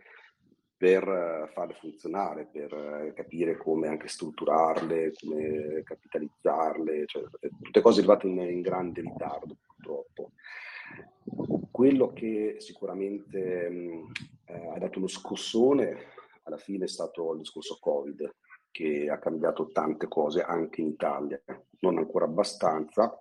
per 0.76 1.07
eh, 1.07 1.53
farle 1.53 1.74
funzionare, 1.74 2.49
per 2.51 2.72
eh, 2.72 3.12
capire 3.14 3.57
come 3.57 3.87
anche 3.87 4.09
strutturarle, 4.09 5.12
come 5.20 5.83
capitalizzarle, 5.85 7.07
cioè, 7.07 7.22
tutte 7.62 7.81
cose 7.81 8.01
arrivate 8.01 8.26
in, 8.26 8.41
in 8.41 8.61
grande 8.61 9.03
ritardo 9.03 9.57
purtroppo. 9.64 10.33
quello 11.70 12.12
che 12.12 12.57
sicuramente 12.59 13.70
mh, 13.70 14.12
eh, 14.47 14.66
ha 14.74 14.78
dato 14.78 14.99
uno 14.99 15.07
scossone 15.07 16.09
alla 16.43 16.57
fine 16.57 16.87
è 16.87 16.89
stato 16.89 17.33
il 17.35 17.39
discorso 17.39 17.78
Covid, 17.81 18.35
che 18.72 19.09
ha 19.09 19.18
cambiato 19.18 19.68
tante 19.68 20.09
cose 20.09 20.43
anche 20.43 20.81
in 20.81 20.89
Italia, 20.89 21.41
non 21.81 21.99
ancora 21.99 22.24
abbastanza 22.24 23.16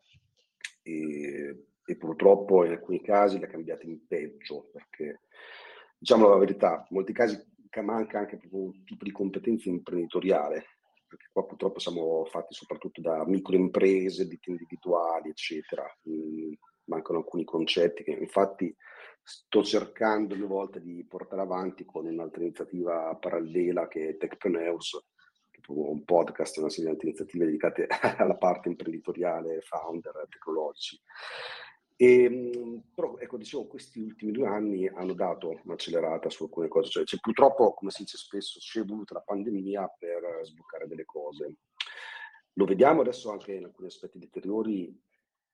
e, 0.81 1.68
e 1.89 1.95
purtroppo 1.95 2.63
in 2.65 2.71
alcuni 2.71 3.01
casi 3.01 3.39
le 3.39 3.45
ha 3.45 3.49
cambiate 3.49 3.87
in 3.87 4.05
peggio, 4.05 4.69
perché 4.71 5.21
diciamo 5.97 6.29
la 6.29 6.37
verità, 6.37 6.85
in 6.87 6.95
molti 6.95 7.13
casi 7.13 7.35
manca 7.81 8.19
anche 8.19 8.39
un 8.51 8.83
tipo 8.83 9.03
di 9.03 9.11
competenza 9.11 9.69
imprenditoriale, 9.69 10.65
perché 11.07 11.29
qua 11.31 11.45
purtroppo 11.45 11.79
siamo 11.79 12.25
fatti 12.25 12.53
soprattutto 12.53 13.01
da 13.01 13.25
microimprese, 13.25 14.27
ditte 14.27 14.51
individuali, 14.51 15.29
eccetera. 15.29 15.83
Mancano 16.85 17.19
alcuni 17.19 17.43
concetti 17.43 18.03
che 18.03 18.11
infatti 18.11 18.75
sto 19.23 19.63
cercando 19.63 20.35
due 20.35 20.47
volte 20.47 20.81
di 20.81 21.03
portare 21.07 21.41
avanti 21.41 21.85
con 21.85 22.05
un'altra 22.05 22.43
iniziativa 22.43 23.15
parallela 23.15 23.87
che 23.87 24.09
è 24.09 24.17
Techpreneurs, 24.17 25.05
che 25.49 25.59
è 25.59 25.63
un 25.67 26.03
podcast, 26.03 26.57
una 26.57 26.69
serie 26.69 26.95
di 26.95 27.05
iniziative 27.07 27.45
dedicate 27.45 27.87
alla 28.17 28.37
parte 28.37 28.69
imprenditoriale, 28.69 29.61
founder, 29.61 30.27
tecnologici. 30.29 30.99
E, 32.01 32.23
ehm, 32.23 32.83
però, 32.95 33.17
ecco, 33.17 33.35
dicevo, 33.35 33.67
questi 33.67 33.99
ultimi 33.99 34.31
due 34.31 34.47
anni 34.47 34.87
hanno 34.87 35.13
dato 35.13 35.59
un'accelerata 35.65 36.29
su 36.29 36.43
alcune 36.43 36.69
cose, 36.69 36.89
cioè, 36.89 37.03
cioè 37.03 37.19
purtroppo, 37.19 37.73
come 37.73 37.91
si 37.91 38.03
dice 38.03 38.15
spesso, 38.15 38.57
ci 38.61 38.79
è 38.79 38.85
voluta 38.85 39.15
la 39.15 39.21
pandemia 39.21 39.95
per 39.99 40.39
sbloccare 40.43 40.87
delle 40.87 41.03
cose. 41.03 41.57
Lo 42.53 42.63
vediamo 42.63 43.01
adesso 43.01 43.31
anche 43.31 43.51
in 43.53 43.65
alcuni 43.65 43.87
aspetti 43.87 44.17
deteriori, 44.17 44.97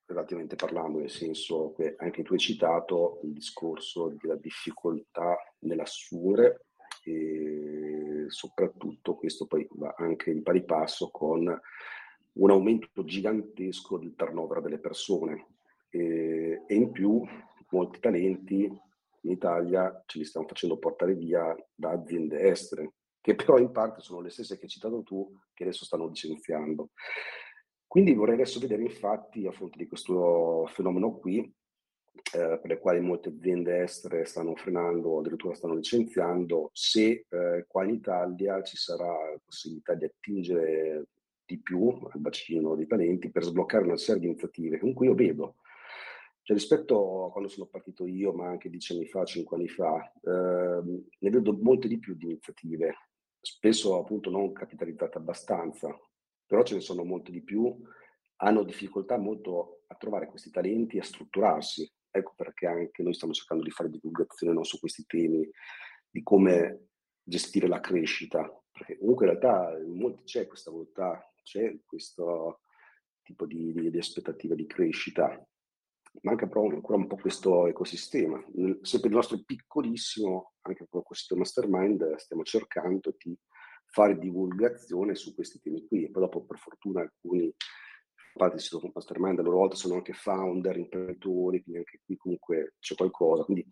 relativamente 0.04 0.54
parlando, 0.54 1.00
nel 1.00 1.10
senso 1.10 1.72
che 1.72 1.96
anche 1.98 2.22
tu 2.22 2.34
hai 2.34 2.38
citato 2.38 3.18
il 3.24 3.32
discorso 3.32 4.14
della 4.16 4.36
difficoltà 4.36 5.36
nell'assumere 5.60 6.66
e 7.02 8.26
soprattutto 8.28 9.16
questo 9.16 9.46
poi 9.46 9.66
va 9.72 9.94
anche 9.98 10.30
in 10.30 10.44
pari 10.44 10.64
passo 10.64 11.10
con 11.10 11.60
un 12.32 12.50
aumento 12.50 13.04
gigantesco 13.04 13.98
del 13.98 14.14
turnover 14.14 14.60
delle 14.60 14.78
persone 14.78 15.55
e, 15.96 16.62
e 16.66 16.74
in 16.74 16.92
più 16.92 17.22
molti 17.70 17.98
talenti 18.00 18.64
in 18.64 19.30
Italia 19.30 20.02
ce 20.06 20.18
li 20.18 20.24
stiamo 20.24 20.46
facendo 20.46 20.78
portare 20.78 21.14
via 21.14 21.54
da 21.74 21.90
aziende 21.90 22.40
estere, 22.42 22.92
che 23.20 23.34
però 23.34 23.58
in 23.58 23.72
parte 23.72 24.00
sono 24.00 24.20
le 24.20 24.30
stesse 24.30 24.56
che 24.56 24.64
hai 24.64 24.68
citato 24.68 25.02
tu, 25.02 25.36
che 25.52 25.64
adesso 25.64 25.84
stanno 25.84 26.06
licenziando. 26.06 26.90
Quindi 27.86 28.14
vorrei 28.14 28.34
adesso 28.34 28.60
vedere 28.60 28.82
infatti, 28.82 29.46
a 29.46 29.50
fronte 29.52 29.78
di 29.78 29.88
questo 29.88 30.66
fenomeno 30.72 31.16
qui, 31.16 31.38
eh, 31.38 32.58
per 32.60 32.66
le 32.66 32.78
quali 32.78 33.00
molte 33.00 33.30
aziende 33.30 33.82
estere 33.82 34.24
stanno 34.26 34.54
frenando 34.54 35.08
o 35.08 35.18
addirittura 35.20 35.54
stanno 35.54 35.74
licenziando, 35.74 36.70
se 36.72 37.26
eh, 37.28 37.64
qua 37.66 37.84
in 37.84 37.94
Italia 37.94 38.62
ci 38.62 38.76
sarà 38.76 39.06
la 39.06 39.40
possibilità 39.44 39.94
di 39.94 40.04
attingere 40.04 41.06
di 41.44 41.58
più 41.60 41.88
al 41.88 42.20
bacino 42.20 42.74
dei 42.74 42.86
talenti 42.86 43.30
per 43.30 43.44
sbloccare 43.44 43.84
una 43.84 43.96
serie 43.96 44.20
di 44.20 44.26
iniziative 44.26 44.78
con 44.78 44.92
cui 44.92 45.06
io 45.06 45.14
vedo 45.14 45.56
cioè, 46.46 46.56
rispetto 46.56 47.24
a 47.24 47.32
quando 47.32 47.48
sono 47.48 47.66
partito 47.66 48.06
io, 48.06 48.32
ma 48.32 48.46
anche 48.46 48.70
dieci 48.70 48.92
anni 48.92 49.06
fa, 49.06 49.24
cinque 49.24 49.56
anni 49.56 49.66
fa, 49.66 50.00
eh, 50.22 50.80
ne 51.18 51.30
vedo 51.30 51.52
molte 51.60 51.88
di 51.88 51.98
più 51.98 52.14
di 52.14 52.26
iniziative, 52.26 52.94
spesso 53.40 53.98
appunto 53.98 54.30
non 54.30 54.52
capitalizzate 54.52 55.18
abbastanza, 55.18 55.88
però 56.46 56.62
ce 56.62 56.74
ne 56.74 56.82
sono 56.82 57.02
molte 57.02 57.32
di 57.32 57.42
più, 57.42 57.76
hanno 58.36 58.62
difficoltà 58.62 59.18
molto 59.18 59.82
a 59.88 59.96
trovare 59.96 60.28
questi 60.28 60.50
talenti 60.50 60.98
e 60.98 61.00
a 61.00 61.02
strutturarsi. 61.02 61.92
Ecco 62.12 62.34
perché 62.36 62.68
anche 62.68 63.02
noi 63.02 63.14
stiamo 63.14 63.34
cercando 63.34 63.64
di 63.64 63.70
fare 63.72 63.90
divulgazione 63.90 64.52
no, 64.52 64.62
su 64.62 64.78
questi 64.78 65.04
temi, 65.04 65.50
di 66.08 66.22
come 66.22 66.90
gestire 67.24 67.66
la 67.66 67.80
crescita, 67.80 68.48
perché 68.70 68.96
comunque 68.98 69.26
in 69.26 69.32
realtà 69.32 69.76
in 69.80 69.98
molti 69.98 70.22
c'è 70.22 70.46
questa 70.46 70.70
volontà, 70.70 71.28
c'è 71.42 71.76
questo 71.84 72.60
tipo 73.22 73.46
di, 73.46 73.72
di, 73.72 73.90
di 73.90 73.98
aspettativa 73.98 74.54
di 74.54 74.66
crescita, 74.66 75.44
manca 76.22 76.46
però 76.46 76.64
ancora 76.64 76.98
un 76.98 77.06
po' 77.06 77.16
questo 77.16 77.66
ecosistema. 77.66 78.42
Sempre 78.82 79.08
il 79.08 79.14
nostro 79.14 79.42
piccolissimo, 79.44 80.54
anche 80.62 80.86
con 80.88 81.02
questo 81.02 81.36
mastermind, 81.36 82.14
stiamo 82.16 82.42
cercando 82.42 83.14
di 83.16 83.36
fare 83.86 84.18
divulgazione 84.18 85.14
su 85.14 85.34
questi 85.34 85.60
temi 85.60 85.86
qui. 85.86 86.04
E 86.04 86.10
poi 86.10 86.22
dopo, 86.22 86.44
per 86.44 86.58
fortuna, 86.58 87.00
alcuni 87.00 87.52
parte 88.36 88.56
di 88.56 88.90
mastermind 88.92 89.38
a 89.38 89.42
loro 89.42 89.56
volta 89.56 89.76
sono 89.76 89.94
anche 89.94 90.12
founder, 90.12 90.76
imprenditori, 90.76 91.62
quindi 91.62 91.78
anche 91.78 92.00
qui 92.04 92.16
comunque 92.16 92.74
c'è 92.78 92.94
qualcosa. 92.94 93.44
Quindi 93.44 93.66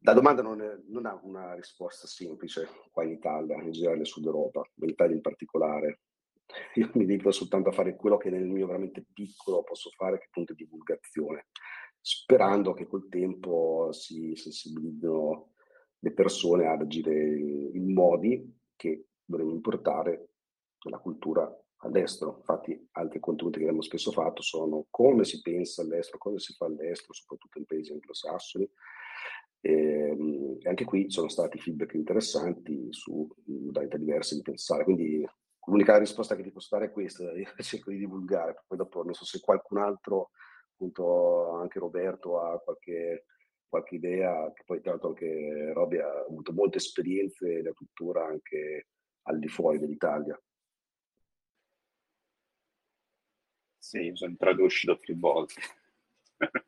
la 0.00 0.12
domanda 0.12 0.42
non, 0.42 0.60
è, 0.60 0.76
non 0.88 1.06
ha 1.06 1.18
una 1.22 1.54
risposta 1.54 2.06
semplice 2.06 2.68
qua 2.90 3.04
in 3.04 3.12
Italia, 3.12 3.60
in 3.62 3.70
generale 3.70 3.98
nel 3.98 4.06
Sud 4.06 4.26
Europa, 4.26 4.62
in 4.76 4.90
Italia 4.90 5.14
in 5.14 5.22
particolare. 5.22 6.00
Io 6.74 6.90
mi 6.94 7.06
dedico 7.06 7.30
soltanto 7.30 7.68
a 7.68 7.72
fare 7.72 7.96
quello 7.96 8.16
che 8.16 8.30
nel 8.30 8.44
mio 8.44 8.66
veramente 8.66 9.04
piccolo 9.12 9.62
posso 9.62 9.90
fare, 9.90 10.18
che 10.18 10.26
appunto 10.26 10.52
è 10.52 10.56
divulgazione, 10.56 11.46
sperando 12.00 12.72
che 12.74 12.86
col 12.86 13.08
tempo 13.08 13.88
si 13.92 14.34
sensibilizzino 14.34 15.52
le 15.98 16.12
persone 16.12 16.66
ad 16.66 16.82
agire 16.82 17.14
in 17.14 17.92
modi 17.92 18.60
che 18.76 19.06
dovremmo 19.24 19.52
importare 19.52 20.28
la 20.90 20.98
cultura 20.98 21.50
all'estero. 21.78 22.36
Infatti 22.38 22.88
altri 22.92 23.20
contenuti 23.20 23.58
che 23.58 23.64
abbiamo 23.64 23.82
spesso 23.82 24.12
fatto 24.12 24.42
sono 24.42 24.86
come 24.90 25.24
si 25.24 25.40
pensa 25.40 25.82
all'estero, 25.82 26.18
cosa 26.18 26.38
si 26.38 26.52
fa 26.52 26.66
all'estero, 26.66 27.14
soprattutto 27.14 27.58
in 27.58 27.64
paesi 27.64 27.92
anglosassoni. 27.92 28.68
E, 29.60 29.72
ehm, 29.72 30.58
e 30.60 30.68
anche 30.68 30.84
qui 30.84 31.10
sono 31.10 31.28
stati 31.28 31.58
feedback 31.58 31.94
interessanti 31.94 32.88
su 32.90 33.26
modalità 33.46 33.96
diverse 33.96 34.34
di 34.34 34.42
pensare. 34.42 34.84
Quindi 34.84 35.26
L'unica 35.66 35.98
risposta 35.98 36.36
che 36.36 36.42
ti 36.42 36.50
posso 36.50 36.68
dare 36.76 36.86
è 36.90 36.92
questa, 36.92 37.24
io 37.32 37.50
cerco 37.58 37.90
di 37.90 37.98
divulgare, 37.98 38.64
poi 38.66 38.78
dopo 38.78 39.02
non 39.02 39.14
so 39.14 39.24
se 39.24 39.40
qualcun 39.40 39.78
altro, 39.78 40.30
appunto 40.72 41.52
anche 41.52 41.78
Roberto 41.78 42.40
ha 42.40 42.60
qualche, 42.60 43.26
qualche 43.68 43.94
idea, 43.94 44.52
che 44.52 44.62
poi 44.64 44.80
tra 44.80 44.90
l'altro 44.92 45.08
anche 45.10 45.72
Robby 45.72 45.98
ha 45.98 46.24
avuto 46.28 46.52
molte 46.52 46.78
esperienze 46.78 47.62
da 47.62 47.72
tuttora 47.72 48.26
anche 48.26 48.88
al 49.22 49.38
di 49.38 49.48
fuori 49.48 49.78
dell'Italia. 49.78 50.38
Sì, 53.78 54.10
sono 54.14 54.30
entrato 54.30 54.62
uscito 54.62 54.96
più 54.96 55.16
volte. 55.18 55.60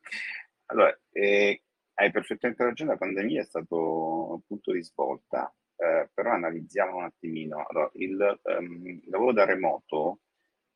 allora, 0.66 0.96
eh, 1.10 1.62
hai 1.94 2.10
perfettamente 2.10 2.62
ragione, 2.62 2.90
la 2.90 2.96
pandemia 2.98 3.40
è 3.40 3.44
stato 3.44 4.32
un 4.34 4.42
punto 4.42 4.72
di 4.72 4.82
svolta 4.82 5.52
eh, 5.76 6.10
però 6.12 6.32
analizziamo 6.32 6.96
un 6.96 7.04
attimino. 7.04 7.64
Allora, 7.66 7.90
il, 7.94 8.40
um, 8.42 9.00
lavoro 9.06 9.32
da 9.32 9.44
remoto 9.44 10.20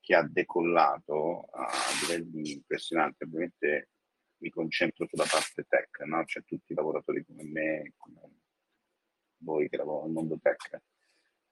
che 0.01 0.15
ha 0.15 0.27
decollato 0.27 1.49
a 1.53 1.69
livelli 2.03 2.53
impressionanti, 2.53 3.25
ovviamente 3.25 3.91
mi 4.39 4.51
concentro 4.51 5.07
sulla 5.07 5.27
parte 5.31 5.65
tech, 5.69 6.01
no? 6.01 6.25
cioè 6.25 6.43
tutti 6.45 6.73
i 6.73 6.75
lavoratori 6.75 7.25
come 7.25 7.45
me, 7.45 7.93
come 7.97 8.21
voi 9.43 9.69
che 9.69 9.77
lavorano 9.77 10.05
nel 10.05 10.15
mondo 10.15 10.39
tech. 10.41 10.81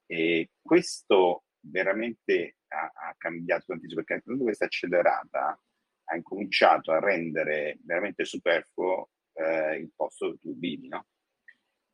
E 0.06 0.50
questo 0.60 1.44
veramente 1.60 2.56
ha, 2.68 2.90
ha 2.94 3.14
cambiato 3.18 3.66
tantissimo, 3.66 4.02
perché 4.02 4.22
tutta 4.22 4.42
questa 4.42 4.64
accelerata 4.64 5.60
ha 6.04 6.16
incominciato 6.16 6.92
a 6.92 7.00
rendere 7.00 7.78
veramente 7.82 8.24
superfluo 8.24 9.10
eh, 9.34 9.76
il 9.76 9.92
posto 9.94 10.26
dove 10.26 10.38
tu 10.38 10.58
vivi, 10.58 10.88
no? 10.88 11.06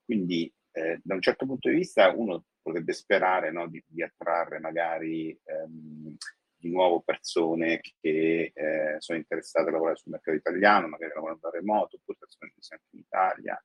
Quindi 0.05 0.53
eh, 0.75 1.01
da 1.05 1.15
un 1.15 1.21
certo 1.21 1.47
punto 1.47 1.69
di 1.69 1.77
vista 1.77 2.11
uno 2.11 2.47
potrebbe 2.61 2.93
sperare 2.93 3.53
no, 3.53 3.69
di, 3.69 3.83
di, 3.87 4.03
attrarre 4.03 4.59
magari 4.59 5.39
ehm, 5.45 6.17
di 6.57 6.71
nuovo 6.71 7.01
persone 7.01 7.81
che 8.01 8.51
eh, 8.53 8.97
sono 8.99 9.19
interessate 9.19 9.69
a 9.69 9.73
lavorare 9.73 9.97
sul 9.97 10.11
mercato 10.11 10.37
italiano, 10.37 10.89
magari 10.89 11.13
lavorano 11.15 11.39
da 11.41 11.51
remoto, 11.51 11.97
oppure 11.97 12.19
persone 12.19 12.53
che 12.53 12.61
sono 12.61 12.81
in 12.91 12.99
Italia. 13.01 13.65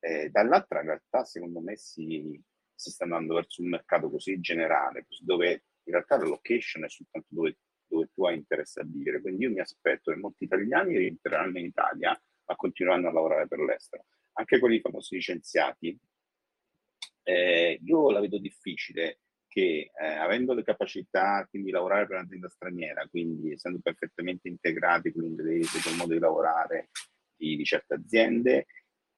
Eh, 0.00 0.30
dall'altra 0.30 0.80
in 0.80 0.86
realtà 0.86 1.24
secondo 1.24 1.60
me 1.60 1.76
si, 1.76 2.42
si, 2.74 2.90
sta 2.90 3.04
andando 3.04 3.34
verso 3.34 3.62
un 3.62 3.68
mercato 3.68 4.10
così 4.10 4.40
generale, 4.40 5.06
dove 5.20 5.64
in 5.84 5.92
realtà 5.92 6.16
la 6.16 6.24
location 6.24 6.84
è 6.84 6.88
soltanto 6.88 7.28
dove, 7.30 7.58
dove 7.86 8.08
tu 8.12 8.24
hai 8.24 8.36
interesse 8.36 8.80
a 8.80 8.84
vivere. 8.84 9.20
Quindi 9.20 9.44
io 9.44 9.50
mi 9.50 9.60
aspetto 9.60 10.10
che 10.10 10.18
molti 10.18 10.44
italiani 10.44 10.96
rientreranno 10.96 11.58
in 11.58 11.66
Italia 11.66 12.20
ma 12.46 12.56
continueranno 12.56 13.08
a 13.08 13.12
lavorare 13.12 13.46
per 13.46 13.60
l'estero. 13.60 14.06
Anche 14.32 14.58
quelli 14.58 14.80
famosi 14.80 15.14
licenziati 15.14 15.96
eh, 17.30 17.78
io 17.82 18.10
la 18.10 18.20
vedo 18.20 18.38
difficile 18.38 19.20
che 19.46 19.90
eh, 19.92 20.06
avendo 20.06 20.54
le 20.54 20.62
capacità 20.62 21.46
di 21.50 21.70
lavorare 21.70 22.06
per 22.06 22.18
un'azienda 22.18 22.48
straniera, 22.48 23.06
quindi 23.08 23.52
essendo 23.52 23.80
perfettamente 23.80 24.48
integrati 24.48 25.12
con 25.12 25.22
l'inglese, 25.22 25.80
con 25.82 25.92
il 25.92 25.98
modo 25.98 26.12
di 26.12 26.20
lavorare 26.20 26.90
di, 27.36 27.56
di 27.56 27.64
certe 27.64 27.94
aziende, 27.94 28.66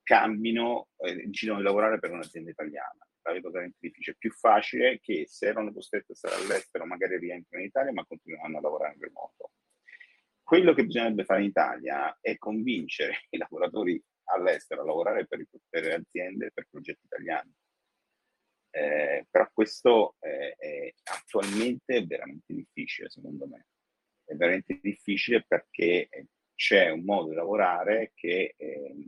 cambino, 0.02 0.88
eh, 0.98 1.26
decidono 1.26 1.58
di 1.58 1.64
lavorare 1.64 1.98
per 1.98 2.10
un'azienda 2.12 2.50
italiana. 2.50 3.06
La 3.24 3.32
vedo 3.32 3.50
veramente 3.50 3.78
difficile. 3.80 4.16
È 4.16 4.18
più 4.18 4.32
facile 4.32 4.98
che 5.00 5.26
se 5.28 5.46
erano 5.46 5.72
costretti 5.72 6.12
a 6.12 6.14
stare 6.14 6.34
all'estero, 6.36 6.86
magari 6.86 7.18
rientrano 7.18 7.62
in 7.62 7.68
Italia, 7.68 7.92
ma 7.92 8.04
continueranno 8.04 8.58
a 8.58 8.60
lavorare 8.60 8.94
in 8.94 9.00
remoto. 9.00 9.50
quello 10.42 10.74
che 10.74 10.84
bisognerebbe 10.84 11.24
fare 11.24 11.40
in 11.40 11.48
Italia 11.48 12.18
è 12.20 12.36
convincere 12.36 13.26
i 13.30 13.38
lavoratori 13.38 14.02
all'estero 14.24 14.82
a 14.82 14.84
lavorare 14.84 15.26
per, 15.26 15.44
per 15.68 15.92
aziende, 15.92 16.50
per 16.52 16.66
progetti 16.70 17.04
italiani. 17.04 17.50
Eh, 18.74 19.26
però 19.30 19.50
questo 19.52 20.16
è, 20.18 20.56
è, 20.58 20.94
attualmente 21.04 22.06
veramente 22.06 22.54
difficile, 22.54 23.10
secondo 23.10 23.46
me. 23.46 23.66
È 24.24 24.34
veramente 24.34 24.80
difficile 24.80 25.44
perché 25.46 26.08
c'è 26.54 26.88
un 26.88 27.04
modo 27.04 27.28
di 27.28 27.34
lavorare 27.34 28.12
che 28.14 28.54
eh, 28.56 29.06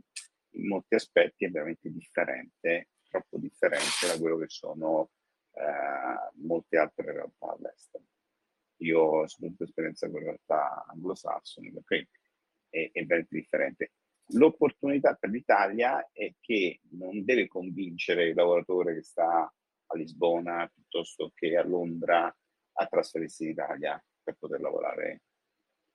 in 0.51 0.67
molti 0.67 0.93
aspetti 0.93 1.45
è 1.45 1.49
veramente 1.49 1.91
differente, 1.91 2.89
troppo 3.09 3.37
differente 3.39 4.07
da 4.07 4.19
quello 4.19 4.37
che 4.37 4.49
sono 4.49 5.09
eh, 5.53 6.31
molte 6.43 6.77
altre 6.77 7.11
realtà 7.11 7.51
all'estero. 7.51 8.03
Io 8.81 8.99
ho 8.99 9.23
avuto 9.23 9.63
esperienza 9.63 10.09
con 10.11 10.19
realtà 10.19 10.85
anglosassone, 10.89 11.71
perché 11.71 12.09
è, 12.69 12.89
è 12.91 13.03
veramente 13.03 13.35
differente. 13.35 13.91
L'opportunità 14.29 15.13
per 15.13 15.29
l'Italia 15.29 16.09
è 16.11 16.33
che 16.39 16.79
non 16.91 17.23
deve 17.23 17.47
convincere 17.47 18.29
il 18.29 18.35
lavoratore 18.35 18.95
che 18.95 19.03
sta 19.03 19.41
a 19.87 19.95
Lisbona 19.95 20.69
piuttosto 20.73 21.31
che 21.33 21.55
a 21.57 21.63
Londra 21.63 22.35
a 22.77 22.85
trasferirsi 22.87 23.43
in 23.43 23.49
Italia 23.51 24.03
per 24.23 24.35
poter 24.35 24.59
lavorare 24.61 25.21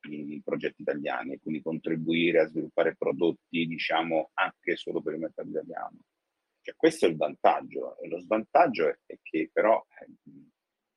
in 0.08 0.40
progetti 0.42 0.82
italiani 0.82 1.34
e 1.34 1.40
quindi 1.40 1.60
contribuire 1.60 2.40
a 2.40 2.46
sviluppare 2.46 2.96
prodotti, 2.96 3.66
diciamo, 3.66 4.30
anche 4.34 4.76
solo 4.76 5.02
per 5.02 5.14
il 5.14 5.20
mercato 5.20 5.48
italiano. 5.48 5.98
Cioè, 6.62 6.74
questo 6.76 7.06
è 7.06 7.08
il 7.08 7.16
vantaggio. 7.16 7.98
E 7.98 8.08
lo 8.08 8.18
svantaggio 8.20 8.88
è, 8.88 8.98
è 9.04 9.18
che 9.20 9.50
però 9.52 9.84
eh, 9.98 10.12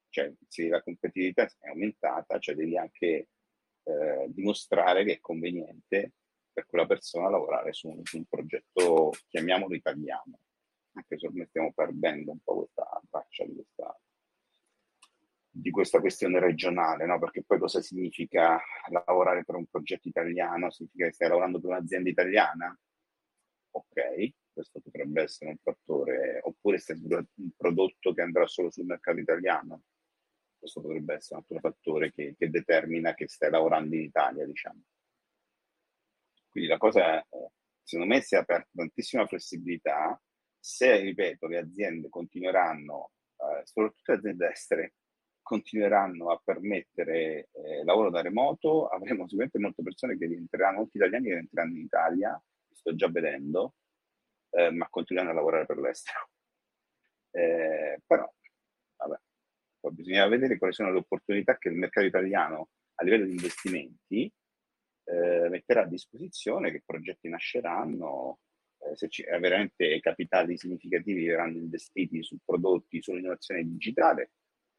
cioè, 0.10 0.32
se 0.48 0.68
la 0.70 0.82
competitività 0.82 1.50
è 1.60 1.68
aumentata, 1.68 2.38
cioè 2.38 2.56
devi 2.56 2.78
anche 2.78 3.28
eh, 3.84 4.26
dimostrare 4.30 5.04
che 5.04 5.14
è 5.14 5.20
conveniente 5.20 6.14
per 6.54 6.68
quella 6.68 6.86
persona 6.86 7.30
lavorare 7.30 7.74
su 7.74 7.89
un, 7.89 8.04
su 8.04 8.18
un 8.18 8.26
progetto, 8.26 9.12
chiamiamolo 9.28 9.74
italiano, 9.74 10.39
anche 10.93 11.18
se 11.18 11.28
ormai 11.28 11.47
stiamo 11.47 11.74
perdendo 11.74 12.32
un 12.32 12.39
po' 12.39 12.58
questa 12.58 13.01
traccia 13.10 13.45
di 13.45 13.56
questa, 13.56 13.99
di 15.49 15.72
questa 15.72 15.99
questione 15.99 16.39
regionale, 16.39 17.06
no? 17.06 17.18
perché 17.20 17.43
poi 17.43 17.58
cosa 17.58 17.82
significa 17.82 18.62
lavorare 18.89 19.43
per 19.43 19.56
un 19.56 19.66
progetto 19.66 20.08
italiano? 20.08 20.70
Significa 20.70 21.08
che 21.08 21.14
stai 21.14 21.30
lavorando 21.30 21.60
per 21.60 21.72
un'azienda 21.72 22.10
italiana? 22.10 22.80
Ok, 23.72 24.34
questo 24.54 24.80
potrebbe 24.80 25.24
essere 25.24 25.49
un 25.49 25.58
fattore, 25.58 26.39
oppure 26.43 26.78
stai 26.78 27.01
un 27.01 27.49
prodotto 27.58 28.14
che 28.14 28.22
andrà 28.22 28.45
solo 28.45 28.70
sul 28.70 28.86
mercato 28.86 29.20
italiano? 29.20 29.84
Questo 30.60 30.82
potrebbe 30.82 31.16
essere 31.16 31.36
un 31.39 31.45
altro 31.47 31.70
fattore 31.70 32.12
che, 32.14 32.36
che 32.38 32.49
determina 32.49 33.16
che 33.16 33.28
stai 33.28 33.49
lavorando 33.49 33.95
in 33.95 34.04
Italia, 34.04 34.45
diciamo. 34.45 34.82
Quindi 36.54 36.70
la 36.70 36.78
cosa, 36.78 37.26
secondo 37.82 38.14
me, 38.14 38.22
si 38.22 38.36
è 38.36 38.38
aperta 38.38 38.70
tantissima 38.76 39.26
flessibilità. 39.26 40.22
Se, 40.60 40.97
ripeto, 40.97 41.47
le 41.47 41.58
aziende 41.58 42.10
continueranno, 42.10 43.10
eh, 43.38 43.66
soprattutto 43.66 44.12
le 44.12 44.18
aziende 44.20 44.51
estere, 44.51 44.93
continueranno 45.41 46.30
a 46.32 46.39
permettere 46.43 47.49
eh, 47.51 47.84
lavoro 47.84 48.12
da 48.12 48.22
remoto, 48.22 48.88
avremo 48.88 49.24
sicuramente 49.24 49.58
molte 49.58 49.82
persone 49.82 50.16
che 50.16 50.28
diventeranno, 50.28 50.78
molti 50.78 50.97
italiani 50.97 51.26
che 51.26 51.32
diventeranno 51.32 51.72
in 51.72 51.82
Italia, 51.82 52.43
sto 52.72 52.95
già 52.95 53.10
vedendo, 53.10 53.74
eh, 54.51 54.70
ma 54.70 54.88
continuano 54.89 55.32
a 55.32 55.34
lavorare 55.34 55.66
per 55.66 55.78
l'estero. 55.78 56.30
Eh, 57.36 57.99
però, 58.06 58.32
vabbè, 58.97 59.20
poi 59.80 59.91
bisogna 59.93 60.28
vedere 60.28 60.60
quali 60.60 60.72
sono 60.72 60.91
le 60.91 60.99
opportunità 60.99 61.58
che 61.58 61.70
il 61.70 61.76
mercato 61.78 62.06
italiano 62.06 62.70
a 62.93 63.04
livello 63.04 63.26
di 63.26 63.32
investimenti 63.32 64.32
eh, 65.06 65.49
metterà 65.49 65.84
a 65.84 65.88
disposizione, 65.88 66.72
che 66.72 66.84
progetti 66.86 67.30
nasceranno, 67.30 68.39
eh, 68.80 68.95
se 68.95 69.10
ci, 69.10 69.24
veramente 69.24 69.99
capitali 69.99 70.58
significativi 70.58 71.26
verranno 71.26 71.58
investiti 71.58 72.24
su 72.24 72.38
prodotti, 72.43 73.01
sull'innovazione 73.01 73.64
digitale, 73.64 74.32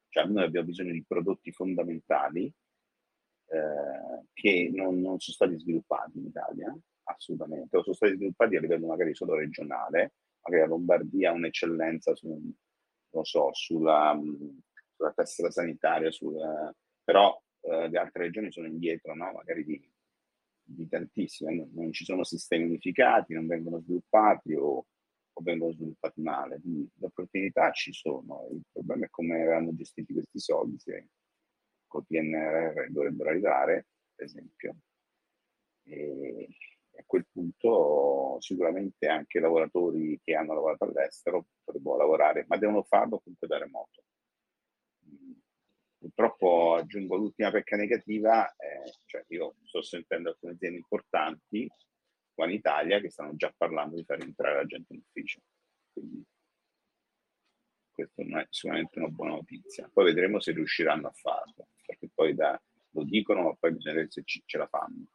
cioè 0.08 0.26
noi 0.26 0.44
abbiamo 0.44 0.66
bisogno 0.66 0.92
di 0.92 1.04
prodotti 1.06 1.52
fondamentali 1.52 2.52
eh, 3.46 4.26
che 4.32 4.70
non, 4.72 5.00
non, 5.00 5.18
sono 5.18 5.34
stati 5.34 5.58
sviluppati 5.58 6.18
in 6.18 6.26
Italia, 6.26 6.76
assolutamente, 7.04 7.76
o 7.76 7.82
sono 7.82 7.94
stati 7.94 8.14
sviluppati 8.14 8.56
a 8.56 8.60
livello 8.60 8.86
magari 8.86 9.14
solo 9.14 9.34
regionale, 9.34 10.14
magari 10.42 10.62
la 10.62 10.68
Lombardia 10.68 11.30
ha 11.30 11.34
un'eccellenza 11.34 12.14
su, 12.14 12.28
non 12.28 13.24
so, 13.24 13.50
sulla, 13.52 14.18
sulla 14.94 15.12
tessera 15.12 15.50
sanitaria, 15.50 16.10
sul, 16.10 16.36
però 17.02 17.40
eh, 17.62 17.88
le 17.88 17.98
altre 17.98 18.24
regioni 18.24 18.52
sono 18.52 18.66
indietro, 18.66 19.14
no? 19.14 19.32
magari 19.32 19.64
di 19.64 19.92
di 20.64 20.88
tantissime, 20.88 21.68
non 21.72 21.92
ci 21.92 22.04
sono 22.04 22.24
sistemi 22.24 22.64
unificati, 22.64 23.34
non 23.34 23.46
vengono 23.46 23.80
sviluppati 23.80 24.54
o, 24.54 24.86
o 25.32 25.42
vengono 25.42 25.72
sviluppati 25.72 26.20
male. 26.20 26.60
Quindi 26.60 26.90
le 26.94 27.06
opportunità 27.06 27.70
ci 27.72 27.92
sono, 27.92 28.48
il 28.52 28.62
problema 28.72 29.06
è 29.06 29.10
come 29.10 29.36
verranno 29.36 29.74
gestiti 29.74 30.12
questi 30.12 30.38
soldi, 30.38 30.78
se 30.78 31.08
col 31.86 32.04
PNRR 32.06 32.90
dovrebbero 32.90 33.30
arrivare, 33.30 33.86
per 34.14 34.26
esempio. 34.26 34.76
E 35.84 36.48
a 36.96 37.02
quel 37.06 37.26
punto 37.30 38.36
sicuramente 38.40 39.06
anche 39.06 39.38
i 39.38 39.40
lavoratori 39.40 40.20
che 40.22 40.34
hanno 40.34 40.54
lavorato 40.54 40.84
all'estero 40.84 41.46
potrebbero 41.62 41.96
lavorare, 41.96 42.44
ma 42.48 42.56
devono 42.56 42.82
farlo 42.82 43.20
comunque 43.20 43.46
da 43.46 43.58
remoto. 43.58 44.02
Purtroppo 46.04 46.74
aggiungo 46.74 47.16
l'ultima 47.16 47.50
pecca 47.50 47.76
negativa, 47.76 48.46
eh, 48.56 48.92
cioè 49.06 49.24
io 49.28 49.54
sto 49.64 49.80
sentendo 49.80 50.28
alcune 50.28 50.52
aziende 50.52 50.76
importanti 50.76 51.66
qua 52.34 52.44
in 52.44 52.50
Italia 52.50 53.00
che 53.00 53.08
stanno 53.08 53.34
già 53.36 53.54
parlando 53.56 53.96
di 53.96 54.04
far 54.04 54.20
entrare 54.20 54.56
la 54.56 54.66
gente 54.66 54.92
in 54.92 55.00
ufficio. 55.02 55.40
Quindi 55.94 56.22
questa 57.90 58.22
non 58.22 58.40
è 58.40 58.46
sicuramente 58.50 58.98
una 58.98 59.08
buona 59.08 59.32
notizia. 59.32 59.88
Poi 59.90 60.04
vedremo 60.04 60.40
se 60.40 60.52
riusciranno 60.52 61.06
a 61.06 61.12
farlo, 61.12 61.68
perché 61.86 62.10
poi 62.12 62.34
da, 62.34 62.60
lo 62.90 63.04
dicono, 63.04 63.44
ma 63.44 63.54
poi 63.54 63.72
bisogna 63.72 63.94
vedere 63.94 64.10
se 64.12 64.22
ci, 64.26 64.42
ce 64.44 64.58
la 64.58 64.66
fanno. 64.66 65.06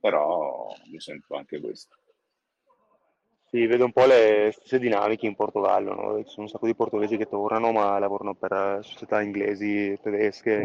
Però 0.00 0.68
mi 0.90 1.00
sento 1.00 1.34
anche 1.34 1.60
questo. 1.60 1.96
Sì, 3.54 3.66
vedo 3.66 3.84
un 3.84 3.92
po' 3.92 4.04
le 4.04 4.50
stesse 4.52 4.80
dinamiche 4.80 5.26
in 5.26 5.36
Portogallo, 5.36 5.94
no? 5.94 6.24
Ci 6.24 6.30
sono 6.30 6.42
un 6.46 6.48
sacco 6.48 6.66
di 6.66 6.74
portoghesi 6.74 7.16
che 7.16 7.28
tornano, 7.28 7.70
ma 7.70 7.96
lavorano 8.00 8.34
per 8.34 8.50
eh, 8.52 8.78
società 8.82 9.22
inglesi, 9.22 9.96
tedesche. 10.02 10.60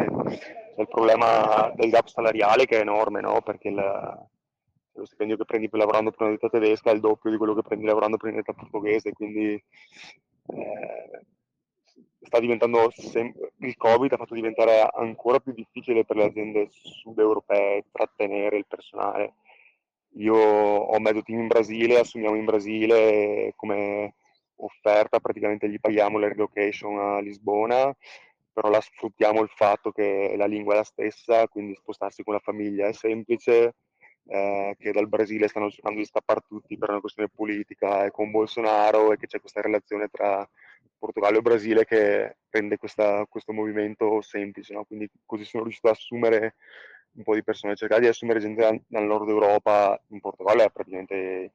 C'è 0.75 0.81
il 0.81 0.87
problema 0.87 1.71
del 1.75 1.91
gap 1.91 2.07
salariale 2.07 2.65
che 2.65 2.77
è 2.77 2.81
enorme, 2.81 3.21
no? 3.21 3.41
Perché 3.43 3.67
il, 3.67 3.75
lo 3.75 5.05
stipendio 5.05 5.37
che 5.37 5.45
prendi 5.45 5.69
lavorando 5.71 6.09
per 6.09 6.21
una 6.21 6.31
ditta 6.31 6.49
tedesca 6.49 6.89
è 6.89 6.95
il 6.95 6.99
doppio 6.99 7.29
di 7.29 7.37
quello 7.37 7.53
che 7.53 7.61
prendi 7.61 7.85
lavorando 7.85 8.17
per 8.17 8.29
una 8.29 8.39
ditta 8.39 8.53
portoghese, 8.53 9.11
quindi 9.13 9.53
eh, 9.53 11.21
sta 12.21 12.39
diventando 12.39 12.89
sem- 12.95 13.35
il 13.57 13.77
Covid 13.77 14.13
ha 14.13 14.17
fatto 14.17 14.33
diventare 14.33 14.81
ancora 14.95 15.39
più 15.39 15.53
difficile 15.53 16.05
per 16.05 16.15
le 16.17 16.23
aziende 16.25 16.67
sud 16.71 17.19
europee 17.19 17.85
trattenere 17.91 18.57
il 18.57 18.65
personale 18.65 19.35
io 20.13 20.35
ho 20.35 20.99
mezzo 20.99 21.21
team 21.21 21.41
in 21.41 21.47
Brasile, 21.47 21.99
assumiamo 21.99 22.35
in 22.35 22.45
Brasile 22.45 23.53
come 23.55 24.15
offerta, 24.57 25.19
praticamente 25.19 25.69
gli 25.69 25.79
paghiamo 25.79 26.17
la 26.17 26.27
relocation 26.27 26.97
a 26.99 27.19
Lisbona, 27.19 27.95
però 28.51 28.69
la 28.69 28.81
sfruttiamo 28.81 29.41
il 29.41 29.49
fatto 29.49 29.91
che 29.91 30.33
la 30.35 30.45
lingua 30.45 30.73
è 30.73 30.77
la 30.77 30.83
stessa, 30.83 31.47
quindi 31.47 31.75
spostarsi 31.75 32.23
con 32.23 32.33
la 32.33 32.39
famiglia 32.39 32.87
è 32.87 32.93
semplice, 32.93 33.75
eh, 34.25 34.75
che 34.77 34.91
dal 34.91 35.07
Brasile 35.07 35.47
stanno 35.47 35.69
cercando 35.69 35.99
di 35.99 36.05
scappare 36.05 36.41
tutti 36.47 36.77
per 36.77 36.89
una 36.89 36.99
questione 36.99 37.29
politica 37.33 38.05
e 38.05 38.11
con 38.11 38.31
Bolsonaro 38.31 39.11
e 39.11 39.17
che 39.17 39.27
c'è 39.27 39.39
questa 39.39 39.61
relazione 39.61 40.07
tra 40.09 40.47
Portogallo 40.97 41.37
e 41.39 41.41
Brasile 41.41 41.85
che 41.85 42.37
rende 42.49 42.77
questa, 42.77 43.25
questo 43.27 43.53
movimento 43.53 44.21
semplice, 44.21 44.73
no? 44.73 44.83
quindi 44.83 45.09
così 45.25 45.45
sono 45.45 45.63
riuscito 45.63 45.87
ad 45.87 45.95
assumere 45.95 46.55
un 47.13 47.23
po' 47.23 47.33
di 47.33 47.43
persone, 47.43 47.75
cercare 47.75 48.01
di 48.01 48.07
assumere 48.07 48.39
gente 48.39 48.83
dal 48.87 49.03
nord 49.03 49.27
Europa 49.29 50.01
in 50.07 50.19
Portogallo 50.19 50.63
è 50.63 50.71
praticamente 50.71 51.53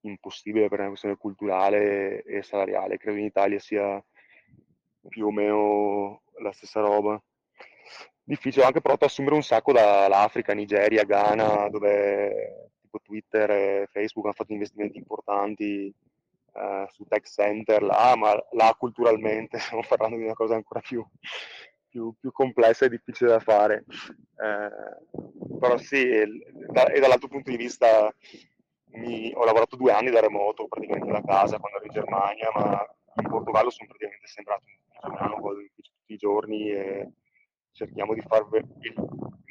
impossibile 0.00 0.68
per 0.68 0.80
una 0.80 0.88
questione 0.88 1.16
culturale 1.16 2.22
e 2.22 2.42
salariale, 2.42 2.98
credo 2.98 3.18
in 3.18 3.24
Italia 3.24 3.58
sia 3.58 4.02
più 5.08 5.26
o 5.26 5.30
meno 5.30 6.22
la 6.40 6.52
stessa 6.52 6.80
roba. 6.80 7.20
Difficile, 8.22 8.64
anche 8.64 8.80
ad 8.82 9.02
assumere 9.02 9.34
un 9.34 9.42
sacco 9.42 9.72
dall'Africa, 9.72 10.54
Nigeria, 10.54 11.04
Ghana, 11.04 11.68
dove 11.68 12.70
tipo 12.80 13.00
Twitter 13.02 13.50
e 13.50 13.88
Facebook 13.90 14.24
hanno 14.24 14.34
fatto 14.34 14.52
investimenti 14.52 14.96
importanti 14.96 15.94
eh, 16.54 16.86
su 16.90 17.04
tech 17.04 17.26
center 17.26 17.82
là, 17.82 18.14
ma 18.16 18.34
là 18.52 18.74
culturalmente 18.78 19.58
stiamo 19.60 19.82
parlando 19.86 20.16
di 20.16 20.24
una 20.24 20.34
cosa 20.34 20.54
ancora 20.54 20.80
più 20.80 21.04
più, 21.94 22.12
più 22.18 22.32
complessa 22.32 22.86
e 22.86 22.88
difficile 22.88 23.30
da 23.30 23.38
fare. 23.38 23.84
Eh, 23.86 25.58
però 25.60 25.76
sì, 25.76 26.02
e, 26.02 26.26
e 26.92 27.00
dall'altro 27.00 27.28
punto 27.28 27.50
di 27.50 27.56
vista 27.56 28.12
mi, 28.94 29.32
ho 29.32 29.44
lavorato 29.44 29.76
due 29.76 29.92
anni 29.92 30.10
da 30.10 30.20
remoto, 30.20 30.66
praticamente 30.66 31.12
da 31.12 31.22
casa 31.22 31.58
quando 31.58 31.78
ero 31.78 31.86
in 31.86 31.92
Germania, 31.92 32.50
ma 32.52 32.84
in 33.22 33.28
Portogallo 33.28 33.70
sono 33.70 33.86
praticamente 33.86 34.26
sembrato 34.26 34.64
un 34.66 35.14
germano, 35.14 35.40
tutti 35.40 36.12
i 36.12 36.16
giorni 36.16 36.68
e 36.70 37.12
cerchiamo 37.74 38.14
di 38.14 38.22
fare 38.22 38.44
il, 38.80 38.94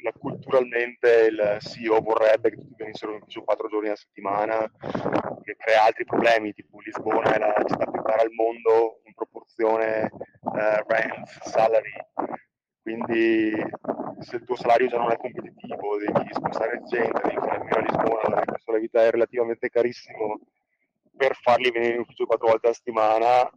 la, 0.02 0.12
culturalmente 0.12 1.28
il 1.30 1.58
CEO 1.60 2.00
vorrebbe 2.00 2.50
che 2.50 2.56
tutti 2.56 2.74
venissero 2.82 3.12
in 3.12 3.20
ufficio 3.20 3.44
quattro 3.44 3.68
giorni 3.68 3.90
a 3.90 3.96
settimana, 3.96 4.70
che 5.42 5.56
crea 5.56 5.84
altri 5.84 6.04
problemi, 6.04 6.54
tipo 6.54 6.80
Lisbona 6.80 7.34
è 7.34 7.38
la 7.38 7.54
città 7.66 7.84
più 7.90 8.02
cara 8.02 8.22
al 8.22 8.32
mondo 8.32 9.00
in 9.04 9.14
proporzione 9.14 10.10
eh, 10.56 10.84
rent, 10.86 11.26
salary, 11.42 11.92
quindi 12.82 13.52
se 14.20 14.36
il 14.36 14.44
tuo 14.44 14.56
salario 14.56 14.88
già 14.88 14.96
non 14.96 15.12
è 15.12 15.16
competitivo, 15.16 15.98
devi 15.98 16.28
spostare 16.32 16.82
gente, 16.84 17.20
devi 17.24 17.36
fare 17.36 17.62
il 17.62 17.76
a 17.76 17.80
Lisbona, 17.80 18.40
il 18.40 18.62
della 18.64 18.78
vita 18.78 19.02
è 19.02 19.10
relativamente 19.10 19.68
carissimo, 19.68 20.40
per 21.16 21.36
farli 21.36 21.70
venire 21.70 21.94
in 21.94 22.00
ufficio 22.00 22.26
quattro 22.26 22.48
volte 22.48 22.68
a 22.68 22.72
settimana, 22.72 23.50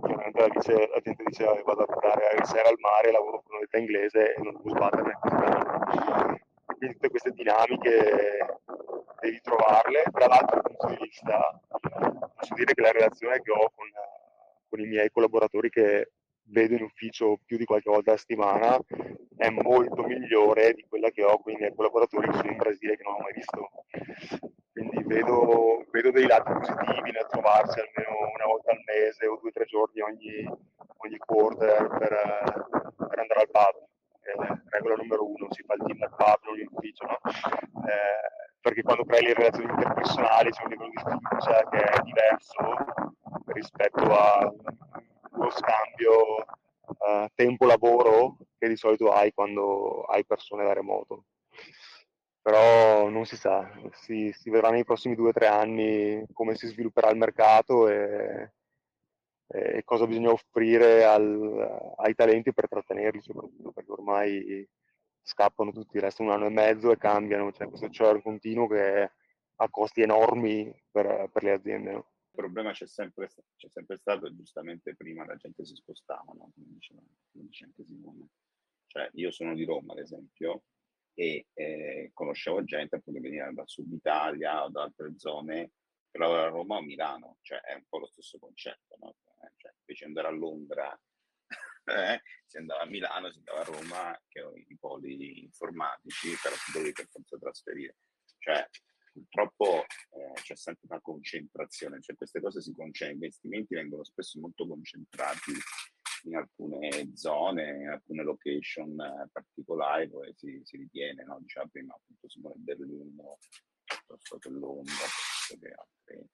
ovviamente 0.00 0.40
la, 0.40 0.48
dice, 0.48 0.72
la 0.72 1.00
gente 1.00 1.22
dice 1.24 1.44
vado 1.64 1.82
a 1.82 1.92
andare 1.92 2.28
a 2.28 2.44
sera 2.44 2.68
al 2.68 2.78
mare, 2.78 3.12
lavoro 3.12 3.42
con 3.46 3.56
un'età 3.56 3.78
inglese 3.78 4.34
e 4.34 4.42
non 4.42 4.54
devo 4.56 4.70
sbattere. 4.70 5.18
Quindi 6.64 6.94
tutte 6.94 7.10
queste 7.10 7.30
dinamiche 7.32 8.58
devi 9.20 9.40
trovarle. 9.40 10.02
Tra 10.12 10.26
l'altro, 10.26 10.60
dal 10.60 10.76
punto 10.76 10.86
di 10.94 11.08
vista, 11.08 11.60
posso 12.36 12.54
dire 12.54 12.74
che 12.74 12.80
la 12.80 12.92
relazione 12.92 13.40
che 13.40 13.50
ho 13.50 13.70
con, 13.74 13.86
con 14.68 14.80
i 14.80 14.86
miei 14.86 15.10
collaboratori 15.10 15.70
che 15.70 16.12
vedo 16.50 16.74
in 16.74 16.82
ufficio 16.82 17.38
più 17.44 17.56
di 17.56 17.64
qualche 17.64 17.90
volta 17.90 18.12
a 18.12 18.16
settimana 18.16 18.78
è 19.36 19.50
molto 19.50 20.02
migliore 20.02 20.72
di 20.72 20.84
quella 20.88 21.10
che 21.10 21.22
ho 21.22 21.38
con 21.40 21.52
i 21.52 21.56
miei 21.56 21.74
collaboratori 21.74 22.28
che 22.28 22.36
sono 22.36 22.50
in 22.50 22.56
Brasile 22.56 22.96
che 22.96 23.02
non 23.02 23.14
ho 23.14 23.18
mai 23.18 23.32
visto. 23.34 23.70
Quindi 24.78 25.02
vedo, 25.02 25.84
vedo 25.90 26.12
dei 26.12 26.28
lati 26.28 26.52
positivi 26.52 27.10
nel 27.10 27.26
trovarsi 27.28 27.80
almeno 27.80 28.30
una 28.32 28.46
volta 28.46 28.70
al 28.70 28.80
mese 28.86 29.26
o 29.26 29.36
due 29.40 29.48
o 29.48 29.52
tre 29.52 29.64
giorni 29.64 30.00
ogni, 30.02 30.46
ogni 30.98 31.18
quarter 31.18 31.88
per, 31.98 32.14
per 33.08 33.18
andare 33.18 33.40
al 33.40 33.50
pub. 33.50 33.74
Eh, 34.22 34.62
regola 34.70 34.94
numero 34.94 35.26
uno, 35.26 35.48
si 35.50 35.64
fa 35.64 35.74
il 35.74 35.82
team 35.84 36.00
al 36.02 36.14
pub, 36.14 36.38
non 36.44 36.60
in 36.60 36.68
ufficio, 36.70 37.06
no? 37.06 37.18
eh, 37.90 38.54
perché 38.60 38.82
quando 38.82 39.04
crei 39.04 39.22
le 39.22 39.34
relazioni 39.34 39.68
interpersonali 39.68 40.50
c'è 40.50 40.62
un 40.62 40.70
livello 40.70 40.90
di 40.90 41.02
fiducia 41.02 41.68
che 41.70 41.78
è 41.82 42.00
diverso 42.02 42.62
rispetto 43.46 44.04
a 44.14 44.52
uno 45.32 45.50
scambio 45.50 46.36
uh, 46.86 47.26
tempo-lavoro 47.34 48.36
che 48.56 48.68
di 48.68 48.76
solito 48.76 49.10
hai 49.10 49.32
quando 49.32 50.02
hai 50.02 50.24
persone 50.24 50.62
da 50.62 50.72
remoto. 50.72 51.24
Però 52.40 53.08
non 53.08 53.26
si 53.26 53.36
sa, 53.36 53.70
si, 53.92 54.32
si 54.32 54.48
vedrà 54.50 54.70
nei 54.70 54.84
prossimi 54.84 55.14
due 55.14 55.30
o 55.30 55.32
tre 55.32 55.46
anni 55.46 56.24
come 56.32 56.54
si 56.54 56.66
svilupperà 56.66 57.10
il 57.10 57.18
mercato 57.18 57.88
e, 57.88 58.52
e 59.46 59.82
cosa 59.84 60.06
bisogna 60.06 60.30
offrire 60.30 61.04
al, 61.04 61.94
ai 61.96 62.14
talenti 62.14 62.52
per 62.54 62.68
trattenerli 62.68 63.20
soprattutto, 63.20 63.72
perché 63.72 63.90
ormai 63.90 64.68
scappano 65.20 65.72
tutti, 65.72 66.00
restano 66.00 66.30
un 66.30 66.36
anno 66.36 66.46
e 66.46 66.50
mezzo 66.50 66.90
e 66.90 66.96
cambiano, 66.96 67.50
c'è 67.50 67.68
questo 67.68 67.88
churn 67.88 68.22
continuo 68.22 68.66
che 68.66 69.10
ha 69.56 69.68
costi 69.70 70.00
enormi 70.00 70.72
per, 70.90 71.28
per 71.30 71.42
le 71.42 71.52
aziende. 71.52 71.92
No? 71.92 72.06
problema 72.38 72.70
c'è 72.70 72.86
sempre, 72.86 73.28
c'è 73.56 73.68
sempre 73.68 73.96
stato 73.96 74.32
giustamente 74.32 74.94
prima 74.94 75.26
la 75.26 75.34
gente 75.34 75.64
si 75.64 75.74
spostava, 75.74 76.32
no? 76.34 76.52
come, 76.54 76.66
diceva, 76.68 77.00
come 77.32 77.44
dice 77.46 77.64
anche 77.64 77.82
Simone. 77.84 78.28
Cioè, 78.86 79.10
io 79.14 79.32
sono 79.32 79.54
di 79.54 79.64
Roma, 79.64 79.92
ad 79.92 79.98
esempio, 79.98 80.62
e 81.18 81.46
eh, 81.52 82.10
conoscevo 82.14 82.62
gente 82.62 82.94
appunto 82.94 83.18
che 83.18 83.28
veniva 83.28 83.50
dal 83.50 83.68
sud 83.68 83.92
Italia 83.92 84.62
o 84.62 84.68
da 84.70 84.82
altre 84.82 85.14
zone 85.16 85.72
per 86.08 86.20
lavorare 86.20 86.46
a 86.46 86.50
Roma 86.50 86.76
o 86.76 86.78
a 86.78 86.82
Milano, 86.82 87.38
cioè 87.42 87.58
è 87.58 87.74
un 87.74 87.82
po' 87.88 87.98
lo 87.98 88.06
stesso 88.06 88.38
concetto, 88.38 88.96
no? 89.00 89.16
Eh, 89.42 89.52
cioè, 89.56 89.72
invece 89.80 90.04
di 90.04 90.10
andare 90.10 90.28
a 90.28 90.30
Londra 90.30 91.00
eh, 91.86 92.22
si 92.46 92.56
andava 92.58 92.82
a 92.82 92.86
Milano, 92.86 93.32
si 93.32 93.38
andava 93.38 93.60
a 93.60 93.64
Roma, 93.64 94.22
che 94.28 94.42
ho 94.42 94.54
i 94.54 94.76
poli 94.78 95.42
informatici, 95.42 96.36
però 96.40 96.54
si 96.54 96.70
dovevi 96.70 96.92
per 96.92 97.08
forza 97.08 97.36
trasferire. 97.36 97.96
Cioè, 98.38 98.68
purtroppo 99.12 99.82
eh, 99.82 100.32
c'è 100.34 100.54
sempre 100.54 100.86
una 100.88 101.00
concentrazione, 101.00 102.00
cioè 102.00 102.14
queste 102.14 102.40
cose 102.40 102.60
si 102.60 102.72
concentrano, 102.72 103.18
gli 103.18 103.24
investimenti 103.24 103.74
vengono 103.74 104.04
spesso 104.04 104.38
molto 104.38 104.68
concentrati 104.68 105.50
in 106.24 106.36
alcune 106.36 107.16
zone, 107.16 107.76
in 107.76 107.88
alcune 107.88 108.22
location 108.22 108.98
eh, 109.00 109.28
particolari 109.32 110.08
dove 110.08 110.34
si, 110.36 110.60
si 110.64 110.76
ritiene, 110.76 111.24
no? 111.24 111.38
diceva 111.40 111.66
prima 111.66 111.94
appunto 111.94 112.28
Simone 112.28 112.54
Berlino, 112.56 113.38
piuttosto 113.84 114.38
che 114.38 114.48
Londra, 114.50 114.92
piuttosto 114.92 115.58
che 115.58 115.74
altri, 115.74 116.28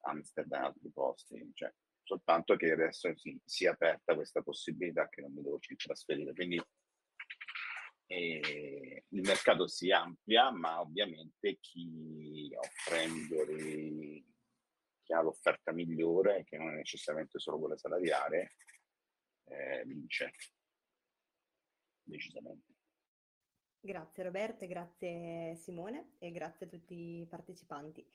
Amsterdam, 0.00 0.64
altri 0.64 0.90
posti, 0.90 1.50
cioè 1.54 1.72
soltanto 2.02 2.56
che 2.56 2.70
adesso 2.70 3.16
si, 3.16 3.40
si 3.44 3.64
è 3.64 3.68
aperta 3.68 4.14
questa 4.14 4.42
possibilità 4.42 5.08
che 5.08 5.22
non 5.22 5.32
mi 5.32 5.42
devo 5.42 5.58
trasferire. 5.58 6.32
Quindi 6.34 6.60
e 8.06 9.04
il 9.08 9.20
mercato 9.22 9.66
si 9.66 9.90
amplia, 9.90 10.50
ma 10.50 10.80
ovviamente 10.80 11.58
chi 11.58 12.50
offre 12.54 13.08
migliori, 13.08 14.24
chi 15.02 15.12
ha 15.12 15.22
l'offerta 15.22 15.72
migliore, 15.72 16.44
che 16.44 16.58
non 16.58 16.72
è 16.72 16.76
necessariamente 16.76 17.38
solo 17.38 17.58
quella 17.58 17.76
salariale, 17.76 18.52
eh, 19.44 19.82
vince 19.84 20.32
decisamente. 22.02 22.72
Grazie 23.80 24.22
Roberto, 24.22 24.66
grazie 24.66 25.54
Simone 25.56 26.14
e 26.18 26.30
grazie 26.30 26.66
a 26.66 26.68
tutti 26.68 27.20
i 27.20 27.26
partecipanti. 27.26 28.06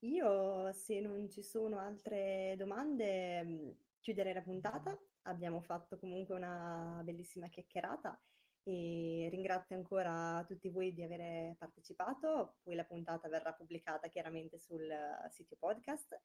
Io, 0.00 0.72
se 0.72 1.00
non 1.00 1.28
ci 1.28 1.42
sono 1.42 1.78
altre 1.78 2.54
domande, 2.56 3.76
chiuderei 4.00 4.32
la 4.32 4.42
puntata. 4.42 4.96
Abbiamo 5.22 5.60
fatto 5.60 5.98
comunque 5.98 6.34
una 6.34 7.00
bellissima 7.04 7.48
chiacchierata 7.48 8.20
e 8.64 9.28
ringrazio 9.30 9.74
ancora 9.74 10.44
tutti 10.46 10.68
voi 10.68 10.92
di 10.92 11.02
aver 11.02 11.56
partecipato, 11.56 12.58
poi 12.62 12.76
la 12.76 12.84
puntata 12.84 13.28
verrà 13.28 13.52
pubblicata 13.52 14.08
chiaramente 14.08 14.58
sul 14.58 14.88
sito 15.30 15.56
podcast 15.58 16.20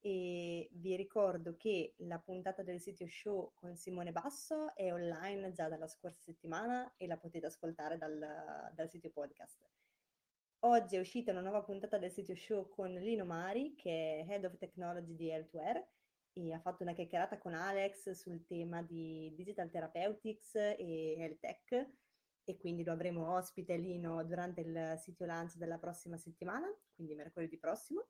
e 0.00 0.68
vi 0.72 0.96
ricordo 0.96 1.56
che 1.56 1.94
la 1.98 2.18
puntata 2.18 2.62
del 2.62 2.80
sito 2.80 3.06
show 3.06 3.52
con 3.54 3.76
Simone 3.76 4.12
Basso 4.12 4.74
è 4.74 4.92
online 4.92 5.52
già 5.52 5.68
dalla 5.68 5.86
scorsa 5.86 6.20
settimana 6.22 6.94
e 6.96 7.06
la 7.06 7.18
potete 7.18 7.46
ascoltare 7.46 7.98
dal, 7.98 8.70
dal 8.74 8.88
sito 8.88 9.10
podcast. 9.10 9.68
Oggi 10.60 10.96
è 10.96 11.00
uscita 11.00 11.30
una 11.30 11.40
nuova 11.40 11.62
puntata 11.62 11.98
del 11.98 12.10
sito 12.10 12.34
show 12.34 12.68
con 12.68 12.92
Lino 12.92 13.24
Mari, 13.24 13.74
che 13.74 14.24
è 14.26 14.30
Head 14.30 14.44
of 14.44 14.58
Technology 14.58 15.14
di 15.14 15.28
L2R, 15.28 15.82
e 16.32 16.52
ha 16.52 16.60
fatto 16.60 16.82
una 16.82 16.92
chiacchierata 16.92 17.38
con 17.38 17.54
Alex 17.54 18.10
sul 18.10 18.44
tema 18.44 18.82
di 18.82 19.32
Digital 19.34 19.70
Therapeutics 19.70 20.54
e 20.54 21.14
Health 21.18 21.40
Tech 21.40 21.88
e 22.44 22.56
quindi 22.56 22.84
lo 22.84 22.92
avremo 22.92 23.34
ospite 23.34 23.76
Lino 23.76 24.24
durante 24.24 24.60
il 24.60 24.94
sito 24.98 25.24
launch 25.24 25.56
della 25.56 25.78
prossima 25.78 26.16
settimana, 26.16 26.66
quindi 26.94 27.14
mercoledì 27.14 27.58
prossimo. 27.58 28.08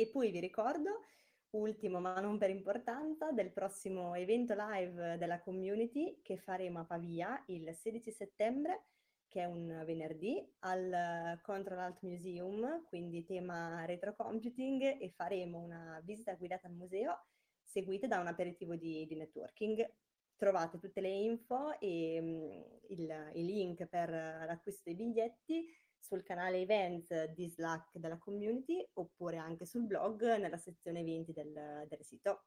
E 0.00 0.06
poi 0.06 0.30
vi 0.30 0.40
ricordo, 0.40 1.04
ultimo 1.50 2.00
ma 2.00 2.18
non 2.20 2.38
per 2.38 2.48
importanza, 2.48 3.32
del 3.32 3.50
prossimo 3.52 4.14
evento 4.14 4.54
live 4.56 5.18
della 5.18 5.42
community 5.42 6.22
che 6.22 6.38
faremo 6.38 6.78
a 6.78 6.84
Pavia 6.86 7.44
il 7.48 7.70
16 7.74 8.10
settembre, 8.10 8.86
che 9.28 9.42
è 9.42 9.44
un 9.44 9.82
venerdì, 9.84 10.42
al 10.60 11.38
Control 11.42 11.80
Alt 11.80 12.00
Museum, 12.00 12.82
quindi 12.86 13.26
tema 13.26 13.84
retro 13.84 14.14
computing, 14.16 15.02
e 15.02 15.10
faremo 15.10 15.58
una 15.58 16.00
visita 16.02 16.32
guidata 16.32 16.66
al 16.66 16.72
museo 16.72 17.26
seguita 17.62 18.06
da 18.06 18.20
un 18.20 18.28
aperitivo 18.28 18.76
di, 18.76 19.04
di 19.04 19.16
networking. 19.16 19.86
Trovate 20.34 20.78
tutte 20.78 21.02
le 21.02 21.10
info 21.10 21.78
e 21.78 22.18
um, 22.22 22.80
il, 22.88 23.32
i 23.34 23.44
link 23.44 23.84
per 23.84 24.08
l'acquisto 24.08 24.80
dei 24.84 24.94
biglietti 24.94 25.68
sul 26.00 26.22
canale 26.22 26.60
events 26.60 27.24
di 27.34 27.48
Slack 27.48 27.98
della 27.98 28.18
community 28.18 28.84
oppure 28.94 29.36
anche 29.36 29.66
sul 29.66 29.84
blog 29.84 30.36
nella 30.36 30.56
sezione 30.56 31.00
eventi 31.00 31.32
del, 31.32 31.86
del 31.88 32.02
sito. 32.02 32.44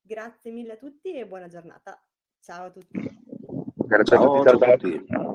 Grazie 0.00 0.52
mille 0.52 0.72
a 0.72 0.76
tutti 0.76 1.14
e 1.14 1.26
buona 1.26 1.48
giornata. 1.48 2.00
Ciao 2.40 2.66
a 2.66 2.70
tutti. 2.70 2.98
Grazie 3.74 4.16
a 4.16 4.20
tutti. 4.20 4.48
Ciao 4.48 4.72
a 4.72 4.76
tutti. 4.76 5.28